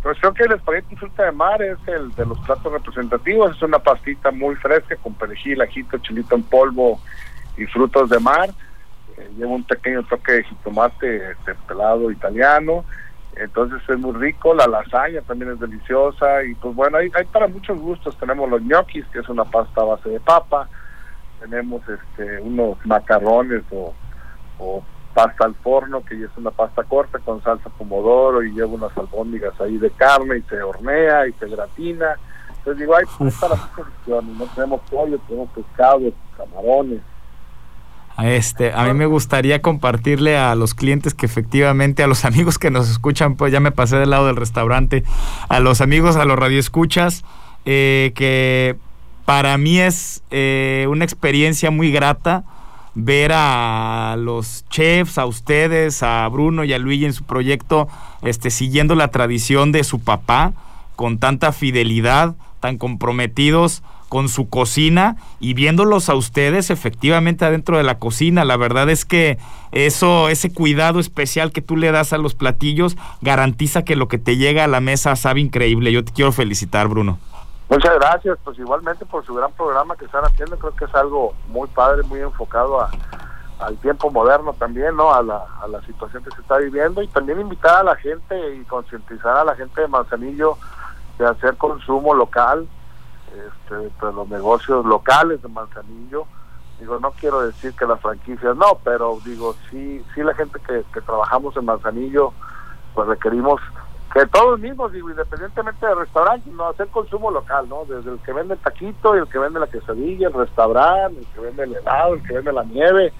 Pues 0.01 0.17
creo 0.19 0.33
que 0.33 0.43
el 0.43 0.51
espagueti 0.53 0.95
fruta 0.95 1.23
de 1.23 1.31
mar 1.31 1.61
es 1.61 1.77
el 1.87 2.13
de 2.15 2.25
los 2.25 2.37
platos 2.39 2.71
representativos, 2.71 3.55
es 3.55 3.61
una 3.61 3.79
pastita 3.79 4.31
muy 4.31 4.55
fresca 4.55 4.95
con 4.97 5.13
perejil, 5.13 5.61
ajito, 5.61 5.97
chilito 5.99 6.35
en 6.35 6.43
polvo 6.43 6.99
y 7.55 7.65
frutos 7.65 8.09
de 8.09 8.19
mar. 8.19 8.49
Eh, 9.17 9.29
lleva 9.37 9.51
un 9.51 9.63
pequeño 9.63 10.03
toque 10.03 10.33
de 10.33 10.43
jitomate 10.43 11.31
este, 11.31 11.55
pelado 11.67 12.11
italiano 12.11 12.83
entonces 13.37 13.81
es 13.87 13.99
muy 13.99 14.13
rico, 14.13 14.53
la 14.53 14.67
lasaña 14.67 15.21
también 15.21 15.51
es 15.51 15.59
deliciosa 15.59 16.43
y 16.43 16.55
pues 16.55 16.75
bueno, 16.75 16.97
hay, 16.97 17.11
hay 17.15 17.25
para 17.25 17.47
muchos 17.47 17.79
gustos, 17.79 18.17
tenemos 18.17 18.49
los 18.49 18.61
ñoquis, 18.61 19.05
que 19.07 19.19
es 19.19 19.29
una 19.29 19.45
pasta 19.45 19.81
a 19.81 19.85
base 19.85 20.09
de 20.09 20.19
papa, 20.19 20.67
tenemos 21.39 21.81
este 21.89 22.41
unos 22.41 22.77
macarrones 22.85 23.63
o, 23.71 23.93
o 24.59 24.83
pasta 25.13 25.45
al 25.45 25.55
forno, 25.55 26.03
que 26.03 26.15
es 26.15 26.31
una 26.37 26.51
pasta 26.51 26.83
corta 26.83 27.19
con 27.19 27.41
salsa 27.43 27.69
pomodoro 27.69 28.43
y 28.43 28.51
lleva 28.51 28.73
unas 28.73 28.97
albóndigas 28.97 29.59
ahí 29.61 29.77
de 29.77 29.91
carne 29.91 30.37
y 30.37 30.41
se 30.43 30.61
hornea 30.61 31.27
y 31.27 31.33
se 31.33 31.47
gratina. 31.47 32.15
Entonces 32.49 32.79
digo, 32.79 32.95
hay, 32.95 33.05
hay 33.19 33.31
para 33.39 33.55
muchas 33.55 33.87
opciones, 33.87 34.37
no 34.37 34.45
tenemos 34.55 34.81
pollo, 34.89 35.19
tenemos 35.27 35.49
pescado, 35.49 35.99
camarones, 36.37 37.01
este, 38.21 38.71
a 38.73 38.83
mí 38.85 38.93
me 38.93 39.05
gustaría 39.05 39.61
compartirle 39.61 40.37
a 40.37 40.53
los 40.55 40.73
clientes 40.75 41.13
que 41.13 41.25
efectivamente, 41.25 42.03
a 42.03 42.07
los 42.07 42.25
amigos 42.25 42.57
que 42.57 42.71
nos 42.71 42.89
escuchan, 42.89 43.35
pues 43.35 43.51
ya 43.51 43.59
me 43.59 43.71
pasé 43.71 43.97
del 43.97 44.11
lado 44.11 44.27
del 44.27 44.35
restaurante, 44.35 45.03
a 45.49 45.59
los 45.59 45.81
amigos, 45.81 46.15
a 46.15 46.25
los 46.25 46.37
radioescuchas, 46.37 47.23
eh, 47.65 48.11
que 48.15 48.75
para 49.25 49.57
mí 49.57 49.79
es 49.79 50.21
eh, 50.31 50.85
una 50.89 51.05
experiencia 51.05 51.71
muy 51.71 51.91
grata 51.91 52.43
ver 52.95 53.31
a 53.33 54.15
los 54.19 54.65
chefs, 54.69 55.17
a 55.17 55.25
ustedes, 55.25 56.03
a 56.03 56.27
Bruno 56.27 56.63
y 56.63 56.73
a 56.73 56.79
Luigi 56.79 57.05
en 57.05 57.13
su 57.13 57.23
proyecto, 57.23 57.87
este, 58.21 58.51
siguiendo 58.51 58.93
la 58.95 59.07
tradición 59.07 59.71
de 59.71 59.83
su 59.83 59.99
papá, 59.99 60.53
con 60.95 61.17
tanta 61.17 61.51
fidelidad, 61.51 62.35
tan 62.59 62.77
comprometidos 62.77 63.81
con 64.13 64.29
su 64.29 64.47
cocina 64.47 65.15
y 65.39 65.55
viéndolos 65.55 66.07
a 66.07 66.13
ustedes 66.13 66.69
efectivamente 66.69 67.45
adentro 67.45 67.77
de 67.77 67.83
la 67.83 67.97
cocina. 67.97 68.45
La 68.45 68.57
verdad 68.57 68.87
es 68.91 69.05
que 69.05 69.39
eso, 69.71 70.29
ese 70.29 70.53
cuidado 70.53 70.99
especial 70.99 71.51
que 71.51 71.63
tú 71.63 71.77
le 71.77 71.91
das 71.91 72.13
a 72.13 72.19
los 72.19 72.35
platillos 72.35 72.95
garantiza 73.21 73.83
que 73.83 73.95
lo 73.95 74.07
que 74.07 74.19
te 74.19 74.37
llega 74.37 74.65
a 74.65 74.67
la 74.67 74.81
mesa 74.81 75.15
sabe 75.15 75.39
increíble. 75.39 75.91
Yo 75.91 76.05
te 76.05 76.11
quiero 76.11 76.31
felicitar, 76.31 76.89
Bruno. 76.89 77.17
Muchas 77.69 77.95
gracias, 77.95 78.37
pues 78.43 78.59
igualmente 78.59 79.03
por 79.03 79.25
su 79.25 79.33
gran 79.33 79.51
programa 79.53 79.95
que 79.95 80.05
están 80.05 80.23
haciendo, 80.25 80.59
creo 80.59 80.75
que 80.75 80.85
es 80.85 80.93
algo 80.93 81.33
muy 81.47 81.67
padre, 81.69 82.03
muy 82.03 82.19
enfocado 82.19 82.81
a, 82.81 82.91
al 83.61 83.77
tiempo 83.77 84.11
moderno 84.11 84.53
también, 84.53 84.95
¿no? 84.95 85.11
A 85.11 85.23
la, 85.23 85.43
a 85.59 85.67
la 85.67 85.81
situación 85.87 86.23
que 86.23 86.29
se 86.35 86.41
está 86.41 86.59
viviendo 86.59 87.01
y 87.01 87.07
también 87.07 87.41
invitar 87.41 87.77
a 87.77 87.83
la 87.83 87.95
gente 87.95 88.35
y 88.57 88.63
concientizar 88.65 89.37
a 89.37 89.43
la 89.43 89.55
gente 89.55 89.81
de 89.81 89.87
Manzanillo 89.87 90.59
de 91.17 91.25
hacer 91.25 91.57
consumo 91.57 92.13
local, 92.13 92.67
este, 93.33 93.91
los 94.05 94.29
negocios 94.29 94.85
locales 94.85 95.41
de 95.41 95.47
Manzanillo. 95.47 96.25
Digo, 96.79 96.99
no 96.99 97.11
quiero 97.11 97.41
decir 97.41 97.73
que 97.73 97.85
las 97.85 97.99
franquicias 98.01 98.55
no, 98.55 98.77
pero 98.83 99.17
digo, 99.25 99.55
sí, 99.69 100.03
sí 100.13 100.21
la 100.21 100.33
gente 100.33 100.59
que, 100.59 100.83
trabajamos 101.01 101.55
en 101.57 101.65
Manzanillo, 101.65 102.33
pues 102.93 103.07
requerimos 103.07 103.61
que 104.13 104.25
todos 104.27 104.59
mismos, 104.59 104.91
digo, 104.91 105.09
independientemente 105.09 105.85
de 105.85 105.95
restaurante, 105.95 106.49
no 106.51 106.69
hacer 106.69 106.87
consumo 106.89 107.31
local, 107.31 107.67
¿no? 107.67 107.85
Desde 107.85 108.11
el 108.11 108.19
que 108.19 108.33
vende 108.33 108.53
el 108.53 108.59
taquito 108.59 109.15
y 109.15 109.19
el 109.19 109.27
que 109.27 109.39
vende 109.39 109.59
la 109.59 109.67
quesadilla, 109.67 110.27
el 110.27 110.33
restaurante, 110.33 111.19
el 111.19 111.27
que 111.27 111.39
vende 111.39 111.63
el 111.63 111.75
helado, 111.75 112.13
el 112.13 112.23
que 112.23 112.33
vende 112.33 112.53
la 112.53 112.63
nieve, 112.63 113.11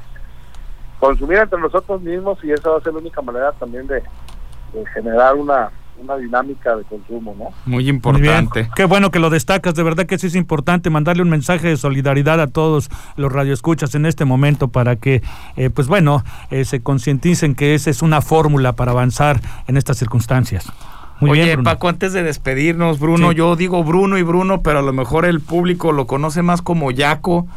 consumir 1.00 1.40
entre 1.40 1.60
nosotros 1.60 2.02
mismos 2.02 2.44
y 2.44 2.52
esa 2.52 2.70
va 2.70 2.78
a 2.78 2.82
ser 2.82 2.94
la 2.94 3.00
única 3.00 3.22
manera 3.22 3.52
también 3.54 3.88
de 3.88 4.04
generar 4.94 5.36
una 5.36 5.72
una 5.98 6.18
dinámica 6.18 6.76
de 6.76 6.84
consumo, 6.84 7.36
¿no? 7.38 7.50
Muy 7.66 7.90
importante. 7.90 8.70
Qué 8.76 8.86
bueno 8.86 9.12
que 9.12 9.20
lo 9.20 9.30
destacas, 9.30 9.76
de 9.76 9.84
verdad 9.84 10.06
que 10.06 10.18
sí 10.18 10.28
es 10.28 10.36
importante 10.36 10.90
mandarle 10.90 11.24
un 11.24 11.30
mensaje 11.30 11.68
de 11.68 11.78
solidaridad 11.78 12.42
a 12.42 12.48
todos 12.48 12.90
los 13.16 13.32
radioescuchas 13.32 13.96
en 13.96 14.06
este 14.06 14.26
momento 14.26 14.68
para 14.68 14.96
que, 14.96 15.22
eh, 15.56 15.70
pues 15.70 15.88
bueno, 15.88 16.24
eh, 16.52 16.66
se 16.66 16.82
concienticen 16.82 17.56
que 17.56 17.76
esa 17.76 17.90
es 17.90 18.02
una 18.02 18.22
fórmula 18.22 18.74
para 18.74 18.92
avanzar 18.92 19.40
en 19.68 19.78
estas 19.78 19.98
circunstancias. 19.98 20.72
Muy 21.20 21.42
Oye, 21.42 21.58
Paco, 21.58 21.88
antes 21.88 22.12
de 22.14 22.24
despedirnos, 22.24 23.00
Bruno, 23.00 23.32
yo 23.32 23.56
digo 23.56 23.84
Bruno 23.84 24.18
y 24.18 24.24
Bruno, 24.24 24.62
pero 24.62 24.80
a 24.80 24.82
lo 24.82 24.92
mejor 24.92 25.26
el 25.26 25.40
público 25.40 25.92
lo 25.92 26.06
conoce 26.08 26.42
más 26.42 26.62
como 26.62 26.92
Yaco. 26.92 27.48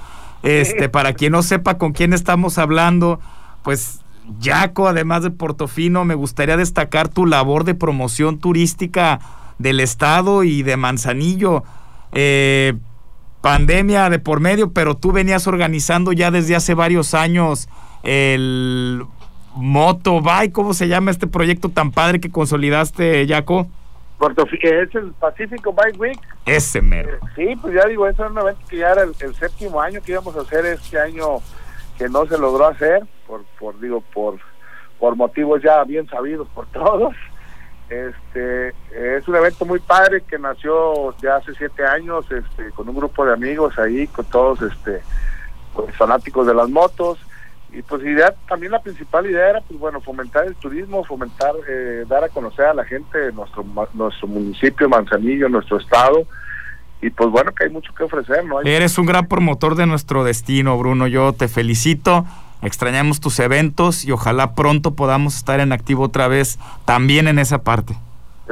Este, 0.43 0.89
para 0.89 1.15
quien 1.15 1.33
no 1.33 1.43
sepa 1.43 1.77
con 1.77 1.93
quién 1.93 2.13
estamos 2.13 2.59
hablando, 2.59 3.19
pues 3.63 4.01
Yaco, 4.41 4.89
además 4.89 5.23
de 5.23 5.31
Portofino, 5.31 6.05
me 6.05 6.15
gustaría 6.15 6.57
destacar 6.57 7.09
tu 7.09 7.27
labor 7.27 7.65
de 7.65 7.75
promoción 7.75 8.39
turística 8.39 9.21
del 9.59 9.81
estado 9.81 10.43
y 10.43 10.63
de 10.63 10.77
Manzanillo. 10.77 11.65
Eh, 12.13 12.75
pandemia 13.41 14.11
de 14.11 14.19
por 14.19 14.41
medio, 14.41 14.73
pero 14.73 14.97
tú 14.97 15.13
venías 15.13 15.47
organizando 15.47 16.13
ya 16.13 16.31
desde 16.31 16.57
hace 16.57 16.75
varios 16.75 17.15
años 17.15 17.69
el 18.03 19.05
Motobike, 19.55 20.53
¿cómo 20.53 20.75
se 20.75 20.89
llama 20.89 21.11
este 21.11 21.27
proyecto 21.27 21.69
tan 21.69 21.91
padre 21.91 22.21
que 22.21 22.31
consolidaste, 22.31 23.27
Yaco? 23.27 23.69
Puerto 24.19 24.47
es 24.51 24.95
el 24.95 25.13
Pacífico 25.13 25.73
Bike 25.73 26.01
Week. 26.01 26.21
Ese 26.47 26.81
mero. 26.81 27.11
Eh, 27.11 27.19
sí, 27.35 27.57
pues 27.57 27.75
ya 27.75 27.87
digo, 27.87 28.07
eso 28.07 28.25
es 28.25 28.31
un 28.31 28.39
evento 28.39 28.61
que 28.69 28.79
ya 28.79 28.93
era 28.93 29.03
el, 29.03 29.35
séptimo 29.35 29.81
año 29.81 30.01
que 30.03 30.13
íbamos 30.13 30.37
a 30.37 30.41
hacer 30.41 30.65
este 30.67 30.99
año 30.99 31.39
que 31.99 32.09
no 32.09 32.27
se 32.27 32.39
logró 32.39 32.67
hacer, 32.67 33.07
por, 33.27 33.45
por 33.59 33.79
digo, 33.81 34.01
por, 34.13 34.39
por 34.99 35.17
motivos 35.17 35.63
ya 35.63 35.85
bien 35.85 36.07
sabidos 36.09 36.49
por 36.55 36.67
todos. 36.73 37.15
Este 37.89 38.75
es 38.91 39.29
un 39.29 39.37
evento 39.37 39.65
muy 39.65 39.79
padre 39.79 40.23
que 40.23 40.39
nació 40.39 41.17
ya 41.19 41.37
hace 41.37 41.55
siete 41.55 41.85
años, 41.85 42.27
este, 42.33 42.73
con 42.73 42.89
un 42.89 42.97
grupo 42.97 43.25
de 43.25 43.33
amigos 43.33 43.79
ahí, 43.79 44.09
con 44.09 44.25
todos, 44.25 44.61
este, 44.63 45.03
pues, 45.73 45.95
fanáticos 45.95 46.47
de 46.49 46.55
las 46.55 46.69
motos. 46.69 47.19
Y 47.73 47.83
pues 47.83 48.03
idea 48.03 48.35
también 48.49 48.73
la 48.73 48.81
principal 48.81 49.27
idea 49.27 49.51
era 49.51 49.61
pues 49.61 49.79
bueno 49.79 50.01
fomentar 50.01 50.47
el 50.47 50.55
turismo 50.55 51.05
fomentar 51.05 51.53
eh, 51.69 52.05
dar 52.09 52.25
a 52.25 52.29
conocer 52.29 52.67
a 52.67 52.75
la 52.75 52.85
gente 52.85 53.33
nuestro 53.33 53.65
nuestro 53.93 54.29
municipio 54.29 54.89
Manzanillo 54.89 55.49
nuestro 55.49 55.79
estado. 55.79 56.27
Y 57.03 57.11
pues 57.11 57.29
bueno 57.29 57.53
que 57.53 57.65
hay 57.65 57.71
mucho 57.71 57.93
que 57.93 58.05
ofrecer 58.05 58.45
no 58.47 58.63
eres 58.63 58.97
un 58.97 59.05
gran 59.05 59.27
promotor 59.27 59.75
de 59.75 59.87
nuestro 59.87 60.25
destino 60.25 60.79
Bruno. 60.79 61.07
Yo 61.07 61.35
te 61.35 61.49
felicito 61.49 62.25
extrañamos 62.67 63.21
tus 63.21 63.39
eventos 63.39 64.05
y 64.05 64.13
ojalá 64.13 64.55
pronto 64.55 64.95
podamos 64.95 65.37
estar 65.37 65.61
en 65.61 65.73
activo 65.73 66.05
otra 66.05 66.29
vez 66.29 66.59
también 66.85 67.29
en 67.29 67.39
esa 67.39 67.63
parte 67.63 67.97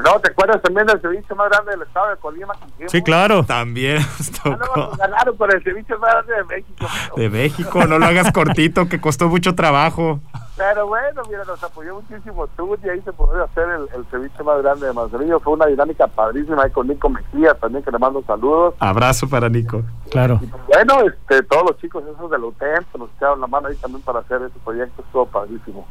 no, 0.03 0.21
¿te 0.21 0.31
acuerdas 0.31 0.61
también 0.61 0.87
del 0.87 1.01
ceviche 1.01 1.35
más 1.35 1.49
grande 1.49 1.73
del 1.73 1.83
estado 1.83 2.11
de 2.11 2.17
Colima? 2.17 2.55
Sí, 2.87 3.03
claro. 3.03 3.45
También 3.45 3.99
tocó. 4.43 4.91
ganaron 4.97 5.37
por 5.37 5.55
el 5.55 5.63
ceviche 5.63 5.97
más 5.97 6.11
grande 6.13 6.35
de 6.35 6.45
México. 6.45 6.87
De 7.17 7.31
México, 7.31 7.87
no 7.87 7.99
lo 7.99 8.07
hagas 8.07 8.33
cortito, 8.33 8.89
que 8.89 9.01
costó 9.01 9.29
mucho 9.29 9.55
trabajo. 9.55 10.19
Pero 10.57 10.87
bueno, 10.87 11.23
mira, 11.29 11.45
nos 11.45 11.63
apoyó 11.63 11.95
muchísimo 11.97 12.47
tú 12.57 12.77
y 12.83 12.89
ahí 12.89 13.01
se 13.03 13.13
pudo 13.13 13.43
hacer 13.43 13.67
el, 13.95 14.05
ceviche 14.07 14.43
más 14.43 14.63
grande 14.63 14.87
de 14.87 14.93
Manzanillo. 14.93 15.41
Fue 15.41 15.53
una 15.53 15.67
dinámica 15.67 16.07
padrísima 16.07 16.63
ahí 16.63 16.71
con 16.71 16.87
Nico 16.87 17.09
Mejía 17.09 17.55
también, 17.55 17.85
que 17.85 17.91
le 17.91 17.99
mando 17.99 18.23
saludos. 18.23 18.75
Abrazo 18.79 19.29
para 19.29 19.49
Nico. 19.49 19.83
Claro. 20.11 20.39
Pues 20.39 20.53
bueno, 20.69 21.01
este, 21.09 21.43
todos 21.45 21.65
los 21.71 21.79
chicos 21.79 22.05
esos 22.05 22.31
de 22.31 22.39
la 22.39 22.47
UTEM 22.47 22.85
que 22.93 22.99
nos 22.99 23.11
echaron 23.17 23.41
la 23.41 23.47
mano 23.49 23.69
ahí 23.69 23.77
también 23.77 24.03
para 24.03 24.21
hacer 24.21 24.43
ese 24.43 24.59
proyecto, 24.65 25.03
estuvo 25.03 25.27
padrísimo. 25.27 25.87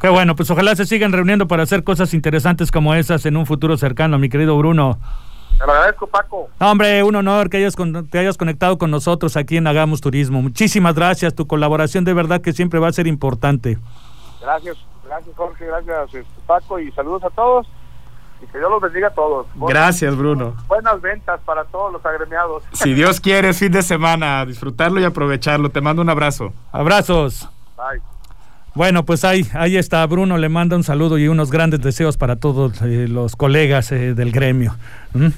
Qué 0.00 0.08
bueno, 0.08 0.36
pues 0.36 0.50
ojalá 0.50 0.76
se 0.76 0.86
sigan 0.86 1.12
reuniendo 1.12 1.48
para 1.48 1.64
hacer 1.64 1.82
cosas 1.82 2.14
interesantes 2.14 2.70
como 2.70 2.94
esas 2.94 3.26
en 3.26 3.36
un 3.36 3.46
futuro 3.46 3.76
cercano, 3.76 4.18
mi 4.18 4.28
querido 4.28 4.56
Bruno. 4.56 4.98
Te 5.58 5.66
lo 5.66 5.72
agradezco, 5.72 6.06
Paco. 6.06 6.48
hombre, 6.60 7.02
un 7.02 7.16
honor 7.16 7.50
que 7.50 7.56
hayas 7.56 7.74
te 8.10 8.18
hayas 8.18 8.36
conectado 8.36 8.78
con 8.78 8.92
nosotros 8.92 9.36
aquí 9.36 9.56
en 9.56 9.66
Hagamos 9.66 10.00
Turismo. 10.00 10.40
Muchísimas 10.40 10.94
gracias, 10.94 11.34
tu 11.34 11.48
colaboración 11.48 12.04
de 12.04 12.14
verdad 12.14 12.40
que 12.40 12.52
siempre 12.52 12.78
va 12.78 12.88
a 12.88 12.92
ser 12.92 13.08
importante. 13.08 13.76
Gracias, 14.40 14.76
gracias 15.04 15.36
Jorge, 15.36 15.66
gracias 15.66 16.14
este, 16.14 16.40
Paco 16.46 16.78
y 16.78 16.92
saludos 16.92 17.24
a 17.24 17.30
todos 17.30 17.66
y 18.40 18.46
que 18.46 18.58
Dios 18.58 18.70
los 18.70 18.80
bendiga 18.80 19.08
a 19.08 19.14
todos. 19.14 19.46
Gracias, 19.56 20.16
Bruno. 20.16 20.54
Buenas 20.68 21.00
ventas 21.00 21.40
para 21.44 21.64
todos 21.64 21.92
los 21.92 22.06
agremiados. 22.06 22.62
Si 22.72 22.94
Dios 22.94 23.20
quiere, 23.20 23.52
fin 23.52 23.72
de 23.72 23.82
semana, 23.82 24.46
disfrutarlo 24.46 25.00
y 25.00 25.04
aprovecharlo. 25.04 25.70
Te 25.70 25.80
mando 25.80 26.02
un 26.02 26.08
abrazo. 26.08 26.52
Abrazos. 26.70 27.48
Bye. 27.76 28.00
Bueno, 28.74 29.04
pues 29.04 29.24
ahí, 29.24 29.46
ahí 29.54 29.76
está. 29.76 30.06
Bruno 30.06 30.38
le 30.38 30.48
manda 30.48 30.76
un 30.76 30.84
saludo 30.84 31.18
y 31.18 31.28
unos 31.28 31.50
grandes 31.50 31.80
deseos 31.80 32.16
para 32.16 32.36
todos 32.36 32.80
eh, 32.82 33.08
los 33.08 33.34
colegas 33.34 33.90
eh, 33.92 34.14
del 34.14 34.30
gremio. 34.30 34.76
¿Mm? 35.14 35.28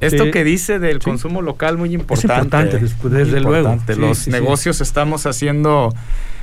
Esto 0.00 0.24
eh, 0.24 0.30
que 0.30 0.44
dice 0.44 0.78
del 0.78 1.00
consumo 1.00 1.42
local 1.42 1.76
muy 1.76 1.94
importante. 1.94 2.76
Es 2.76 2.92
importante, 2.92 3.08
desde 3.08 3.40
luego. 3.40 3.78
los 3.96 4.28
negocios 4.28 4.80
estamos 4.80 5.26
haciendo 5.26 5.94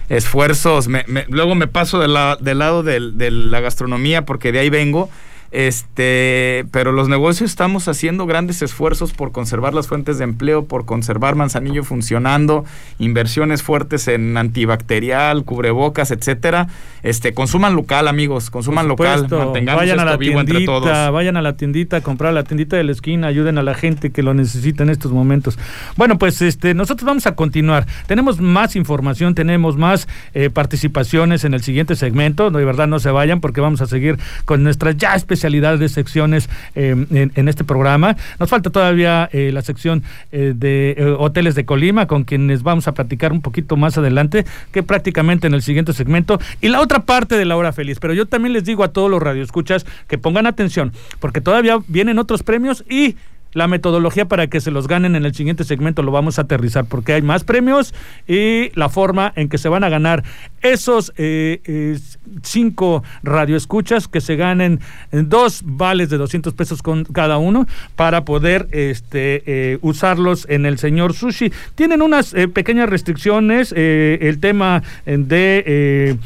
esfuerzos. 0.09 0.87
luego 1.29 1.55
me 1.55 1.67
paso 1.67 1.99
del 1.99 2.13
lado 2.13 2.83
de 2.83 3.31
la 3.31 3.59
gastronomía 3.61 4.25
porque 4.25 4.51
de 4.51 4.59
ahí 4.59 4.69
vengo 4.69 5.09
este, 5.53 6.65
pero 6.71 6.91
los 6.91 7.09
negocios 7.09 7.51
estamos 7.51 7.87
haciendo 7.87 8.25
grandes 8.25 8.63
esfuerzos 8.63 9.13
por 9.13 9.31
conservar 9.31 9.75
las 9.75 9.87
fuentes 9.87 10.17
de 10.17 10.23
empleo, 10.23 10.65
por 10.65 10.85
conservar 10.85 11.35
Manzanillo 11.35 11.83
funcionando, 11.83 12.65
inversiones 12.97 13.61
fuertes 13.61 14.07
en 14.07 14.35
antibacterial, 14.35 15.45
cubrebocas, 15.45 16.09
etcétera. 16.09 16.69
Este, 17.03 17.35
consuman 17.35 17.75
local, 17.75 18.07
amigos, 18.07 18.49
consuman 18.49 18.87
local, 18.87 19.27
mantengamos 19.29 19.81
vayan 19.81 19.99
a 19.99 20.05
la 20.05 20.17
vivo 20.17 20.43
tiendita, 20.43 20.57
entre 20.57 20.65
todos. 20.65 21.13
Vayan 21.13 21.37
a 21.37 21.43
la 21.43 21.55
tiendita 21.55 21.97
a 21.97 22.01
comprar 22.01 22.33
la 22.33 22.43
tiendita 22.43 22.75
de 22.75 22.83
la 22.85 22.91
esquina, 22.91 23.27
ayuden 23.27 23.59
a 23.59 23.61
la 23.61 23.75
gente 23.75 24.09
que 24.09 24.23
lo 24.23 24.33
necesita 24.33 24.81
en 24.81 24.89
estos 24.89 25.11
momentos. 25.11 25.59
Bueno, 25.97 26.17
pues 26.17 26.41
este, 26.41 26.73
nosotros 26.73 27.05
vamos 27.05 27.27
a 27.27 27.35
continuar. 27.35 27.85
Tenemos 28.07 28.41
más 28.41 28.75
información, 28.75 29.35
tenemos 29.35 29.77
más 29.77 30.07
eh, 30.33 30.49
participaciones 30.49 31.43
en 31.43 31.53
el 31.53 31.61
siguiente 31.61 31.95
segmento. 31.95 32.49
de 32.49 32.65
verdad 32.65 32.87
no 32.87 32.97
se 32.97 33.11
vayan 33.11 33.39
porque 33.39 33.61
vamos 33.61 33.81
a 33.81 33.85
seguir 33.85 34.17
con 34.45 34.63
nuestras 34.63 34.97
ya 34.97 35.13
especiales 35.13 35.42
de 35.43 35.89
secciones 35.89 36.49
em, 36.73 37.05
en, 37.11 37.47
este 37.47 37.63
programa. 37.63 38.15
Nos 38.39 38.49
falta 38.49 38.69
todavía 38.69 39.29
eh, 39.33 39.51
la 39.53 39.61
sección 39.61 40.03
eh, 40.31 40.53
de 40.55 40.95
eh, 40.97 41.15
hoteles 41.19 41.55
de 41.55 41.65
Colima, 41.65 42.07
con 42.07 42.23
quienes 42.23 42.63
vamos 42.63 42.87
a 42.87 42.93
platicar 42.93 43.33
un 43.33 43.41
poquito 43.41 43.75
más 43.75 43.97
adelante, 43.97 44.45
que 44.71 44.83
prácticamente 44.83 45.47
en 45.47 45.53
el 45.53 45.61
siguiente 45.61 45.93
segmento. 45.93 46.39
Y 46.61 46.69
la 46.69 46.79
otra 46.79 47.01
parte 47.01 47.37
de 47.37 47.45
la 47.45 47.57
hora 47.57 47.73
feliz. 47.73 47.99
Pero 47.99 48.13
yo 48.13 48.25
también 48.25 48.53
les 48.53 48.63
digo 48.63 48.83
a 48.83 48.93
todos 48.93 49.11
los 49.11 49.21
radioescuchas 49.21 49.85
que 50.07 50.17
pongan 50.17 50.47
atención, 50.47 50.93
porque 51.19 51.41
todavía 51.41 51.77
vienen 51.87 52.19
otros 52.19 52.41
premios 52.41 52.85
y 52.89 53.15
la 53.53 53.67
metodología 53.67 54.25
para 54.25 54.47
que 54.47 54.61
se 54.61 54.71
los 54.71 54.87
ganen 54.87 55.15
en 55.15 55.25
el 55.25 55.33
siguiente 55.33 55.63
segmento 55.63 56.03
lo 56.03 56.11
vamos 56.11 56.39
a 56.39 56.43
aterrizar 56.43 56.85
porque 56.85 57.13
hay 57.13 57.21
más 57.21 57.43
premios 57.43 57.93
y 58.27 58.71
la 58.75 58.89
forma 58.89 59.31
en 59.35 59.49
que 59.49 59.57
se 59.57 59.69
van 59.69 59.83
a 59.83 59.89
ganar 59.89 60.23
esos 60.61 61.13
eh, 61.17 61.61
eh, 61.65 61.99
cinco 62.41 63.03
radioescuchas 63.21 64.07
que 64.07 64.21
se 64.21 64.35
ganen 64.35 64.79
dos 65.11 65.61
vales 65.65 66.09
de 66.09 66.17
200 66.17 66.53
pesos 66.53 66.81
con 66.81 67.03
cada 67.05 67.37
uno 67.37 67.67
para 67.95 68.25
poder 68.25 68.67
este 68.71 69.43
eh, 69.45 69.77
usarlos 69.81 70.45
en 70.49 70.65
el 70.65 70.77
señor 70.77 71.13
sushi. 71.13 71.51
Tienen 71.75 72.01
unas 72.01 72.33
pequeñas 72.53 72.89
restricciones, 72.89 73.73
el 73.73 74.39
tema 74.39 74.83
de 75.05 76.17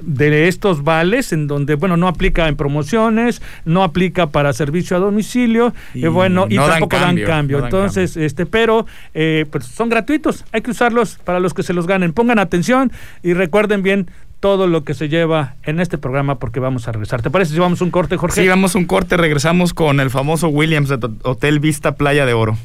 de 0.00 0.48
estos 0.48 0.84
vales 0.84 1.32
en 1.32 1.46
donde 1.46 1.74
bueno 1.74 1.96
no 1.96 2.08
aplica 2.08 2.48
en 2.48 2.56
promociones 2.56 3.42
no 3.64 3.82
aplica 3.82 4.28
para 4.28 4.52
servicio 4.52 4.96
a 4.96 5.00
domicilio 5.00 5.74
y, 5.94 6.04
eh, 6.04 6.08
bueno 6.08 6.46
y 6.48 6.56
tampoco 6.56 6.96
dan 6.96 7.16
cambio, 7.22 7.64
entonces 7.64 8.16
este 8.16 8.46
pero 8.46 8.86
eh, 9.14 9.46
pues 9.50 9.64
son 9.64 9.88
gratuitos 9.88 10.44
hay 10.52 10.62
que 10.62 10.70
usarlos 10.70 11.18
para 11.24 11.40
los 11.40 11.54
que 11.54 11.62
se 11.62 11.72
los 11.72 11.86
ganen 11.86 12.12
pongan 12.12 12.38
atención 12.38 12.92
y 13.22 13.34
recuerden 13.34 13.82
bien 13.82 14.10
todo 14.44 14.66
lo 14.66 14.84
que 14.84 14.92
se 14.92 15.08
lleva 15.08 15.54
en 15.62 15.80
este 15.80 15.96
programa 15.96 16.38
porque 16.38 16.60
vamos 16.60 16.86
a 16.86 16.92
regresar. 16.92 17.22
¿Te 17.22 17.30
parece 17.30 17.54
si 17.54 17.58
vamos 17.58 17.80
un 17.80 17.90
corte, 17.90 18.18
Jorge? 18.18 18.42
Sí, 18.42 18.46
vamos 18.46 18.74
un 18.74 18.84
corte, 18.84 19.16
regresamos 19.16 19.72
con 19.72 20.00
el 20.00 20.10
famoso 20.10 20.48
Williams 20.48 20.90
de 20.90 20.98
Hotel 21.22 21.60
Vista 21.60 21.94
Playa 21.94 22.26
de 22.26 22.34
Oro. 22.34 22.58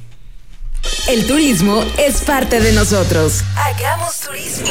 El 1.07 1.25
turismo 1.25 1.83
es 1.97 2.21
parte 2.21 2.59
de 2.59 2.71
nosotros. 2.73 3.41
Hagamos 3.55 4.19
turismo. 4.19 4.67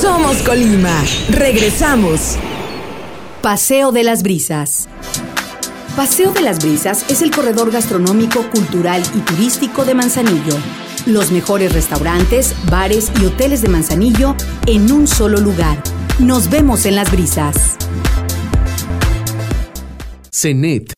Somos 0.00 0.36
Colima. 0.42 1.02
Regresamos. 1.30 2.36
Paseo 3.40 3.92
de 3.92 4.04
las 4.04 4.22
Brisas. 4.22 4.88
Paseo 5.96 6.32
de 6.32 6.42
las 6.42 6.58
Brisas 6.62 7.04
es 7.08 7.22
el 7.22 7.30
corredor 7.30 7.70
gastronómico, 7.70 8.48
cultural 8.50 9.02
y 9.14 9.20
turístico 9.20 9.84
de 9.84 9.94
Manzanillo. 9.94 10.56
Los 11.06 11.32
mejores 11.32 11.72
restaurantes, 11.72 12.54
bares 12.70 13.10
y 13.20 13.24
hoteles 13.24 13.62
de 13.62 13.68
Manzanillo 13.68 14.36
en 14.66 14.92
un 14.92 15.06
solo 15.06 15.38
lugar. 15.38 15.82
Nos 16.18 16.48
vemos 16.50 16.86
en 16.86 16.96
las 16.96 17.10
brisas. 17.10 17.76
CENET 20.30 20.92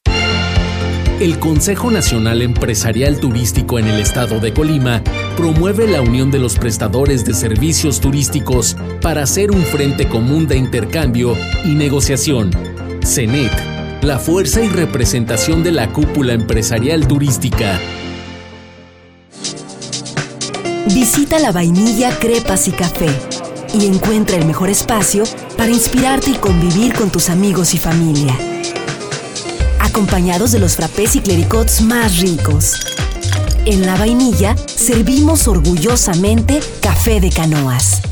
el 1.20 1.38
Consejo 1.38 1.90
Nacional 1.90 2.42
Empresarial 2.42 3.20
Turístico 3.20 3.79
en 3.79 3.87
el 3.87 4.00
estado 4.00 4.40
de 4.40 4.53
Colima 4.53 5.03
promueve 5.37 5.87
la 5.87 6.00
unión 6.00 6.31
de 6.31 6.38
los 6.38 6.59
prestadores 6.59 7.24
de 7.24 7.35
servicios 7.35 8.00
turísticos 8.00 8.77
para 9.00 9.22
hacer 9.22 9.53
un 9.53 9.62
frente 9.62 10.09
común 10.09 10.48
de 10.48 10.57
intercambio 10.57 11.37
y 11.64 11.68
negociación. 11.68 12.50
CENET, 13.05 13.53
la 14.03 14.18
fuerza 14.18 14.61
y 14.61 14.68
representación 14.68 15.62
de 15.62 15.72
la 15.72 15.92
cúpula 15.92 16.33
empresarial 16.33 17.07
turística. 17.07 17.79
Visita 20.87 21.38
la 21.38 21.53
vainilla, 21.53 22.11
crepas 22.18 22.66
y 22.66 22.72
café 22.72 23.09
y 23.72 23.87
encuentra 23.87 24.37
el 24.37 24.46
mejor 24.46 24.68
espacio 24.68 25.24
para 25.57 25.70
inspirarte 25.70 26.31
y 26.31 26.35
convivir 26.35 26.92
con 26.92 27.11
tus 27.11 27.31
amigos 27.31 27.74
y 27.74 27.79
familia 27.79 28.37
acompañados 29.94 30.50
de 30.50 30.59
los 30.59 30.74
frappés 30.74 31.14
y 31.14 31.20
clericots 31.20 31.80
más 31.80 32.18
ricos. 32.18 32.80
En 33.64 33.87
la 33.87 33.94
vainilla 33.94 34.57
servimos 34.57 35.46
orgullosamente 35.46 36.59
café 36.83 37.20
de 37.20 37.30
canoas. 37.30 38.02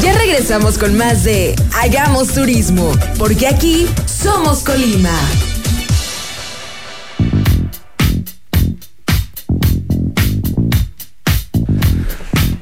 Ya 0.00 0.14
regresamos 0.14 0.78
con 0.78 0.96
más 0.96 1.24
de 1.24 1.54
Hagamos 1.74 2.28
Turismo, 2.28 2.90
porque 3.18 3.46
aquí 3.46 3.86
somos 4.06 4.60
Colima. 4.60 5.10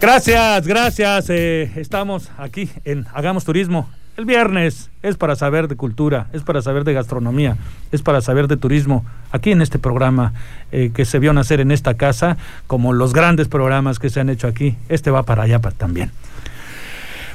Gracias, 0.00 0.66
gracias. 0.66 1.26
Eh, 1.28 1.70
estamos 1.76 2.28
aquí 2.38 2.68
en 2.84 3.06
Hagamos 3.14 3.44
Turismo 3.44 3.88
El 4.20 4.26
viernes 4.26 4.90
es 5.02 5.16
para 5.16 5.34
saber 5.34 5.66
de 5.66 5.76
cultura, 5.76 6.26
es 6.34 6.42
para 6.42 6.60
saber 6.60 6.84
de 6.84 6.92
gastronomía, 6.92 7.56
es 7.90 8.02
para 8.02 8.20
saber 8.20 8.48
de 8.48 8.58
turismo. 8.58 9.02
Aquí 9.32 9.50
en 9.50 9.62
este 9.62 9.78
programa 9.78 10.34
eh, 10.72 10.90
que 10.92 11.06
se 11.06 11.18
vio 11.18 11.32
nacer 11.32 11.62
en 11.62 11.70
esta 11.70 11.94
casa, 11.94 12.36
como 12.66 12.92
los 12.92 13.14
grandes 13.14 13.48
programas 13.48 13.98
que 13.98 14.10
se 14.10 14.20
han 14.20 14.28
hecho 14.28 14.46
aquí, 14.46 14.76
este 14.90 15.10
va 15.10 15.22
para 15.22 15.44
allá 15.44 15.58
también. 15.58 16.10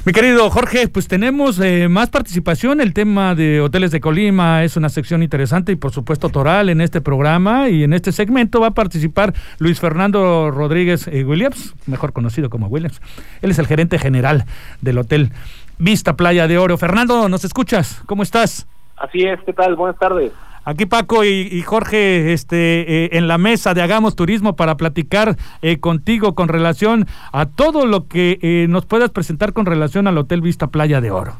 Mi 0.04 0.12
querido 0.12 0.48
Jorge, 0.50 0.86
pues 0.86 1.08
tenemos 1.08 1.58
eh, 1.58 1.88
más 1.88 2.10
participación. 2.10 2.80
El 2.80 2.92
tema 2.92 3.34
de 3.34 3.60
Hoteles 3.60 3.90
de 3.90 3.98
Colima 3.98 4.62
es 4.62 4.76
una 4.76 4.88
sección 4.88 5.24
interesante 5.24 5.72
y 5.72 5.74
por 5.74 5.90
supuesto 5.90 6.28
toral 6.28 6.68
en 6.68 6.80
este 6.80 7.00
programa 7.00 7.68
y 7.68 7.82
en 7.82 7.94
este 7.94 8.12
segmento 8.12 8.60
va 8.60 8.68
a 8.68 8.74
participar 8.74 9.34
Luis 9.58 9.80
Fernando 9.80 10.52
Rodríguez 10.52 11.08
eh, 11.08 11.24
Williams, 11.24 11.74
mejor 11.86 12.12
conocido 12.12 12.48
como 12.48 12.68
Williams. 12.68 13.00
Él 13.42 13.50
es 13.50 13.58
el 13.58 13.66
gerente 13.66 13.98
general 13.98 14.44
del 14.80 14.98
Hotel 14.98 15.32
Vista 15.78 16.16
Playa 16.16 16.48
de 16.48 16.58
Oro. 16.58 16.78
Fernando, 16.78 17.28
¿nos 17.28 17.44
escuchas? 17.44 18.02
¿Cómo 18.06 18.22
estás? 18.22 18.66
Así 18.96 19.22
es, 19.22 19.38
¿qué 19.44 19.52
tal? 19.52 19.76
Buenas 19.76 19.98
tardes. 19.98 20.32
Aquí 20.64 20.84
Paco 20.84 21.24
y, 21.24 21.62
Jorge 21.62 22.32
este, 22.32 23.04
eh, 23.04 23.10
en 23.12 23.28
la 23.28 23.38
mesa 23.38 23.72
de 23.72 23.82
Hagamos 23.82 24.16
Turismo 24.16 24.56
para 24.56 24.76
platicar 24.76 25.36
eh, 25.62 25.78
contigo 25.78 26.34
con 26.34 26.48
relación 26.48 27.06
a 27.30 27.46
todo 27.46 27.86
lo 27.86 28.08
que 28.08 28.40
eh, 28.42 28.66
nos 28.68 28.84
puedas 28.84 29.10
presentar 29.10 29.52
con 29.52 29.64
relación 29.64 30.08
al 30.08 30.18
Hotel 30.18 30.40
Vista 30.40 30.66
Playa 30.66 31.00
de 31.00 31.12
Oro. 31.12 31.34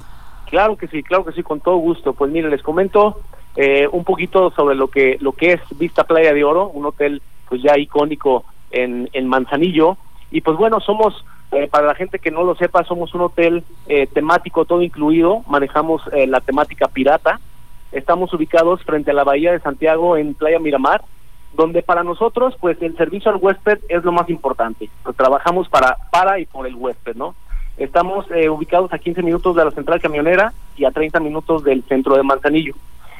Claro 0.49 0.77
que 0.77 0.87
sí, 0.87 1.03
claro 1.03 1.25
que 1.25 1.33
sí, 1.33 1.42
con 1.42 1.61
todo 1.61 1.77
gusto. 1.79 2.12
Pues 2.12 2.31
mire, 2.31 2.49
les 2.49 2.62
comento 2.62 3.20
un 3.90 4.05
poquito 4.05 4.51
sobre 4.51 4.77
lo 4.77 4.88
que 4.88 5.16
lo 5.20 5.33
que 5.33 5.55
es 5.55 5.61
Vista 5.79 6.05
Playa 6.05 6.33
de 6.33 6.44
Oro, 6.44 6.68
un 6.68 6.85
hotel 6.85 7.20
pues 7.49 7.62
ya 7.62 7.77
icónico 7.79 8.44
en, 8.70 9.09
en 9.12 9.27
Manzanillo. 9.27 9.96
Y 10.31 10.41
pues 10.41 10.57
bueno, 10.57 10.81
somos 10.81 11.25
para 11.71 11.87
la 11.87 11.95
gente 11.95 12.19
que 12.19 12.31
no 12.31 12.43
lo 12.43 12.57
sepa, 12.57 12.85
somos 12.85 13.15
un 13.15 13.21
hotel 13.23 13.65
temático 14.12 14.65
todo 14.65 14.83
incluido, 14.83 15.43
manejamos 15.47 16.03
la 16.12 16.41
temática 16.41 16.89
pirata, 16.89 17.41
Estamos 17.93 18.33
ubicados 18.35 18.83
frente 18.83 19.11
a 19.11 19.15
la 19.15 19.25
Bahía 19.25 19.53
de 19.53 19.61
Santiago 19.61 20.17
en 20.17 20.35
Playa 20.35 20.59
Miramar, 20.59 21.03
donde 21.55 21.83
para 21.83 22.03
nosotros 22.03 22.55
pues 22.61 22.81
el 22.83 22.97
servicio 22.97 23.31
al 23.31 23.39
huésped 23.39 23.79
es 23.89 24.05
lo 24.05 24.12
más 24.12 24.29
importante. 24.29 24.91
Pues, 25.03 25.17
trabajamos 25.17 25.69
para 25.69 25.97
para 26.11 26.39
y 26.39 26.47
por 26.47 26.67
el 26.67 26.75
huésped, 26.75 27.17
¿no? 27.17 27.35
Estamos 27.79 28.27
eh, 28.31 28.49
ubicados 28.49 28.93
a 28.93 28.99
15 28.99 29.23
minutos 29.23 29.55
de 29.55 29.65
la 29.65 29.71
central 29.71 30.01
camionera 30.01 30.53
y 30.77 30.85
a 30.85 30.91
30 30.91 31.21
minutos 31.21 31.62
del 31.62 31.83
centro 31.85 32.17
de 32.17 32.23
Manzanillo. 32.23 32.75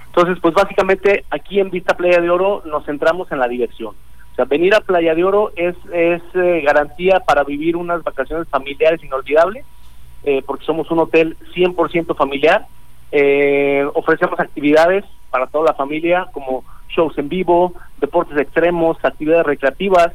Entonces, 0.07 0.39
pues 0.41 0.55
básicamente 0.55 1.25
aquí 1.31 1.61
en 1.61 1.71
Vista 1.71 1.97
Playa 1.97 2.21
de 2.21 2.31
Oro 2.31 2.63
nos 2.65 2.85
centramos 2.87 3.31
en 3.31 3.39
la 3.39 3.49
diversión. 3.49 3.95
Sea, 4.37 4.45
venir 4.45 4.75
a 4.75 4.81
Playa 4.81 5.15
de 5.15 5.25
Oro 5.25 5.53
es, 5.57 5.75
es 5.93 6.23
eh, 6.35 6.61
garantía 6.65 7.21
para 7.21 7.43
vivir 7.43 7.77
unas 7.77 8.05
vacaciones 8.05 8.47
familiares 8.49 9.03
inolvidables, 9.03 9.65
eh, 10.25 10.43
porque 10.47 10.65
somos 10.65 10.91
un 10.91 10.99
hotel 11.01 11.37
100% 11.55 12.15
familiar 12.15 12.67
eh, 13.13 13.89
ofrecemos 13.95 14.39
actividades 14.41 15.05
para 15.31 15.47
toda 15.47 15.67
la 15.67 15.75
familia, 15.75 16.27
como 16.33 16.65
shows 16.89 17.17
en 17.19 17.29
vivo, 17.29 17.75
deportes 18.01 18.37
extremos, 18.39 18.97
actividades 19.03 19.47
recreativas. 19.47 20.13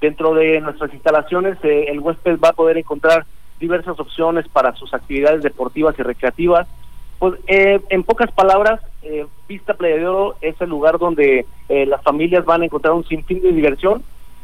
Dentro 0.00 0.34
de 0.34 0.60
nuestras 0.60 0.92
instalaciones, 0.92 1.58
eh, 1.62 1.86
el 1.88 2.00
huésped 2.00 2.38
va 2.40 2.48
a 2.48 2.54
poder 2.54 2.76
encontrar 2.78 3.26
diversas 3.60 3.98
opciones 4.00 4.48
para 4.48 4.74
sus 4.74 4.92
actividades 4.92 5.42
deportivas 5.42 5.96
y 5.98 6.02
recreativas. 6.02 6.66
Pues, 7.18 7.38
en 7.46 8.02
pocas 8.02 8.32
palabras, 8.32 8.80
eh, 9.02 9.26
Pista 9.46 9.74
Playa 9.74 9.96
de 9.96 10.06
Oro 10.06 10.36
es 10.40 10.60
el 10.60 10.70
lugar 10.70 10.98
donde 10.98 11.46
las 11.68 12.02
familias 12.02 12.44
van 12.44 12.60
a 12.60 12.64
encontrar 12.66 12.92
un 12.92 13.04
sinfín 13.06 13.40
de 13.40 13.50
diversión 13.50 14.02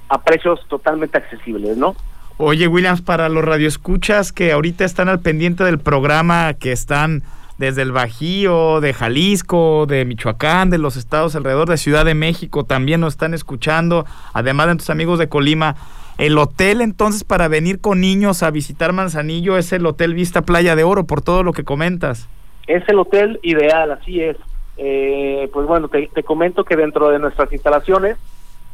a 0.08 0.22
precios 0.22 0.60
totalmente 0.68 1.18
accesibles, 1.18 1.76
¿no? 1.76 1.94
Oye, 2.38 2.68
Williams, 2.68 3.02
para 3.02 3.28
los 3.28 3.44
radioescuchas 3.44 4.32
que 4.32 4.52
ahorita 4.52 4.84
están 4.84 5.08
al 5.08 5.20
pendiente 5.20 5.64
del 5.64 5.78
programa, 5.78 6.54
que 6.54 6.72
están 6.72 7.24
desde 7.58 7.82
el 7.82 7.90
Bajío, 7.90 8.80
de 8.80 8.94
Jalisco, 8.94 9.86
de 9.86 10.04
Michoacán, 10.04 10.70
de 10.70 10.78
los 10.78 10.96
estados 10.96 11.34
alrededor 11.34 11.68
de 11.68 11.76
Ciudad 11.76 12.04
de 12.04 12.14
México, 12.14 12.64
también 12.64 13.00
nos 13.00 13.14
están 13.14 13.34
escuchando, 13.34 14.06
además 14.32 14.68
de 14.68 14.76
tus 14.76 14.90
amigos 14.90 15.18
de 15.18 15.28
Colima. 15.28 15.74
El 16.16 16.38
hotel 16.38 16.80
entonces 16.80 17.24
para 17.24 17.48
venir 17.48 17.80
con 17.80 18.00
niños 18.00 18.44
a 18.44 18.50
visitar 18.52 18.92
Manzanillo 18.92 19.58
es 19.58 19.72
el 19.72 19.84
Hotel 19.84 20.14
Vista 20.14 20.42
Playa 20.42 20.76
de 20.76 20.84
Oro, 20.84 21.04
por 21.04 21.22
todo 21.22 21.42
lo 21.42 21.52
que 21.52 21.64
comentas. 21.64 22.28
Es 22.68 22.86
el 22.88 22.98
hotel 22.98 23.40
ideal, 23.42 23.90
así 23.90 24.22
es. 24.22 24.36
Eh, 24.76 25.48
pues 25.52 25.66
bueno, 25.66 25.88
te, 25.88 26.08
comento 26.22 26.64
que 26.64 26.76
dentro 26.76 27.08
de 27.08 27.18
nuestras 27.18 27.50
instalaciones 27.50 28.16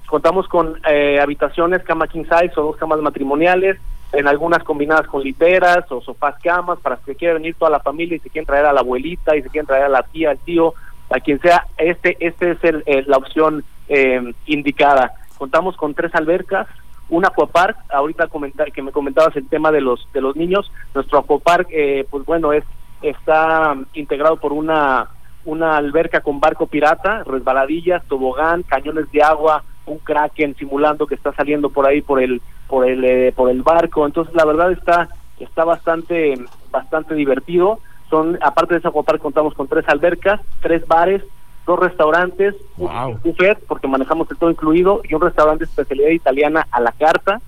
contamos 0.06 0.48
con 0.48 0.78
eh, 0.90 1.18
habitaciones, 1.20 1.82
cama 1.84 2.08
king 2.08 2.24
size 2.24 2.52
o 2.56 2.64
dos 2.64 2.76
camas 2.76 3.00
matrimoniales, 3.00 3.78
en 4.12 4.26
algunas 4.26 4.64
combinadas 4.64 5.06
con 5.06 5.22
literas 5.22 5.90
o 5.90 6.00
sofás 6.00 6.34
camas 6.42 6.78
para 6.80 6.96
que 6.96 7.14
quiera 7.14 7.34
venir 7.34 7.54
toda 7.54 7.70
la 7.70 7.80
familia 7.80 8.16
y 8.16 8.20
se 8.20 8.30
quieren 8.30 8.46
traer 8.46 8.66
a 8.66 8.72
la 8.72 8.80
abuelita 8.80 9.36
y 9.36 9.42
se 9.42 9.48
quieren 9.48 9.66
traer 9.66 9.84
a 9.84 9.88
la 9.88 10.02
tía, 10.02 10.30
al 10.30 10.38
tío, 10.38 10.74
a 11.10 11.20
quien 11.20 11.40
sea, 11.40 11.66
este 11.78 12.16
este 12.20 12.50
es 12.50 12.64
el, 12.64 12.84
la 13.06 13.16
opción 13.16 13.64
eh, 13.88 14.32
indicada. 14.46 15.12
Contamos 15.38 15.76
con 15.76 15.94
tres 15.94 16.12
albercas, 16.16 16.66
un 17.08 17.24
aquapark, 17.24 17.76
ahorita 17.90 18.28
que 18.72 18.82
me 18.82 18.92
comentabas 18.92 19.36
el 19.36 19.48
tema 19.48 19.70
de 19.70 19.80
los 19.80 20.08
de 20.12 20.20
los 20.20 20.34
niños, 20.34 20.70
nuestro 20.94 21.20
aquapark 21.20 21.68
eh, 21.70 22.06
pues 22.10 22.24
bueno, 22.24 22.52
es 22.52 22.64
está 23.10 23.76
integrado 23.94 24.36
por 24.36 24.52
una 24.52 25.08
una 25.44 25.76
alberca 25.76 26.20
con 26.20 26.40
barco 26.40 26.66
pirata, 26.66 27.22
resbaladillas, 27.24 28.02
tobogán, 28.06 28.62
cañones 28.62 29.10
de 29.12 29.22
agua, 29.22 29.62
un 29.86 29.98
kraken 29.98 30.54
simulando 30.56 31.06
que 31.06 31.14
está 31.14 31.32
saliendo 31.32 31.70
por 31.70 31.86
ahí 31.86 32.00
por 32.00 32.22
el 32.22 32.40
por 32.66 32.88
el 32.88 33.04
eh, 33.04 33.32
por 33.34 33.50
el 33.50 33.62
barco. 33.62 34.06
Entonces 34.06 34.34
la 34.34 34.44
verdad 34.44 34.72
está 34.72 35.08
está 35.38 35.64
bastante 35.64 36.34
bastante 36.70 37.14
divertido. 37.14 37.78
Son 38.08 38.38
aparte 38.40 38.74
de 38.74 38.80
esa 38.80 38.88
aquapark 38.88 39.20
contamos 39.20 39.54
con 39.54 39.68
tres 39.68 39.88
albercas 39.88 40.40
tres 40.60 40.86
bares 40.86 41.22
dos 41.66 41.78
restaurantes 41.78 42.54
un 42.76 43.18
buffet 43.24 43.58
porque 43.66 43.88
manejamos 43.88 44.30
el 44.30 44.36
todo 44.36 44.50
incluido 44.50 45.00
y 45.08 45.14
un 45.14 45.22
restaurante 45.22 45.64
de 45.64 45.70
especialidad 45.70 46.10
italiana 46.10 46.66
a 46.70 46.80
la 46.80 46.92
carta. 46.92 47.40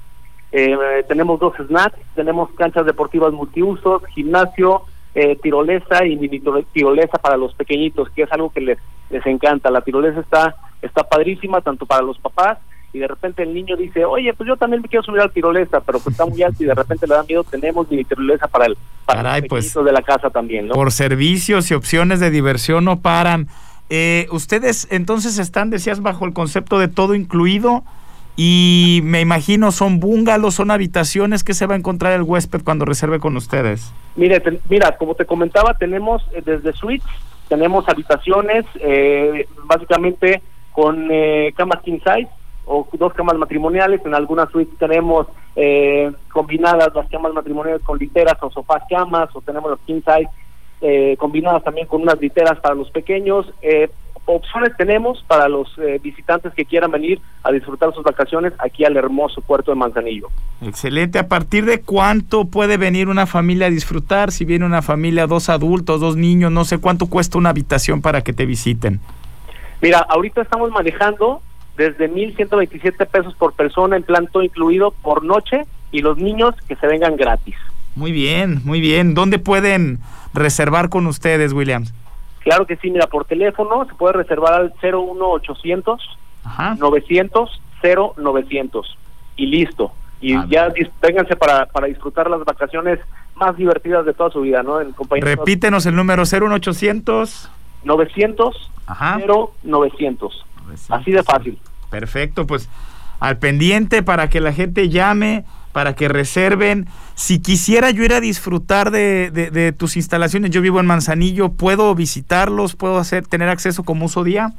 Eh, 0.53 1.05
tenemos 1.09 1.41
dos 1.41 1.55
snacks 1.67 1.99
tenemos 2.15 2.51
canchas 2.53 2.87
deportivas 2.87 3.33
multiusos 3.33 4.05
gimnasio 4.15 4.83
eh, 5.19 5.37
tirolesa 5.43 6.05
y 6.05 6.15
mini 6.17 6.43
tirolesa 6.73 7.19
para 7.19 7.39
los 7.39 7.55
pequeñitos 7.55 8.11
que 8.11 8.23
es 8.23 8.33
algo 8.33 8.51
que 8.51 8.61
les 8.61 8.79
les 9.09 9.25
encanta 9.27 9.71
la 9.71 9.81
tirolesa 9.81 10.21
está 10.21 10.57
está 10.83 11.03
padrísima 11.05 11.63
tanto 11.63 11.87
para 11.87 12.03
los 12.03 12.19
papás 12.19 12.59
y 12.93 12.99
de 12.99 13.09
repente 13.09 13.43
el 13.43 13.53
niño 13.53 13.77
dice, 13.77 14.07
oye, 14.07 14.33
pues 14.33 14.49
yo 14.49 14.57
también 14.57 14.81
me 14.81 14.89
quiero 14.89 15.03
subir 15.03 15.21
al 15.21 15.31
tirolesa, 15.31 15.81
pero 15.81 15.99
pues 16.01 16.15
está 16.15 16.25
muy 16.25 16.43
alto 16.43 16.63
y 16.63 16.67
de 16.67 16.75
repente 16.75 17.07
le 17.07 17.15
da 17.15 17.23
miedo, 17.25 17.45
tenemos 17.45 17.91
mi 17.91 18.03
tirolesa 18.05 18.49
para 18.49 18.67
el 18.67 18.77
para 19.05 19.39
pues, 19.49 19.75
de 19.75 19.93
la 19.93 20.01
casa 20.01 20.31
también, 20.31 20.69
¿no? 20.69 20.75
Por 20.75 20.91
servicios 20.93 21.71
y 21.71 21.75
opciones 21.75 22.21
de 22.21 22.31
diversión 22.31 22.87
no 22.87 23.01
paran. 23.01 23.49
Eh, 23.91 24.29
ustedes 24.31 24.89
entonces 24.91 25.39
están, 25.39 25.69
decías, 25.69 26.01
bajo 26.01 26.25
el 26.25 26.33
concepto 26.33 26.79
de 26.79 26.89
todo 26.89 27.15
incluido 27.15 27.85
y 28.37 29.01
me 29.03 29.21
imagino 29.23 29.73
son 29.73 29.99
bungalows, 29.99 30.55
son 30.55 30.71
habitaciones 30.71 31.43
que 31.43 31.55
se 31.55 31.67
va 31.67 31.75
a 31.75 31.79
encontrar 31.79 32.13
el 32.13 32.23
huésped 32.23 32.63
cuando 32.63 32.85
reserve 32.85 33.19
con 33.19 33.37
ustedes. 33.37 33.93
Mire, 34.15 34.43
mira, 34.69 34.97
como 34.97 35.15
te 35.15 35.25
comentaba, 35.25 35.75
tenemos 35.75 36.23
eh, 36.33 36.43
desde 36.45 36.73
suites, 36.75 37.09
tenemos 37.49 37.89
habitaciones, 37.89 38.67
eh, 38.81 39.47
básicamente 39.65 40.43
con 40.73 41.09
eh, 41.11 41.53
camas 41.57 41.81
king 41.83 41.99
size 42.05 42.29
o 42.67 42.87
dos 42.93 43.15
camas 43.15 43.37
matrimoniales. 43.37 44.05
En 44.05 44.15
algunas 44.15 44.51
suites 44.51 44.77
tenemos 44.79 45.27
eh, 45.55 46.13
combinadas 46.31 46.95
las 46.95 47.09
camas 47.09 47.33
matrimoniales 47.33 47.83
con 47.83 47.99
literas 47.99 48.37
o 48.43 48.51
sofás 48.51 48.83
camas, 48.91 49.31
o 49.35 49.41
tenemos 49.41 49.71
los 49.71 49.81
king 49.87 50.03
size 50.05 50.29
eh, 50.83 51.17
combinadas 51.19 51.65
también 51.65 51.87
con 51.87 52.03
unas 52.03 52.21
literas 52.21 52.61
para 52.61 52.75
los 52.75 52.91
pequeños. 52.91 53.47
Opciones 54.29 54.77
tenemos 54.77 55.25
para 55.29 55.49
los 55.49 55.69
eh, 55.79 56.01
visitantes 56.03 56.53
que 56.53 56.65
quieran 56.65 56.91
venir 56.91 57.21
a 57.45 57.53
disfrutar 57.53 57.95
sus 57.95 58.03
vacaciones 58.03 58.53
aquí 58.59 58.85
al 58.85 58.97
hermoso 58.97 59.41
puerto 59.41 59.71
de 59.71 59.77
Manzanillo. 59.77 60.29
Excelente. 60.63 61.21
¿A 61.21 61.29
partir 61.29 61.65
de 61.65 61.81
cuánto 61.81 62.45
puede 62.47 62.77
venir 62.77 63.09
una 63.09 63.27
familia 63.27 63.69
a 63.69 63.71
disfrutar? 63.71 64.33
Si 64.33 64.45
viene 64.45 64.65
una 64.65 64.83
familia, 64.83 65.29
dos 65.29 65.49
adultos, 65.49 66.01
dos 66.01 66.17
niños, 66.17 66.51
no 66.51 66.65
sé 66.65 66.79
cuánto 66.79 67.07
cuesta 67.07 67.39
una 67.39 67.51
habitación 67.51 68.03
para 68.03 68.23
que 68.23 68.33
te 68.33 68.47
visiten. 68.47 69.01
Mira, 69.81 69.99
ahorita 70.01 70.43
estamos 70.43 70.71
manejando 70.73 71.41
desde 71.77 72.11
1.127 72.11 73.07
pesos 73.07 73.35
por 73.35 73.53
persona 73.53 73.97
en 73.97 74.03
plan 74.03 74.27
todo 74.27 74.43
incluido 74.43 74.91
por 74.91 75.25
noche 75.25 75.67
y 75.93 76.01
los 76.01 76.19
niños 76.19 76.55
que 76.67 76.75
se 76.77 76.87
vengan 76.87 77.17
gratis. 77.17 77.55
Muy 77.95 78.13
bien, 78.13 78.61
muy 78.65 78.81
bien. 78.81 79.15
¿Dónde 79.15 79.39
pueden 79.39 80.01
reservar 80.35 80.89
con 80.89 81.07
ustedes, 81.07 81.53
Williams? 81.53 81.95
Claro 82.47 82.65
que 82.65 82.77
sí, 82.77 82.93
mira, 82.93 83.09
por 83.09 83.25
teléfono 83.25 83.85
se 83.87 83.95
puede 83.97 84.13
reservar 84.13 84.55
al 84.55 84.73
01800 84.81 86.19
900 86.79 87.61
0900 88.17 88.99
y 89.35 89.47
listo. 89.47 89.91
Y 90.21 90.35
ah, 90.35 90.47
ya 90.49 90.73
vénganse 91.03 91.35
para, 91.35 91.67
para 91.67 91.89
disfrutar 91.89 92.31
las 92.31 92.45
vacaciones 92.45 93.01
más 93.35 93.57
divertidas 93.57 94.07
de 94.07 94.15
toda 94.15 94.31
su 94.31 94.43
vida, 94.43 94.63
¿no? 94.63 94.81
En 94.81 94.95
Repítenos 95.21 95.87
el 95.87 95.97
número 95.97 96.23
01800 96.23 97.51
900 97.83 98.71
Ajá. 98.87 99.19
0900. 99.65 100.47
Así 100.91 101.11
de 101.11 101.25
fácil. 101.25 101.59
Perfecto, 101.91 102.47
pues 102.47 102.69
al 103.19 103.39
pendiente 103.39 104.05
para 104.05 104.31
que 104.31 104.41
la 104.41 104.53
gente 104.53 104.89
llame 104.89 105.45
para 105.77 105.95
que 105.95 106.09
reserven. 106.09 106.87
Si 107.17 107.39
quisiera 107.39 107.91
yo 107.91 108.03
ir 108.03 108.15
a 108.15 108.21
disfrutar 108.23 108.91
de, 108.91 109.31
de, 109.31 109.73
tus 109.73 109.99
instalaciones, 109.99 110.51
yo 110.51 110.63
vivo 110.63 110.81
en 110.81 110.87
Manzanillo, 110.87 111.51
¿puedo 111.51 111.95
visitarlos? 111.95 112.75
¿Puedo 112.75 112.97
hacer 112.97 113.27
tener 113.27 113.51
acceso 113.51 113.85
como 113.85 114.07
uso 114.07 114.25
día? 114.25 114.55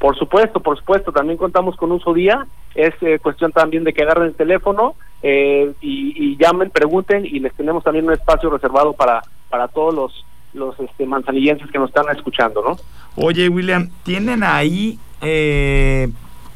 Por 0.00 0.18
supuesto, 0.18 0.58
por 0.58 0.76
supuesto, 0.76 1.12
también 1.12 1.38
contamos 1.38 1.76
con 1.76 1.92
uso 1.92 2.12
día. 2.12 2.48
Es 2.74 2.92
eh, 3.00 3.20
cuestión 3.22 3.52
también 3.52 3.84
de 3.84 3.92
que 3.92 4.02
agarren 4.02 4.26
el 4.26 4.34
teléfono 4.34 4.96
eh, 5.22 5.72
y, 5.80 6.36
llamen, 6.36 6.70
pregunten 6.70 7.24
y 7.24 7.38
les 7.38 7.54
tenemos 7.54 7.84
también 7.84 8.06
un 8.06 8.12
espacio 8.12 8.50
reservado 8.50 8.92
para, 8.92 9.22
para 9.50 9.68
todos 9.68 9.94
los, 9.94 10.26
los 10.52 10.80
este, 10.80 11.06
manzanillenses 11.06 11.70
que 11.70 11.78
nos 11.78 11.90
están 11.90 12.06
escuchando, 12.12 12.60
¿no? 12.60 12.76
Oye, 13.14 13.48
William, 13.48 13.88
¿tienen 14.02 14.42
ahí 14.42 14.98
eh, 15.20 16.08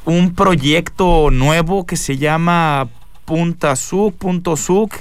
un 0.05 0.35
proyecto 0.35 1.31
nuevo 1.31 1.87
que 1.87 1.95
se 1.95 2.17
llama 2.17 2.89
Punta 3.25 3.77
Suc, 3.77 4.15
Suc? 4.57 4.93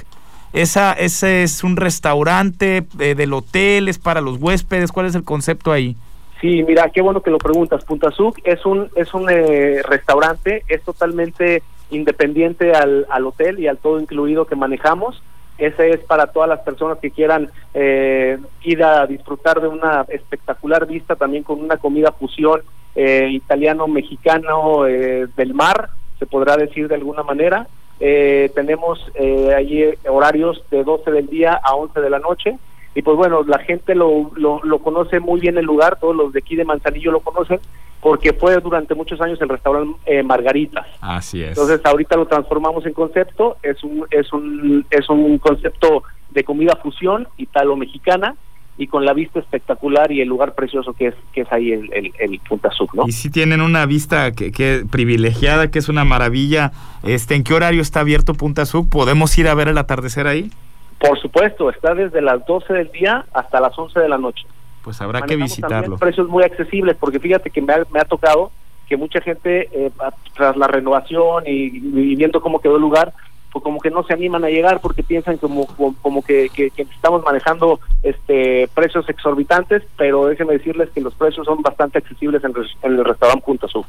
Esa, 0.52 0.92
ese 0.92 1.42
es 1.42 1.64
un 1.64 1.76
restaurante 1.76 2.86
del 2.94 3.32
hotel, 3.32 3.88
es 3.88 3.98
para 3.98 4.20
los 4.20 4.38
huéspedes, 4.38 4.92
¿cuál 4.92 5.06
es 5.06 5.16
el 5.16 5.24
concepto 5.24 5.72
ahí? 5.72 5.96
Sí, 6.40 6.62
mira, 6.62 6.90
qué 6.90 7.00
bueno 7.00 7.22
que 7.22 7.30
lo 7.30 7.38
preguntas. 7.38 7.84
Punta 7.84 8.10
Suc 8.10 8.38
es 8.44 8.64
un 8.66 8.88
es 8.94 9.14
un 9.14 9.30
eh, 9.30 9.82
restaurante, 9.82 10.62
es 10.68 10.82
totalmente 10.82 11.62
independiente 11.90 12.72
al, 12.72 13.06
al 13.08 13.26
hotel 13.26 13.58
y 13.58 13.66
al 13.66 13.78
todo 13.78 13.98
incluido 13.98 14.44
que 14.46 14.54
manejamos. 14.54 15.22
Ese 15.56 15.90
es 15.90 16.00
para 16.00 16.26
todas 16.28 16.48
las 16.48 16.60
personas 16.60 16.98
que 16.98 17.10
quieran 17.10 17.48
eh, 17.72 18.38
ir 18.62 18.84
a 18.84 19.06
disfrutar 19.06 19.60
de 19.60 19.68
una 19.68 20.04
espectacular 20.08 20.86
vista, 20.86 21.16
también 21.16 21.44
con 21.44 21.60
una 21.60 21.78
comida 21.78 22.12
fusión 22.12 22.60
eh, 22.94 23.28
italiano-mexicano 23.30 24.82
del 24.82 25.54
mar, 25.54 25.90
se 26.18 26.26
podrá 26.26 26.56
decir 26.56 26.88
de 26.88 26.96
alguna 26.96 27.22
manera. 27.22 27.68
Tenemos 27.98 29.10
allí 29.56 29.84
horarios 30.08 30.62
de 30.70 30.84
12 30.84 31.10
del 31.10 31.26
día 31.26 31.60
a 31.62 31.74
11 31.74 32.00
de 32.00 32.10
la 32.10 32.18
noche 32.18 32.58
y 32.94 33.02
pues 33.02 33.16
bueno, 33.16 33.42
la 33.42 33.58
gente 33.58 33.94
lo, 33.94 34.30
lo, 34.36 34.78
conoce 34.78 35.18
muy 35.18 35.40
bien 35.40 35.58
el 35.58 35.64
lugar, 35.64 35.98
todos 35.98 36.14
los 36.14 36.32
de 36.32 36.38
aquí 36.38 36.54
de 36.54 36.64
Manzanillo 36.64 37.10
lo 37.10 37.20
conocen, 37.20 37.58
porque 38.00 38.32
fue 38.32 38.56
durante 38.60 38.94
muchos 38.94 39.20
años 39.20 39.40
el 39.40 39.48
restaurante 39.48 39.98
eh, 40.06 40.22
Margaritas. 40.22 40.86
Así 41.00 41.42
es. 41.42 41.48
Entonces 41.48 41.80
ahorita 41.82 42.16
lo 42.16 42.26
transformamos 42.26 42.86
en 42.86 42.92
concepto, 42.92 43.56
es 43.62 43.82
un, 43.82 44.06
es 44.10 44.32
un, 44.32 44.86
es 44.90 45.08
un 45.08 45.38
concepto 45.38 46.04
de 46.30 46.44
comida 46.44 46.76
fusión 46.76 47.26
italo-mexicana, 47.36 48.36
y 48.76 48.86
con 48.88 49.04
la 49.04 49.12
vista 49.12 49.38
espectacular 49.38 50.10
y 50.10 50.20
el 50.20 50.28
lugar 50.28 50.54
precioso 50.54 50.92
que 50.94 51.08
es 51.08 51.14
que 51.32 51.42
es 51.42 51.52
ahí 51.52 51.72
el, 51.72 52.12
el, 52.18 52.40
Punta 52.40 52.70
Sub, 52.70 52.90
¿no? 52.94 53.04
Y 53.06 53.12
si 53.12 53.30
tienen 53.30 53.60
una 53.60 53.86
vista 53.86 54.32
que, 54.32 54.50
que, 54.50 54.84
privilegiada, 54.90 55.70
que 55.70 55.78
es 55.78 55.88
una 55.88 56.04
maravilla, 56.04 56.72
este, 57.02 57.36
¿en 57.36 57.44
qué 57.44 57.54
horario 57.54 57.82
está 57.82 58.00
abierto 58.00 58.34
Punta 58.34 58.66
Sub? 58.66 58.88
¿Podemos 58.88 59.36
ir 59.38 59.48
a 59.48 59.54
ver 59.54 59.68
el 59.68 59.78
atardecer 59.78 60.26
ahí? 60.26 60.50
Por 60.98 61.20
supuesto, 61.20 61.70
está 61.70 61.94
desde 61.94 62.20
las 62.22 62.44
12 62.46 62.72
del 62.72 62.90
día 62.90 63.26
hasta 63.32 63.60
las 63.60 63.78
11 63.78 64.00
de 64.00 64.08
la 64.08 64.18
noche. 64.18 64.46
Pues 64.82 65.00
habrá 65.00 65.22
que 65.22 65.36
visitarlo. 65.36 65.96
precios 65.96 66.28
muy 66.28 66.44
accesibles, 66.44 66.96
porque 66.98 67.18
fíjate 67.18 67.50
que 67.50 67.62
me 67.62 67.72
ha, 67.72 68.04
tocado 68.04 68.50
que 68.88 68.96
mucha 68.96 69.20
gente, 69.20 69.68
eh, 69.72 69.90
tras 70.34 70.56
la 70.56 70.66
renovación 70.66 71.44
y, 71.46 71.70
viendo 72.16 72.40
cómo 72.40 72.60
quedó 72.60 72.76
el 72.76 72.82
lugar, 72.82 73.12
pues 73.54 73.62
como 73.62 73.78
que 73.80 73.90
no 73.90 74.02
se 74.02 74.12
animan 74.12 74.44
a 74.44 74.48
llegar 74.48 74.80
porque 74.80 75.04
piensan 75.04 75.36
como 75.36 75.66
como 76.02 76.22
que, 76.22 76.50
estamos 76.76 77.22
manejando 77.22 77.78
este 78.02 78.68
precios 78.74 79.08
exorbitantes, 79.08 79.84
pero 79.96 80.26
déjenme 80.26 80.54
decirles 80.54 80.90
que 80.90 81.00
los 81.00 81.14
precios 81.14 81.46
son 81.46 81.62
bastante 81.62 81.98
accesibles 81.98 82.42
en, 82.42 82.52
el 82.82 83.04
restaurante 83.04 83.44
Punta 83.46 83.68
Sur. 83.68 83.84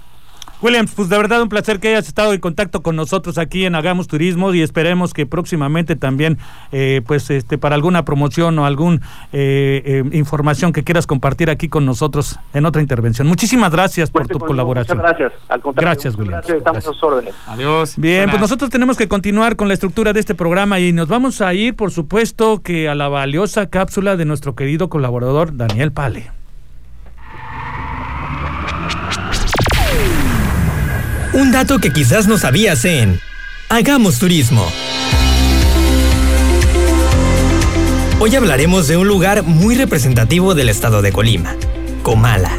Williams, 0.65 0.93
pues 0.95 1.09
de 1.09 1.17
verdad 1.17 1.43
un 1.43 1.49
placer 1.49 1.79
que 1.79 1.89
hayas 1.89 2.07
estado 2.07 2.33
en 2.33 2.39
contacto 2.39 2.81
con 2.81 2.95
nosotros 2.95 3.37
aquí 3.37 3.65
en 3.65 3.75
Hagamos 3.75 4.07
Turismo 4.07 4.51
y 4.51 4.63
esperemos 4.63 5.13
que 5.13 5.27
próximamente 5.27 5.95
también, 5.95 6.39
eh, 6.71 7.03
pues 7.05 7.29
este, 7.29 7.59
para 7.59 7.75
alguna 7.75 8.03
promoción 8.03 8.57
o 8.57 8.65
alguna 8.65 8.99
eh, 9.31 9.83
eh, 9.85 10.03
información 10.13 10.73
que 10.73 10.83
quieras 10.83 11.05
compartir 11.05 11.51
aquí 11.51 11.69
con 11.69 11.85
nosotros 11.85 12.39
en 12.55 12.65
otra 12.65 12.81
intervención. 12.81 13.27
Muchísimas 13.27 13.71
gracias 13.71 14.09
por 14.09 14.27
tu 14.27 14.39
colaboración. 14.39 14.97
Muchas 14.97 15.19
gracias. 15.19 15.41
Al 15.49 15.61
contrario, 15.61 15.91
gracias, 15.91 16.15
Williams. 16.15 16.47
Gracias, 16.47 16.57
estamos 16.57 16.77
a 16.79 16.81
sus 16.81 17.03
órdenes. 17.03 17.35
Adiós. 17.45 17.93
Bien, 17.97 18.27
pues 18.31 18.41
nosotros 18.41 18.71
tenemos 18.71 18.97
que 18.97 19.07
continuar 19.07 19.57
con 19.57 19.67
la 19.67 19.75
estructura 19.75 20.13
de 20.13 20.19
este 20.19 20.33
programa 20.33 20.79
y 20.79 20.93
nos 20.93 21.07
vamos 21.07 21.41
a 21.41 21.53
ir, 21.53 21.75
por 21.75 21.91
supuesto, 21.91 22.63
que 22.63 22.89
a 22.89 22.95
la 22.95 23.07
valiosa 23.07 23.69
cápsula 23.69 24.17
de 24.17 24.25
nuestro 24.25 24.55
querido 24.55 24.89
colaborador 24.89 25.55
Daniel 25.55 25.91
Pale. 25.91 26.44
Un 31.35 31.51
dato 31.51 31.79
que 31.79 31.91
quizás 31.91 32.27
no 32.27 32.37
sabías 32.37 32.85
en 32.85 33.19
Hagamos 33.67 34.19
Turismo. 34.19 34.65
Hoy 38.21 38.33
hablaremos 38.33 38.87
de 38.87 38.95
un 38.95 39.09
lugar 39.09 39.43
muy 39.43 39.75
representativo 39.75 40.55
del 40.55 40.69
estado 40.69 41.01
de 41.01 41.11
Colima, 41.11 41.57
Comala. 42.03 42.51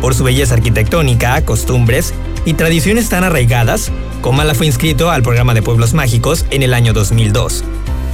Por 0.00 0.16
su 0.16 0.24
belleza 0.24 0.54
arquitectónica, 0.54 1.44
costumbres 1.44 2.12
y 2.44 2.54
tradiciones 2.54 3.08
tan 3.08 3.22
arraigadas, 3.22 3.92
Comala 4.22 4.54
fue 4.54 4.66
inscrito 4.66 5.12
al 5.12 5.22
programa 5.22 5.54
de 5.54 5.62
Pueblos 5.62 5.94
Mágicos 5.94 6.46
en 6.50 6.64
el 6.64 6.74
año 6.74 6.92
2002, 6.92 7.62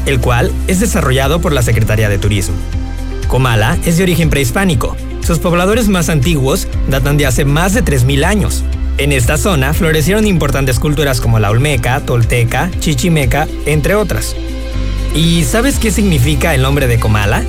el 0.04 0.20
cual 0.20 0.52
es 0.66 0.78
desarrollado 0.78 1.40
por 1.40 1.54
la 1.54 1.62
Secretaría 1.62 2.10
de 2.10 2.18
Turismo. 2.18 2.56
Comala 3.28 3.78
es 3.86 3.96
de 3.96 4.02
origen 4.02 4.28
prehispánico. 4.28 4.94
Sus 5.22 5.38
pobladores 5.38 5.88
más 5.88 6.10
antiguos 6.10 6.68
datan 6.86 7.16
de 7.16 7.24
hace 7.24 7.46
más 7.46 7.72
de 7.72 7.82
3.000 7.82 8.24
años 8.26 8.62
en 8.98 9.12
esta 9.12 9.36
zona 9.36 9.74
florecieron 9.74 10.26
importantes 10.26 10.78
culturas 10.78 11.20
como 11.20 11.38
la 11.38 11.50
Olmeca, 11.50 12.00
Tolteca, 12.00 12.70
Chichimeca, 12.80 13.46
entre 13.66 13.94
otras. 13.94 14.34
¿Y 15.14 15.44
sabes 15.44 15.78
qué 15.78 15.90
significa 15.90 16.54
el 16.54 16.62
nombre 16.62 16.86
de 16.86 16.98
Comala? 16.98 17.42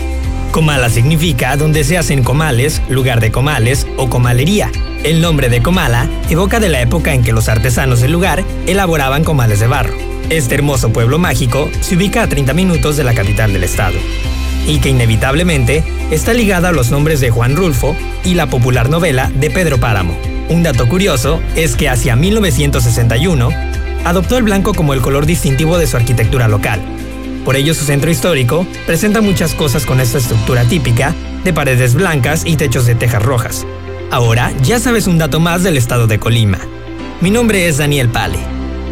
Comala 0.51 0.89
significa 0.89 1.55
donde 1.55 1.83
se 1.83 1.97
hacen 1.97 2.23
comales, 2.23 2.81
lugar 2.89 3.19
de 3.19 3.31
comales 3.31 3.85
o 3.97 4.09
comalería. 4.09 4.71
El 5.03 5.21
nombre 5.21 5.49
de 5.49 5.61
Comala 5.61 6.09
evoca 6.29 6.59
de 6.59 6.69
la 6.69 6.81
época 6.81 7.13
en 7.13 7.23
que 7.23 7.33
los 7.33 7.49
artesanos 7.49 8.01
del 8.01 8.11
lugar 8.11 8.43
elaboraban 8.65 9.23
comales 9.23 9.59
de 9.59 9.67
barro. 9.67 9.95
Este 10.29 10.55
hermoso 10.55 10.91
pueblo 10.91 11.19
mágico 11.19 11.69
se 11.81 11.95
ubica 11.95 12.23
a 12.23 12.27
30 12.27 12.53
minutos 12.53 12.97
de 12.97 13.03
la 13.03 13.13
capital 13.13 13.53
del 13.53 13.63
estado 13.63 13.97
y 14.65 14.79
que 14.79 14.89
inevitablemente 14.89 15.83
está 16.11 16.33
ligada 16.33 16.69
a 16.69 16.73
los 16.73 16.91
nombres 16.91 17.21
de 17.21 17.29
Juan 17.29 17.55
Rulfo 17.55 17.95
y 18.25 18.33
la 18.33 18.47
popular 18.47 18.89
novela 18.89 19.31
de 19.33 19.49
Pedro 19.49 19.77
Páramo. 19.77 20.26
Un 20.49 20.63
dato 20.63 20.87
curioso 20.87 21.41
es 21.55 21.75
que 21.75 21.89
hacia 21.89 22.15
1961 22.15 23.49
adoptó 24.05 24.37
el 24.37 24.43
blanco 24.43 24.73
como 24.73 24.93
el 24.93 25.01
color 25.01 25.25
distintivo 25.25 25.77
de 25.77 25.87
su 25.87 25.97
arquitectura 25.97 26.47
local. 26.47 26.81
Por 27.43 27.57
ello 27.57 27.73
su 27.73 27.83
centro 27.83 28.09
histórico 28.09 28.65
presenta 28.85 29.19
muchas 29.19 29.53
cosas 29.53 29.85
con 29.85 29.99
esta 29.99 30.17
estructura 30.17 30.63
típica 30.63 31.13
de 31.43 31.51
paredes 31.51 31.95
blancas 31.95 32.43
y 32.45 32.55
techos 32.55 32.85
de 32.85 32.95
tejas 32.95 33.23
rojas. 33.23 33.65
Ahora 34.09 34.53
ya 34.63 34.79
sabes 34.79 35.07
un 35.07 35.17
dato 35.17 35.41
más 35.41 35.63
del 35.63 35.75
estado 35.75 36.07
de 36.07 36.17
Colima. 36.17 36.59
Mi 37.19 37.29
nombre 37.29 37.67
es 37.67 37.77
Daniel 37.77 38.07
Pale. 38.07 38.39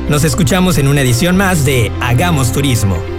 Nos 0.09 0.25
escuchamos 0.25 0.77
en 0.77 0.89
una 0.89 1.01
edición 1.01 1.37
más 1.37 1.63
de 1.63 1.89
Hagamos 2.01 2.51
Turismo. 2.51 3.14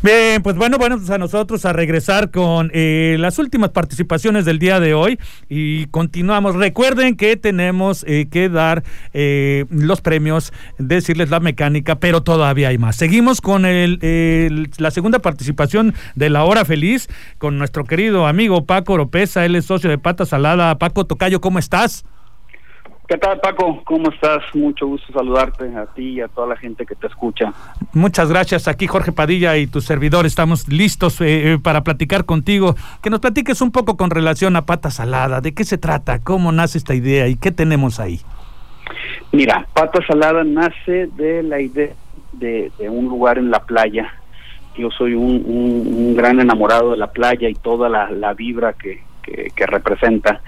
Bien, 0.00 0.42
pues 0.42 0.54
bueno, 0.54 0.78
bueno, 0.78 0.96
pues 0.96 1.10
a 1.10 1.18
nosotros 1.18 1.64
a 1.64 1.72
regresar 1.72 2.30
con 2.30 2.70
eh, 2.72 3.16
las 3.18 3.40
últimas 3.40 3.70
participaciones 3.70 4.44
del 4.44 4.60
día 4.60 4.78
de 4.78 4.94
hoy 4.94 5.18
y 5.48 5.86
continuamos. 5.86 6.54
Recuerden 6.54 7.16
que 7.16 7.36
tenemos 7.36 8.04
eh, 8.06 8.28
que 8.30 8.48
dar 8.48 8.84
eh, 9.12 9.64
los 9.70 10.00
premios, 10.00 10.52
decirles 10.78 11.30
la 11.30 11.40
mecánica, 11.40 11.98
pero 11.98 12.22
todavía 12.22 12.68
hay 12.68 12.78
más. 12.78 12.94
Seguimos 12.94 13.40
con 13.40 13.66
el, 13.66 14.70
la 14.78 14.92
segunda 14.92 15.18
participación 15.18 15.94
de 16.14 16.30
la 16.30 16.44
hora 16.44 16.64
feliz 16.64 17.08
con 17.38 17.58
nuestro 17.58 17.84
querido 17.84 18.28
amigo 18.28 18.66
Paco 18.66 18.92
Oropesa, 18.92 19.44
él 19.44 19.56
es 19.56 19.64
socio 19.64 19.90
de 19.90 19.98
Pata 19.98 20.24
Salada. 20.26 20.78
Paco 20.78 21.06
Tocayo, 21.06 21.40
¿cómo 21.40 21.58
estás? 21.58 22.04
¿Qué 23.08 23.16
tal, 23.16 23.40
Paco? 23.40 23.82
¿Cómo 23.84 24.10
estás? 24.10 24.42
Mucho 24.54 24.86
gusto 24.86 25.10
saludarte 25.14 25.64
a 25.74 25.86
ti 25.86 26.10
y 26.10 26.20
a 26.20 26.28
toda 26.28 26.48
la 26.48 26.56
gente 26.56 26.84
que 26.84 26.94
te 26.94 27.06
escucha. 27.06 27.54
Muchas 27.94 28.28
gracias. 28.28 28.68
Aquí 28.68 28.86
Jorge 28.86 29.12
Padilla 29.12 29.56
y 29.56 29.66
tu 29.66 29.80
servidor 29.80 30.26
estamos 30.26 30.68
listos 30.68 31.18
eh, 31.22 31.54
eh, 31.54 31.58
para 31.58 31.82
platicar 31.82 32.26
contigo. 32.26 32.74
Que 33.02 33.08
nos 33.08 33.20
platiques 33.20 33.62
un 33.62 33.72
poco 33.72 33.96
con 33.96 34.10
relación 34.10 34.56
a 34.56 34.66
Pata 34.66 34.90
Salada. 34.90 35.40
¿De 35.40 35.54
qué 35.54 35.64
se 35.64 35.78
trata? 35.78 36.18
¿Cómo 36.18 36.52
nace 36.52 36.76
esta 36.76 36.94
idea? 36.94 37.28
¿Y 37.28 37.36
qué 37.36 37.50
tenemos 37.50 37.98
ahí? 37.98 38.20
Mira, 39.32 39.66
Pata 39.72 40.00
Salada 40.06 40.44
nace 40.44 41.06
de 41.16 41.42
la 41.42 41.60
idea 41.62 41.94
de, 42.32 42.70
un 42.90 43.06
lugar 43.06 43.38
en 43.38 43.50
la 43.50 43.60
playa. 43.60 44.12
Yo 44.76 44.90
soy 44.90 45.14
un, 45.14 46.14
gran 46.14 46.40
enamorado 46.40 46.90
de 46.90 46.98
la 46.98 47.10
playa 47.10 47.48
y 47.48 47.54
toda 47.54 47.88
la, 47.88 48.34
vibra 48.34 48.74
que, 48.74 49.02
que 49.54 49.66
representa 49.66 50.40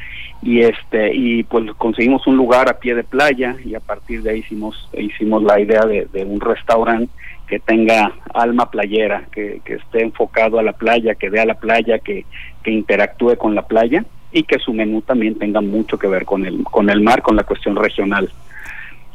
y 0.43 0.61
este 0.63 1.15
y 1.15 1.43
pues 1.43 1.71
conseguimos 1.77 2.27
un 2.27 2.37
lugar 2.37 2.69
a 2.69 2.79
pie 2.79 2.95
de 2.95 3.05
playa 3.05 3.57
y 3.65 3.75
a 3.75 3.81
partir 3.81 4.23
de 4.23 4.31
ahí 4.31 4.39
hicimos 4.39 4.89
hicimos 4.97 5.43
la 5.43 5.61
idea 5.61 5.83
de, 5.83 6.25
un 6.25 6.41
restaurante 6.41 7.13
que 7.47 7.59
tenga 7.59 8.13
alma 8.33 8.71
playera 8.71 9.25
que, 9.33 9.61
esté 9.67 10.03
enfocado 10.03 10.59
a 10.59 10.63
la 10.63 10.73
playa 10.73 11.15
que 11.15 11.29
vea 11.29 11.45
la 11.45 11.55
playa 11.55 11.99
que, 11.99 12.25
que 12.63 12.71
interactúe 12.71 13.37
con 13.37 13.55
la 13.55 13.63
playa 13.67 14.05
y 14.33 14.45
que 14.45 14.59
su 14.59 14.73
menú 14.73 15.03
también 15.03 15.39
tenga 15.39 15.61
mucho 15.61 15.99
que 15.99 16.07
ver 16.07 16.25
con 16.25 16.47
el 16.47 16.65
con 16.65 16.89
el 16.89 17.03
mar 17.03 17.21
con 17.21 17.37
la 17.37 17.45
cuestión 17.45 17.77
regional 17.77 18.31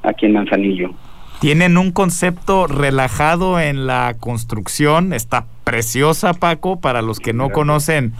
aquí 0.04 0.28
en 0.28 0.34
Manzanillo 0.34 0.92
Tienen 1.40 1.78
un 1.78 1.92
concepto 1.92 2.68
relajado 2.68 3.60
en 3.60 3.88
la 3.88 4.16
construcción. 4.20 5.12
Está 5.12 5.46
preciosa, 5.64 6.34
Paco, 6.34 6.80
para 6.80 7.02
los 7.02 7.20
que 7.20 7.34
no 7.34 7.50
conocen 7.50 8.14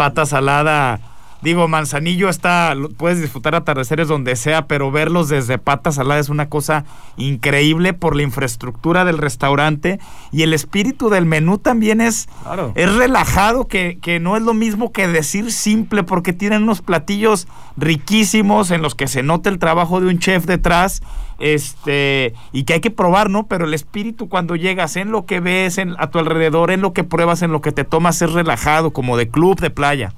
pata 0.00 0.24
salada 0.24 0.96
Digo, 1.42 1.68
Manzanillo 1.68 2.28
está, 2.28 2.74
puedes 2.98 3.20
disfrutar 3.20 3.54
atardeceres 3.54 4.08
donde 4.08 4.36
sea, 4.36 4.66
pero 4.66 4.90
verlos 4.90 5.28
desde 5.28 5.58
patas 5.58 5.94
saladas 5.94 6.26
es 6.26 6.30
una 6.30 6.50
cosa 6.50 6.84
increíble 7.16 7.94
por 7.94 8.14
la 8.14 8.22
infraestructura 8.22 9.06
del 9.06 9.16
restaurante 9.16 10.00
y 10.32 10.42
el 10.42 10.52
espíritu 10.52 11.08
del 11.08 11.24
menú 11.24 11.56
también 11.56 12.02
es, 12.02 12.28
es 12.74 12.94
relajado, 12.94 13.66
que, 13.68 13.98
que 14.02 14.20
no 14.20 14.36
es 14.36 14.42
lo 14.42 14.52
mismo 14.52 14.92
que 14.92 15.08
decir 15.08 15.50
simple, 15.50 16.02
porque 16.02 16.32
tienen 16.32 16.64
unos 16.64 16.82
platillos 16.82 17.48
riquísimos 17.76 18.70
en 18.70 18.82
los 18.82 18.94
que 18.94 19.08
se 19.08 19.22
nota 19.22 19.48
el 19.48 19.58
trabajo 19.58 20.00
de 20.00 20.08
un 20.08 20.18
chef 20.18 20.44
detrás 20.44 21.02
este 21.38 22.34
y 22.52 22.64
que 22.64 22.74
hay 22.74 22.80
que 22.80 22.90
probar, 22.90 23.30
¿no? 23.30 23.46
Pero 23.46 23.64
el 23.64 23.72
espíritu 23.72 24.28
cuando 24.28 24.56
llegas 24.56 24.96
en 24.96 25.10
lo 25.10 25.24
que 25.24 25.40
ves 25.40 25.78
en, 25.78 25.94
a 25.98 26.10
tu 26.10 26.18
alrededor, 26.18 26.70
en 26.70 26.82
lo 26.82 26.92
que 26.92 27.02
pruebas, 27.02 27.40
en 27.42 27.50
lo 27.50 27.62
que 27.62 27.72
te 27.72 27.84
tomas 27.84 28.20
es 28.22 28.32
relajado, 28.32 28.92
como 28.92 29.16
de 29.16 29.30
club 29.30 29.58
de 29.58 29.70
playa. 29.70 30.12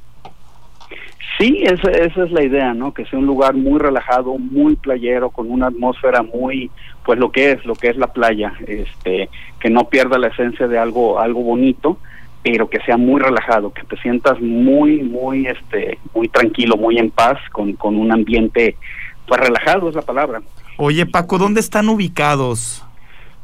Sí, 1.39 1.63
esa, 1.63 1.91
esa, 1.91 2.25
es 2.25 2.31
la 2.31 2.43
idea, 2.43 2.75
¿no? 2.75 2.93
Que 2.93 3.07
sea 3.07 3.19
un 3.19 3.27
lugar 3.27 3.55
muy 3.55 3.79
relajado, 3.79 4.39
muy 4.39 4.77
playero, 4.77 5.31
con 5.31 5.51
una 5.51 5.69
atmósfera 5.69 6.23
muy, 6.23 6.71
pues 7.05 7.19
lo 7.19 7.31
que 7.31 7.53
es, 7.53 7.65
lo 7.65 7.75
que 7.75 7.89
es 7.89 7.97
la 7.97 8.09
playa, 8.09 8.53
este, 8.67 9.31
que 9.61 9.71
no 9.71 9.89
pierda 9.89 10.19
la 10.19 10.29
esencia 10.29 10.69
de 10.69 10.79
algo, 10.79 11.21
algo 11.21 11.43
bonito, 11.43 11.99
pero 12.43 12.69
que 12.69 12.81
sea 12.81 12.97
muy 12.97 13.21
relajado, 13.21 13.73
que 13.73 13.85
te 13.85 13.97
sientas 13.99 14.41
muy, 14.41 15.03
muy, 15.03 15.47
este, 15.47 15.99
muy 16.15 16.29
tranquilo, 16.29 16.77
muy 16.77 16.99
en 16.99 17.11
paz, 17.11 17.39
con, 17.51 17.75
con 17.75 17.97
un 17.97 18.13
ambiente, 18.13 18.77
pues 19.27 19.41
relajado 19.41 19.89
es 19.89 19.95
la 19.95 20.03
palabra. 20.03 20.43
Oye, 20.77 21.07
Paco, 21.07 21.39
¿dónde 21.39 21.61
están 21.61 21.89
ubicados? 21.89 22.85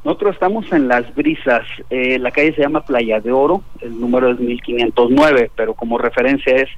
Nosotros 0.04 0.34
estamos 0.34 0.72
en 0.72 0.88
Las 0.88 1.12
Brisas, 1.14 1.66
eh, 1.90 2.18
la 2.18 2.30
calle 2.30 2.54
se 2.54 2.62
llama 2.62 2.84
Playa 2.84 3.20
de 3.20 3.32
Oro, 3.32 3.62
el 3.80 4.00
número 4.00 4.30
es 4.30 4.38
1509, 4.38 5.50
pero 5.54 5.74
como 5.74 5.98
referencia 5.98 6.54
es 6.56 6.68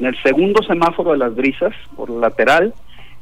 en 0.00 0.06
el 0.06 0.22
segundo 0.22 0.62
semáforo 0.62 1.12
de 1.12 1.18
las 1.18 1.34
brisas, 1.34 1.74
por 1.94 2.08
el 2.08 2.20
lateral, 2.20 2.74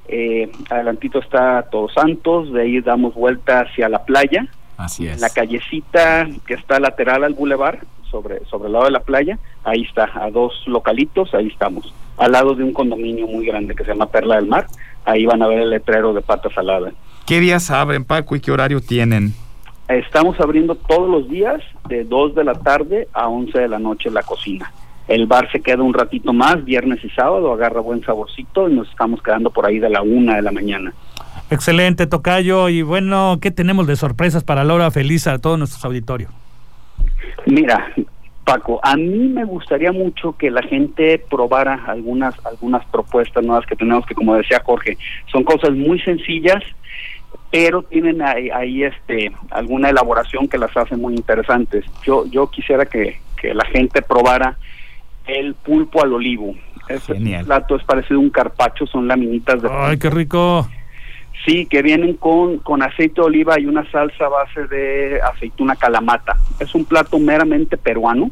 eh, 0.07 0.51
adelantito 0.71 1.19
está 1.19 1.63
Todos 1.71 1.93
Santos, 1.93 2.53
de 2.53 2.63
ahí 2.63 2.81
damos 2.81 3.15
vuelta 3.15 3.61
hacia 3.61 3.89
la 3.89 4.05
playa. 4.05 4.47
Así 4.77 5.09
es. 5.09 5.21
La 5.21 5.29
callecita 5.29 6.29
que 6.47 6.55
está 6.55 6.79
lateral 6.79 7.25
al 7.25 7.35
bulevar, 7.35 7.81
sobre, 8.09 8.45
sobre 8.47 8.69
el 8.69 8.73
lado 8.73 8.85
de 8.87 8.93
la 8.93 9.01
playa, 9.01 9.39
ahí 9.65 9.83
está, 9.83 10.09
a 10.15 10.31
dos 10.31 10.55
localitos, 10.67 11.35
ahí 11.35 11.49
estamos. 11.49 11.93
Al 12.17 12.33
lado 12.33 12.55
de 12.55 12.63
un 12.63 12.73
condominio 12.73 13.27
muy 13.27 13.45
grande 13.45 13.75
que 13.75 13.85
se 13.85 13.91
llama 13.91 14.07
Perla 14.07 14.37
del 14.37 14.47
Mar, 14.47 14.67
ahí 15.05 15.27
van 15.27 15.43
a 15.43 15.49
ver 15.49 15.59
el 15.61 15.71
letrero 15.71 16.15
de 16.15 16.23
pata 16.23 16.49
salada. 16.55 16.93
¿Qué 17.27 17.41
días 17.41 17.71
abren, 17.71 18.05
Paco, 18.05 18.37
y 18.37 18.41
qué 18.41 18.53
horario 18.53 18.81
tienen? 18.81 19.35
Estamos 19.89 20.39
abriendo 20.41 20.77
todos 20.77 21.11
los 21.11 21.29
días 21.29 21.61
de 21.89 22.05
2 22.05 22.37
de 22.37 22.45
la 22.45 22.55
tarde 22.55 23.09
a 23.13 23.29
11 23.29 23.59
de 23.59 23.69
la 23.69 23.79
noche 23.79 24.11
la 24.11 24.23
cocina. 24.23 24.73
El 25.09 25.27
bar 25.27 25.51
se 25.51 25.61
queda 25.61 25.83
un 25.83 25.95
ratito 25.95 26.33
más, 26.33 26.65
viernes 26.65 27.03
y 27.03 27.09
sábado, 27.11 27.53
agarra 27.53 27.81
buen 27.81 28.05
saborcito 28.05 28.69
y 28.69 28.75
nos 28.75 28.89
estamos 28.91 29.23
quedando 29.23 29.51
por 29.51 29.67
ahí 29.67 29.79
de 29.79 29.89
la 29.89 30.03
una 30.03 30.37
de 30.37 30.43
la 30.43 30.53
mañana. 30.53 30.93
Excelente, 31.51 32.07
Tocayo. 32.07 32.69
Y 32.69 32.83
bueno, 32.83 33.39
¿qué 33.41 33.51
tenemos 33.51 33.87
de 33.87 33.97
sorpresas 33.97 34.45
para 34.45 34.65
la 34.65 34.75
hora 34.75 34.91
feliz 34.91 35.27
a 35.27 35.39
todos 35.39 35.59
nuestros 35.59 35.83
auditorios? 35.85 36.31
Mira, 37.47 37.91
Paco, 38.45 38.81
a 38.83 38.97
mí 38.97 39.29
me 39.29 39.45
gustaría 39.45 39.93
mucho 39.93 40.37
que 40.37 40.51
la 40.51 40.63
gente 40.63 41.19
probara 41.19 41.85
algunas 41.87 42.35
algunas 42.47 42.85
propuestas 42.87 43.45
nuevas 43.45 43.67
que 43.67 43.77
tenemos 43.77 44.05
que, 44.05 44.15
como 44.15 44.35
decía 44.35 44.63
Jorge, 44.65 44.99
son 45.31 45.45
cosas 45.45 45.73
muy 45.73 45.99
sencillas, 46.01 46.63
pero 47.51 47.83
tienen 47.83 48.21
ahí, 48.21 48.51
ahí 48.51 48.85
este 48.85 49.33
alguna 49.51 49.91
elaboración 49.91 50.49
que 50.49 50.59
las 50.59 50.77
hace 50.77 50.97
muy 50.97 51.15
interesantes. 51.15 51.85
Yo 52.05 52.27
yo 52.27 52.51
quisiera 52.51 52.85
que, 52.85 53.21
que 53.41 53.55
la 53.55 53.65
gente 53.67 54.03
probara 54.03 54.59
el 55.29 55.55
pulpo 55.55 56.03
al 56.03 56.15
olivo. 56.15 56.55
Este 56.89 57.15
plato 57.45 57.77
es 57.77 57.85
parecido 57.85 58.19
a 58.19 58.23
un 58.23 58.31
carpacho, 58.31 58.87
son 58.87 59.07
laminitas 59.07 59.61
de... 59.61 59.69
¡Ay, 59.71 59.99
qué 59.99 60.11
rico! 60.11 60.67
Sí, 61.45 61.67
que 61.67 61.83
vienen 61.83 62.15
con, 62.15 62.59
con 62.59 62.83
aceite 62.83 63.21
de 63.21 63.27
oliva 63.27 63.61
y 63.61 63.67
una 63.67 63.89
salsa 63.91 64.27
a 64.27 64.29
base 64.29 64.67
de 64.67 65.21
aceituna 65.23 65.77
calamata. 65.77 66.37
Es 66.59 66.75
un 66.75 66.85
plato 66.85 67.19
meramente 67.19 67.77
peruano 67.77 68.31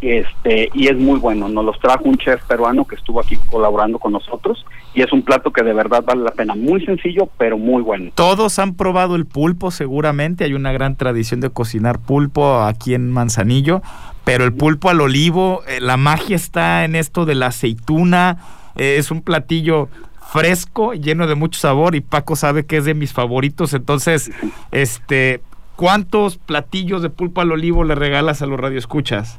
este 0.00 0.70
y 0.74 0.88
es 0.88 0.96
muy 0.96 1.18
bueno. 1.18 1.48
Nos 1.48 1.64
los 1.64 1.78
trajo 1.78 2.04
un 2.04 2.16
chef 2.16 2.42
peruano 2.44 2.86
que 2.86 2.96
estuvo 2.96 3.20
aquí 3.20 3.36
colaborando 3.50 3.98
con 3.98 4.12
nosotros 4.12 4.64
y 4.94 5.02
es 5.02 5.12
un 5.12 5.22
plato 5.22 5.52
que 5.52 5.62
de 5.62 5.72
verdad 5.72 6.02
vale 6.04 6.22
la 6.22 6.32
pena. 6.32 6.54
Muy 6.54 6.84
sencillo, 6.84 7.28
pero 7.38 7.58
muy 7.58 7.82
bueno. 7.82 8.10
Todos 8.14 8.58
han 8.58 8.74
probado 8.74 9.14
el 9.16 9.26
pulpo, 9.26 9.70
seguramente. 9.70 10.44
Hay 10.44 10.54
una 10.54 10.72
gran 10.72 10.96
tradición 10.96 11.40
de 11.40 11.50
cocinar 11.50 12.00
pulpo 12.00 12.62
aquí 12.62 12.94
en 12.94 13.10
Manzanillo, 13.10 13.82
pero 14.24 14.44
el 14.44 14.52
pulpo 14.52 14.90
al 14.90 15.00
olivo, 15.00 15.62
eh, 15.68 15.80
la 15.80 15.96
magia 15.96 16.36
está 16.36 16.84
en 16.84 16.96
esto 16.96 17.24
de 17.24 17.34
la 17.34 17.46
aceituna. 17.46 18.38
Eh, 18.76 18.96
es 18.98 19.10
un 19.10 19.22
platillo 19.22 19.88
fresco, 20.32 20.94
lleno 20.94 21.26
de 21.26 21.34
mucho 21.34 21.58
sabor 21.58 21.94
y 21.94 22.00
Paco 22.00 22.36
sabe 22.36 22.64
que 22.64 22.78
es 22.78 22.84
de 22.84 22.94
mis 22.94 23.12
favoritos. 23.12 23.74
Entonces, 23.74 24.30
este, 24.70 25.40
¿cuántos 25.76 26.38
platillos 26.38 27.02
de 27.02 27.10
pulpo 27.10 27.40
al 27.40 27.52
olivo 27.52 27.84
le 27.84 27.94
regalas 27.94 28.42
a 28.42 28.46
los 28.46 28.58
radioescuchas? 28.58 29.38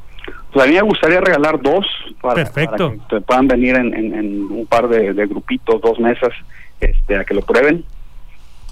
Pues 0.51 0.65
a 0.65 0.67
mí 0.67 0.76
me 0.76 0.82
gustaría 0.82 1.22
regalar 1.22 1.61
dos 1.61 1.86
para, 2.22 2.43
que 2.43 3.22
puedan 3.22 3.47
venir 3.47 3.76
en, 3.76 4.51
un 4.51 4.65
par 4.65 4.88
de, 4.88 5.13
grupitos, 5.26 5.82
dos 5.82 5.99
mesas, 5.99 6.32
este, 6.80 7.17
a 7.17 7.24
que 7.24 7.34
lo 7.34 7.41
prueben. 7.41 7.86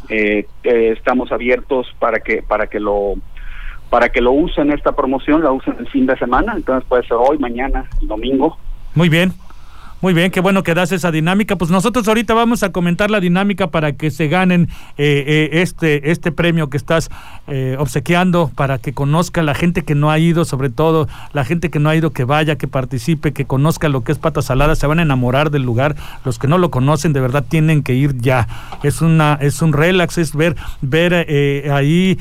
Eh, 0.09 0.45
eh, 0.63 0.93
estamos 0.97 1.31
abiertos 1.31 1.87
para 1.99 2.19
que 2.19 2.41
para 2.41 2.67
que 2.67 2.79
lo 2.79 3.15
para 3.89 4.09
que 4.09 4.21
lo 4.21 4.31
usen 4.31 4.71
esta 4.71 4.91
promoción, 4.93 5.43
la 5.43 5.51
usen 5.51 5.75
el 5.79 5.87
fin 5.87 6.05
de 6.05 6.17
semana, 6.17 6.53
entonces 6.55 6.87
puede 6.87 7.03
ser 7.03 7.17
hoy, 7.19 7.37
mañana, 7.37 7.85
domingo. 8.01 8.57
Muy 8.93 9.09
bien. 9.09 9.33
Muy 10.01 10.13
bien, 10.13 10.31
qué 10.31 10.39
bueno 10.39 10.63
que 10.63 10.73
das 10.73 10.93
esa 10.93 11.11
dinámica. 11.11 11.57
Pues 11.57 11.71
nosotros 11.71 12.07
ahorita 12.07 12.33
vamos 12.33 12.63
a 12.63 12.71
comentar 12.71 13.11
la 13.11 13.19
dinámica 13.19 13.67
para 13.67 13.91
que 13.91 14.11
se 14.11 14.29
ganen 14.29 14.69
eh, 14.97 15.25
eh, 15.27 15.49
este, 15.61 16.11
este 16.11 16.31
premio 16.31 16.69
que 16.69 16.77
estás 16.77 17.09
eh, 17.47 17.75
obsequiando, 17.77 18.49
para 18.55 18.77
que 18.77 18.93
conozca 18.93 19.43
la 19.43 19.53
gente 19.53 19.83
que 19.83 19.95
no 19.95 20.09
ha 20.09 20.17
ido, 20.17 20.45
sobre 20.45 20.69
todo 20.69 21.09
la 21.33 21.43
gente 21.43 21.69
que 21.69 21.79
no 21.79 21.89
ha 21.89 21.97
ido, 21.97 22.11
que 22.11 22.23
vaya, 22.23 22.55
que 22.55 22.69
participe, 22.69 23.33
que 23.33 23.43
conozca 23.43 23.89
lo 23.89 24.05
que 24.05 24.13
es 24.13 24.19
Pata 24.19 24.41
Salada, 24.41 24.77
se 24.77 24.87
van 24.87 24.99
a 24.99 25.01
enamorar 25.01 25.51
del 25.51 25.63
lugar. 25.63 25.97
Los 26.23 26.39
que 26.39 26.47
no 26.47 26.57
lo 26.57 26.71
conocen, 26.71 27.11
de 27.11 27.19
verdad 27.19 27.43
tienen 27.45 27.83
que 27.83 27.93
ir 27.93 28.15
ya. 28.19 28.47
Es 28.83 29.01
una, 29.01 29.37
es 29.41 29.61
un 29.61 29.73
relax, 29.73 30.17
es 30.17 30.33
ver, 30.33 30.55
ver 30.79 31.13
ahí 31.73 32.17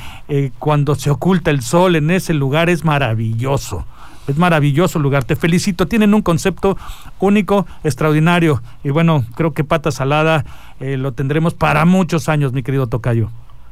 cuando 0.58 0.96
se 0.96 1.10
oculta 1.10 1.52
el 1.52 1.62
sol 1.62 1.94
en 1.94 2.10
ese 2.10 2.34
lugar, 2.34 2.70
es 2.70 2.84
maravilloso. 2.84 3.86
Es 4.28 4.36
maravilloso 4.36 4.98
lugar. 4.98 5.24
Te 5.24 5.34
felicito. 5.34 5.88
Tienen 5.88 6.14
un 6.14 6.22
concepto 6.22 6.76
único, 7.18 7.66
extraordinario. 7.82 8.62
Y 8.84 8.90
bueno, 8.90 9.24
creo 9.34 9.52
que 9.52 9.64
Pata 9.64 9.90
Salada 9.90 10.44
eh, 10.80 10.96
lo 10.96 11.12
tendremos 11.12 11.54
para 11.54 11.84
muchos 11.84 12.28
años, 12.28 12.52
mi 12.52 12.62
querido 12.62 12.86
Tocayo. 12.86 13.30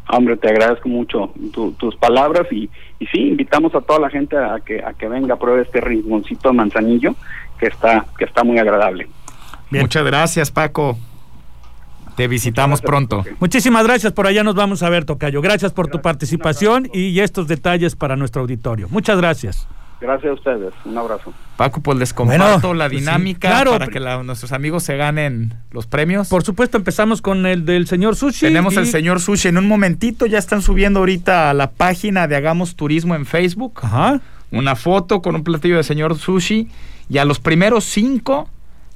Hombre, 0.08 0.36
te 0.36 0.48
agradezco 0.48 0.88
mucho 0.88 1.32
tus 1.78 1.96
palabras 1.96 2.46
y, 2.52 2.70
y 3.00 3.06
sí, 3.06 3.18
invitamos 3.18 3.74
a 3.74 3.80
toda 3.80 3.98
la 3.98 4.08
gente 4.08 4.36
a 4.36 4.60
que, 4.64 4.82
a 4.82 4.94
que 4.94 5.08
venga 5.08 5.34
a 5.34 5.36
pruebe 5.36 5.62
este 5.62 5.80
rinconcito 5.80 6.50
de 6.50 6.54
manzanillo 6.54 7.16
que 7.58 7.66
está, 7.66 8.06
que 8.16 8.24
está 8.24 8.44
muy 8.44 8.58
agradable. 8.58 9.08
Muchas 9.70 10.04
gracias, 10.04 10.50
Paco. 10.52 10.96
Te 12.14 12.28
visitamos 12.28 12.80
pronto. 12.80 13.24
Muchísimas 13.40 13.84
gracias. 13.84 14.12
Por 14.12 14.26
allá 14.26 14.42
nos 14.42 14.54
vamos 14.54 14.82
a 14.82 14.88
ver, 14.88 15.04
Tocayo. 15.04 15.42
Gracias 15.42 15.72
por 15.72 15.88
tu 15.88 16.00
participación 16.00 16.88
y 16.94 17.18
estos 17.20 17.46
detalles 17.46 17.94
para 17.96 18.16
nuestro 18.16 18.42
auditorio. 18.42 18.88
Muchas 18.90 19.18
gracias. 19.18 19.68
Gracias 20.06 20.30
a 20.30 20.34
ustedes. 20.34 20.72
Un 20.84 20.96
abrazo. 20.96 21.32
Paco, 21.56 21.80
pues 21.80 21.98
les 21.98 22.14
comparto 22.14 22.74
la 22.74 22.88
dinámica 22.88 23.64
para 23.64 23.88
que 23.88 23.98
nuestros 23.98 24.52
amigos 24.52 24.84
se 24.84 24.96
ganen 24.96 25.54
los 25.72 25.88
premios. 25.88 26.28
Por 26.28 26.44
supuesto, 26.44 26.76
empezamos 26.76 27.20
con 27.20 27.44
el 27.44 27.64
del 27.64 27.88
señor 27.88 28.14
Sushi. 28.14 28.46
Tenemos 28.46 28.76
el 28.76 28.86
señor 28.86 29.20
Sushi. 29.20 29.48
En 29.48 29.58
un 29.58 29.66
momentito 29.66 30.26
ya 30.26 30.38
están 30.38 30.62
subiendo 30.62 31.00
ahorita 31.00 31.50
a 31.50 31.54
la 31.54 31.72
página 31.72 32.28
de 32.28 32.36
Hagamos 32.36 32.76
Turismo 32.76 33.16
en 33.16 33.26
Facebook. 33.26 33.80
Ajá. 33.82 34.20
Una 34.52 34.76
foto 34.76 35.22
con 35.22 35.34
un 35.34 35.42
platillo 35.42 35.76
de 35.76 35.82
señor 35.82 36.16
Sushi. 36.16 36.68
Y 37.08 37.18
a 37.18 37.24
los 37.24 37.40
primeros 37.40 37.82
cinco 37.82 38.48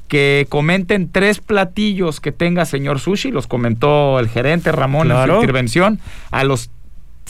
que 0.07 0.47
comenten 0.49 1.11
tres 1.11 1.41
platillos 1.41 2.21
que 2.21 2.31
tenga 2.31 2.67
señor 2.67 3.01
Sushi, 3.01 3.33
los 3.33 3.49
comentó 3.49 4.21
el 4.21 4.29
gerente 4.29 4.71
Ramón 4.71 5.11
en 5.11 5.27
su 5.27 5.35
intervención. 5.35 5.99
A 6.31 6.45
los 6.45 6.71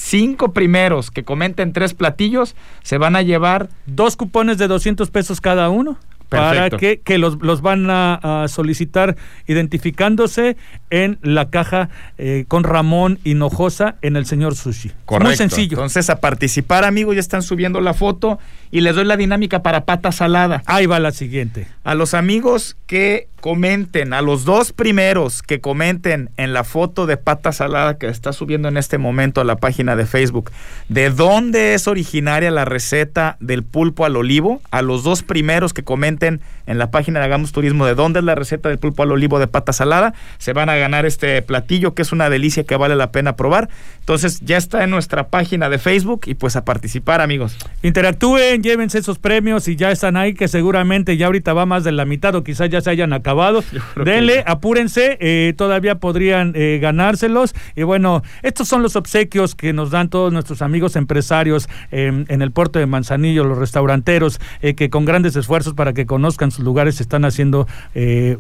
cinco 0.00 0.52
primeros 0.52 1.10
que 1.10 1.24
comenten 1.24 1.72
tres 1.72 1.94
platillos 1.94 2.56
se 2.82 2.98
van 2.98 3.16
a 3.16 3.22
llevar 3.22 3.68
dos 3.86 4.16
cupones 4.16 4.58
de 4.58 4.66
200 4.66 5.10
pesos 5.10 5.40
cada 5.40 5.68
uno. 5.68 5.98
Para 6.28 6.70
que, 6.70 7.00
que 7.00 7.18
los, 7.18 7.42
los, 7.42 7.60
van 7.60 7.90
a, 7.90 8.44
solicitar 8.46 9.16
identificándose 9.48 10.56
en 10.88 11.18
la 11.22 11.50
caja 11.50 11.88
eh, 12.18 12.44
con 12.46 12.62
Ramón 12.62 13.18
Hinojosa 13.24 13.96
en 14.00 14.14
el 14.14 14.26
señor 14.26 14.54
Sushi. 14.54 14.92
Correcto. 15.06 15.26
Muy 15.26 15.36
sencillo. 15.36 15.78
Entonces, 15.78 16.08
a 16.08 16.20
participar, 16.20 16.84
amigos, 16.84 17.16
ya 17.16 17.20
están 17.20 17.42
subiendo 17.42 17.80
la 17.80 17.94
foto 17.94 18.38
y 18.70 18.80
les 18.80 18.94
doy 18.94 19.04
la 19.04 19.16
dinámica 19.16 19.62
para 19.62 19.84
pata 19.84 20.12
salada. 20.12 20.62
Ahí 20.66 20.86
va 20.86 20.98
la 21.00 21.12
siguiente. 21.12 21.66
A 21.84 21.94
los 21.94 22.14
amigos 22.14 22.76
que 22.86 23.28
comenten, 23.40 24.12
a 24.12 24.20
los 24.20 24.44
dos 24.44 24.72
primeros 24.72 25.42
que 25.42 25.60
comenten 25.60 26.30
en 26.36 26.52
la 26.52 26.62
foto 26.62 27.06
de 27.06 27.16
pata 27.16 27.52
salada 27.52 27.96
que 27.96 28.06
está 28.06 28.32
subiendo 28.32 28.68
en 28.68 28.76
este 28.76 28.98
momento 28.98 29.40
a 29.40 29.44
la 29.44 29.56
página 29.56 29.96
de 29.96 30.06
Facebook, 30.06 30.50
de 30.88 31.10
dónde 31.10 31.74
es 31.74 31.88
originaria 31.88 32.50
la 32.50 32.64
receta 32.64 33.36
del 33.40 33.64
pulpo 33.64 34.04
al 34.04 34.16
olivo, 34.16 34.60
a 34.70 34.82
los 34.82 35.02
dos 35.02 35.22
primeros 35.22 35.72
que 35.72 35.82
comenten 35.82 36.40
en 36.66 36.78
la 36.78 36.90
página 36.90 37.18
de 37.18 37.26
Hagamos 37.26 37.52
Turismo 37.52 37.86
de 37.86 37.94
dónde 37.94 38.20
es 38.20 38.24
la 38.24 38.34
receta 38.34 38.68
del 38.68 38.78
pulpo 38.78 39.02
al 39.02 39.12
olivo 39.12 39.38
de 39.38 39.46
pata 39.46 39.72
salada, 39.72 40.14
se 40.38 40.52
van 40.52 40.68
a 40.68 40.76
ganar 40.76 41.06
este 41.06 41.40
platillo 41.42 41.94
que 41.94 42.02
es 42.02 42.12
una 42.12 42.30
delicia 42.30 42.64
que 42.64 42.76
vale 42.76 42.94
la 42.94 43.10
pena 43.10 43.36
probar. 43.36 43.68
Entonces 44.00 44.40
ya 44.40 44.56
está 44.56 44.84
en 44.84 44.90
nuestra 44.90 45.28
página 45.28 45.68
de 45.68 45.78
Facebook 45.78 46.22
y 46.26 46.34
pues 46.34 46.56
a 46.56 46.64
participar 46.64 47.20
amigos. 47.20 47.56
Interactúen, 47.82 48.59
llévense 48.62 48.98
esos 48.98 49.18
premios 49.18 49.68
y 49.68 49.76
ya 49.76 49.90
están 49.90 50.16
ahí 50.16 50.34
que 50.34 50.48
seguramente 50.48 51.16
ya 51.16 51.26
ahorita 51.26 51.52
va 51.52 51.66
más 51.66 51.84
de 51.84 51.92
la 51.92 52.04
mitad 52.04 52.34
o 52.34 52.44
quizás 52.44 52.70
ya 52.70 52.80
se 52.80 52.90
hayan 52.90 53.12
acabado 53.12 53.62
Denle, 54.04 54.42
apúrense, 54.46 55.18
eh, 55.20 55.54
todavía 55.56 55.96
podrían 55.96 56.52
eh, 56.54 56.78
ganárselos. 56.80 57.54
Y 57.76 57.82
bueno, 57.82 58.22
estos 58.42 58.68
son 58.68 58.82
los 58.82 58.96
obsequios 58.96 59.54
que 59.54 59.72
nos 59.72 59.90
dan 59.90 60.08
todos 60.08 60.32
nuestros 60.32 60.62
amigos 60.62 60.96
empresarios 60.96 61.68
em, 61.90 62.24
en 62.28 62.42
el 62.42 62.50
puerto 62.50 62.78
de 62.78 62.86
Manzanillo, 62.86 63.44
los 63.44 63.58
restauranteros, 63.58 64.40
eh, 64.62 64.74
que 64.74 64.90
con 64.90 65.04
grandes 65.04 65.36
esfuerzos 65.36 65.74
para 65.74 65.92
que 65.92 66.06
conozcan 66.06 66.50
sus 66.50 66.64
lugares 66.64 67.00
están 67.00 67.24
haciendo 67.24 67.66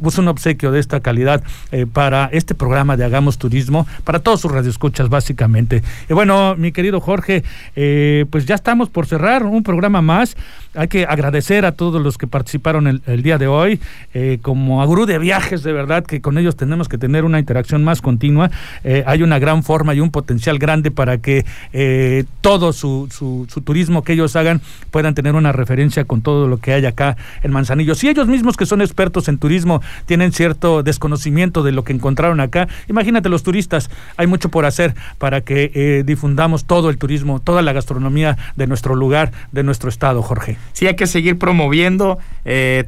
pues 0.00 0.18
un 0.18 0.28
obsequio 0.28 0.70
de 0.72 0.80
esta 0.80 1.00
calidad 1.00 1.42
para 1.92 2.28
este 2.32 2.54
programa 2.54 2.96
de 2.96 3.04
Hagamos 3.04 3.38
Turismo, 3.38 3.86
para 4.04 4.20
todos 4.20 4.40
sus 4.40 4.50
radioescuchas 4.50 5.08
básicamente. 5.08 5.82
Y 6.08 6.14
bueno, 6.14 6.56
mi 6.56 6.72
querido 6.72 7.00
Jorge, 7.00 7.44
pues 8.30 8.46
ya 8.46 8.54
estamos 8.54 8.88
por 8.88 9.06
cerrar 9.06 9.44
un 9.44 9.62
programa 9.62 10.02
más. 10.02 10.09
Hay 10.74 10.88
que 10.88 11.04
agradecer 11.04 11.64
a 11.64 11.72
todos 11.72 12.00
los 12.00 12.16
que 12.16 12.26
participaron 12.26 12.86
el, 12.86 13.22
día 13.22 13.38
de 13.38 13.48
hoy, 13.48 13.80
como 14.42 14.82
a 14.82 14.86
gurú 14.86 15.04
de 15.06 15.18
viajes, 15.18 15.62
de 15.62 15.72
verdad 15.72 16.04
que 16.04 16.20
con 16.20 16.38
ellos 16.38 16.56
tenemos 16.56 16.88
que 16.88 16.98
tener 16.98 17.24
una 17.24 17.38
interacción 17.38 17.82
más 17.84 18.00
continua. 18.00 18.50
Eh, 18.84 19.02
hay 19.06 19.22
una 19.22 19.38
gran 19.38 19.62
forma 19.62 19.94
y 19.94 20.00
un 20.00 20.10
potencial 20.10 20.58
grande 20.58 20.90
para 20.90 21.18
que 21.18 21.44
eh, 21.72 22.24
todo 22.40 22.72
su, 22.72 23.08
su, 23.10 23.46
turismo 23.62 24.02
que 24.02 24.14
ellos 24.14 24.36
hagan 24.36 24.60
puedan 24.90 25.14
tener 25.14 25.34
una 25.34 25.52
referencia 25.52 26.04
con 26.04 26.22
todo 26.22 26.48
lo 26.48 26.58
que 26.58 26.72
hay 26.72 26.86
acá 26.86 27.16
en 27.42 27.52
Manzanillo. 27.52 27.94
Si 27.94 28.08
ellos 28.08 28.26
mismos 28.26 28.56
que 28.56 28.66
son 28.66 28.80
expertos 28.80 29.28
en 29.28 29.38
turismo 29.38 29.82
tienen 30.06 30.32
cierto 30.32 30.82
desconocimiento 30.82 31.62
de 31.62 31.72
lo 31.72 31.84
que 31.84 31.92
encontraron 31.92 32.40
acá, 32.40 32.68
imagínate 32.88 33.28
los 33.28 33.42
turistas, 33.42 33.90
hay 34.16 34.26
mucho 34.26 34.48
por 34.48 34.64
hacer 34.64 34.94
para 35.18 35.40
que 35.42 35.70
eh, 35.74 36.02
difundamos 36.04 36.64
todo 36.64 36.90
el 36.90 36.98
turismo, 36.98 37.40
toda 37.40 37.62
la 37.62 37.72
gastronomía 37.72 38.38
de 38.56 38.66
nuestro 38.66 38.94
lugar, 38.94 39.32
de 39.52 39.62
nuestro 39.62 39.88
estado, 39.88 39.99
Jorge. 40.22 40.56
Sí, 40.72 40.86
hay 40.86 40.96
que 40.96 41.06
seguir 41.06 41.38
promoviendo 41.38 42.18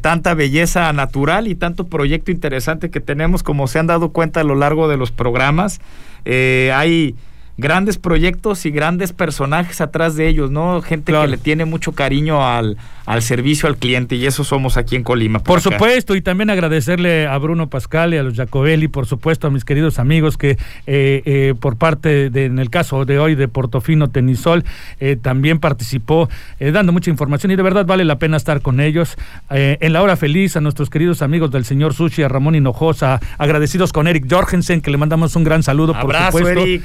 tanta 0.01 0.35
belleza 0.35 0.93
natural 0.93 1.47
y 1.47 1.55
tanto 1.55 1.87
proyecto 1.87 2.31
interesante 2.31 2.91
que 2.91 3.01
tenemos, 3.01 3.43
como 3.43 3.67
se 3.69 3.79
han 3.79 3.87
dado 3.87 4.11
cuenta 4.11 4.41
a 4.41 4.45
lo 4.45 4.55
largo 4.55 4.89
de 4.89 4.97
los 4.97 5.13
programas. 5.13 5.81
Eh, 6.25 6.73
hay 6.75 7.15
grandes 7.57 7.98
proyectos 7.98 8.64
y 8.66 8.70
grandes 8.70 9.12
personajes 9.12 9.80
atrás 9.80 10.16
de 10.16 10.28
ellos, 10.28 10.50
¿no? 10.50 10.80
Gente 10.82 11.12
que 11.12 11.26
le 11.26 11.38
tiene 11.38 11.64
mucho 11.64 11.92
cariño 11.92 12.46
al, 12.46 12.76
al 13.07 13.22
servicio 13.22 13.68
al 13.68 13.76
cliente 13.76 14.16
y 14.16 14.26
eso 14.26 14.44
somos 14.44 14.76
aquí 14.76 14.96
en 14.96 15.03
Colima. 15.03 15.40
Por, 15.40 15.61
supuesto, 15.61 16.14
y 16.14 16.22
también 16.22 16.50
agradecerle 16.50 17.26
a 17.26 17.36
Bruno 17.38 17.68
Pascal 17.68 18.14
y 18.14 18.16
a 18.16 18.22
los 18.22 18.34
Jacobelli, 18.34 18.88
por 18.88 19.07
supuesto, 19.07 19.46
a 19.46 19.50
mis 19.50 19.64
queridos 19.64 19.98
amigos 19.98 20.36
que 20.36 20.53
eh, 20.86 21.22
eh, 21.24 21.55
por 21.59 21.76
parte 21.76 22.30
de, 22.30 22.46
en 22.46 22.59
el 22.59 22.70
caso 22.70 23.05
de 23.05 23.18
hoy 23.18 23.34
de 23.34 23.48
Portofino 23.48 24.09
Tenisol, 24.09 24.64
eh, 25.00 25.16
también 25.20 25.59
participó 25.59 26.28
dando 26.59 26.92
mucha 26.92 27.11
información 27.11 27.53
y 27.53 27.57
de 27.57 27.62
verdad 27.62 27.86
vale 27.86 28.05
la 28.05 28.16
pena 28.18 28.36
estar 28.36 28.61
con 28.61 28.80
ellos. 28.80 29.16
en 29.50 29.92
la 29.92 30.03
hora 30.03 30.16
feliz, 30.16 30.57
a 30.57 30.61
nuestros 30.61 30.90
queridos 30.90 31.22
amigos 31.22 31.50
del 31.50 31.64
señor 31.64 31.94
Sushi, 31.94 32.22
a 32.22 32.28
Ramón 32.28 32.55
Hinojosa, 32.55 33.20
agradecidos 33.38 33.92
con 33.92 34.07
Eric 34.07 34.26
Jorgensen, 34.30 34.80
que 34.80 34.90
le 34.90 34.96
mandamos 34.96 35.34
un 35.36 35.44
gran 35.44 35.62
saludo, 35.62 35.98
por 36.00 36.14
supuesto. 36.14 36.61
Eric. 36.61 36.84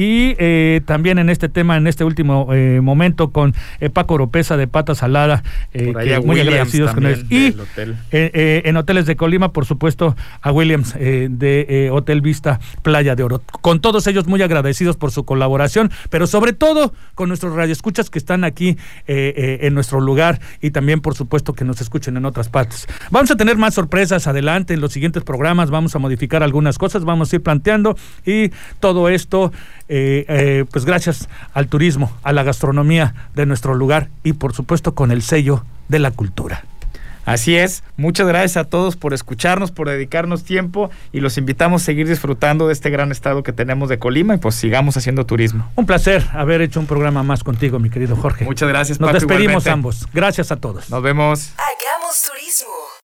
Y 0.00 0.80
también 0.82 1.18
en 1.18 1.28
este 1.28 1.48
tema, 1.48 1.76
en 1.76 1.86
este 1.86 2.04
último 2.04 2.48
momento, 2.82 3.30
con 3.32 3.54
Paco 3.92 4.14
Oropesa 4.14 4.56
de 4.56 4.66
Pata 4.68 4.94
Salada, 4.94 5.42
eh, 5.72 6.20
muy 6.24 6.40
agradecidos 6.40 6.94
con 6.94 7.06
ellos. 7.06 7.24
Y 7.30 7.46
eh, 7.46 7.54
eh, 8.12 8.62
en 8.64 8.76
hoteles 8.76 9.06
de 9.06 9.16
Colima, 9.16 9.52
por 9.52 9.66
supuesto, 9.66 10.16
a 10.40 10.52
Williams 10.52 10.94
de 10.94 11.90
Hotel 11.92 12.20
Vista 12.20 12.60
Playa 12.82 13.16
de 13.16 13.22
Oro. 13.22 13.42
Con 13.60 13.80
todos 13.80 14.06
ellos 14.06 14.26
muy 14.26 14.42
agradecidos 14.42 14.96
por 14.96 15.10
su 15.10 15.24
colaboración, 15.24 15.90
pero 16.10 16.26
sobre 16.26 16.52
todo 16.52 16.92
con 17.14 17.28
nuestros 17.28 17.54
radioescuchas 17.54 18.10
que 18.10 18.18
están 18.18 18.44
aquí 18.44 18.76
en 19.06 19.74
nuestro 19.74 20.00
lugar 20.00 20.40
y 20.60 20.70
también, 20.70 21.00
por 21.00 21.14
supuesto, 21.14 21.54
que 21.54 21.64
nos 21.64 21.80
escuchen 21.80 22.16
en 22.16 22.24
otras 22.24 22.48
partes. 22.48 22.86
Vamos 23.10 23.30
a 23.30 23.36
tener 23.36 23.56
más 23.56 23.74
sorpresas 23.74 24.26
adelante 24.26 24.74
en 24.74 24.80
los 24.80 24.92
siguientes 24.92 25.24
programas, 25.24 25.70
vamos 25.70 25.94
a 25.94 25.98
modificar 25.98 26.42
algunas 26.42 26.78
cosas, 26.78 27.04
vamos 27.04 27.32
a 27.32 27.36
ir 27.36 27.42
planteando 27.42 27.96
y 28.24 28.50
todo 28.80 29.08
esto, 29.08 29.52
pues 29.88 30.84
gracias 30.84 31.28
al 31.52 31.68
turismo, 31.68 32.12
a 32.22 32.32
la 32.32 32.42
gastronomía 32.42 33.14
de 33.34 33.46
nuestro 33.46 33.74
lugar 33.74 34.08
y, 34.22 34.34
por 34.34 34.52
supuesto, 34.54 34.94
con 34.94 35.10
el 35.10 35.22
sello 35.22 35.64
de 35.88 35.98
la 35.98 36.10
cultura. 36.10 36.64
Así 37.24 37.58
es, 37.58 37.84
muchas 37.98 38.26
gracias 38.26 38.56
a 38.56 38.64
todos 38.64 38.96
por 38.96 39.12
escucharnos, 39.12 39.70
por 39.70 39.86
dedicarnos 39.90 40.44
tiempo 40.44 40.88
y 41.12 41.20
los 41.20 41.36
invitamos 41.36 41.82
a 41.82 41.84
seguir 41.84 42.08
disfrutando 42.08 42.68
de 42.68 42.72
este 42.72 42.88
gran 42.88 43.12
estado 43.12 43.42
que 43.42 43.52
tenemos 43.52 43.90
de 43.90 43.98
Colima 43.98 44.34
y 44.34 44.38
pues 44.38 44.54
sigamos 44.54 44.96
haciendo 44.96 45.26
turismo. 45.26 45.70
Un 45.74 45.84
placer 45.84 46.24
haber 46.32 46.62
hecho 46.62 46.80
un 46.80 46.86
programa 46.86 47.22
más 47.22 47.44
contigo, 47.44 47.78
mi 47.80 47.90
querido 47.90 48.16
Jorge. 48.16 48.46
Muchas 48.46 48.70
gracias. 48.70 48.98
Nos 48.98 49.12
despedimos 49.12 49.66
ambos. 49.66 50.06
Gracias 50.14 50.50
a 50.52 50.56
todos. 50.56 50.88
Nos 50.88 51.02
vemos. 51.02 51.52
Hagamos 51.58 52.16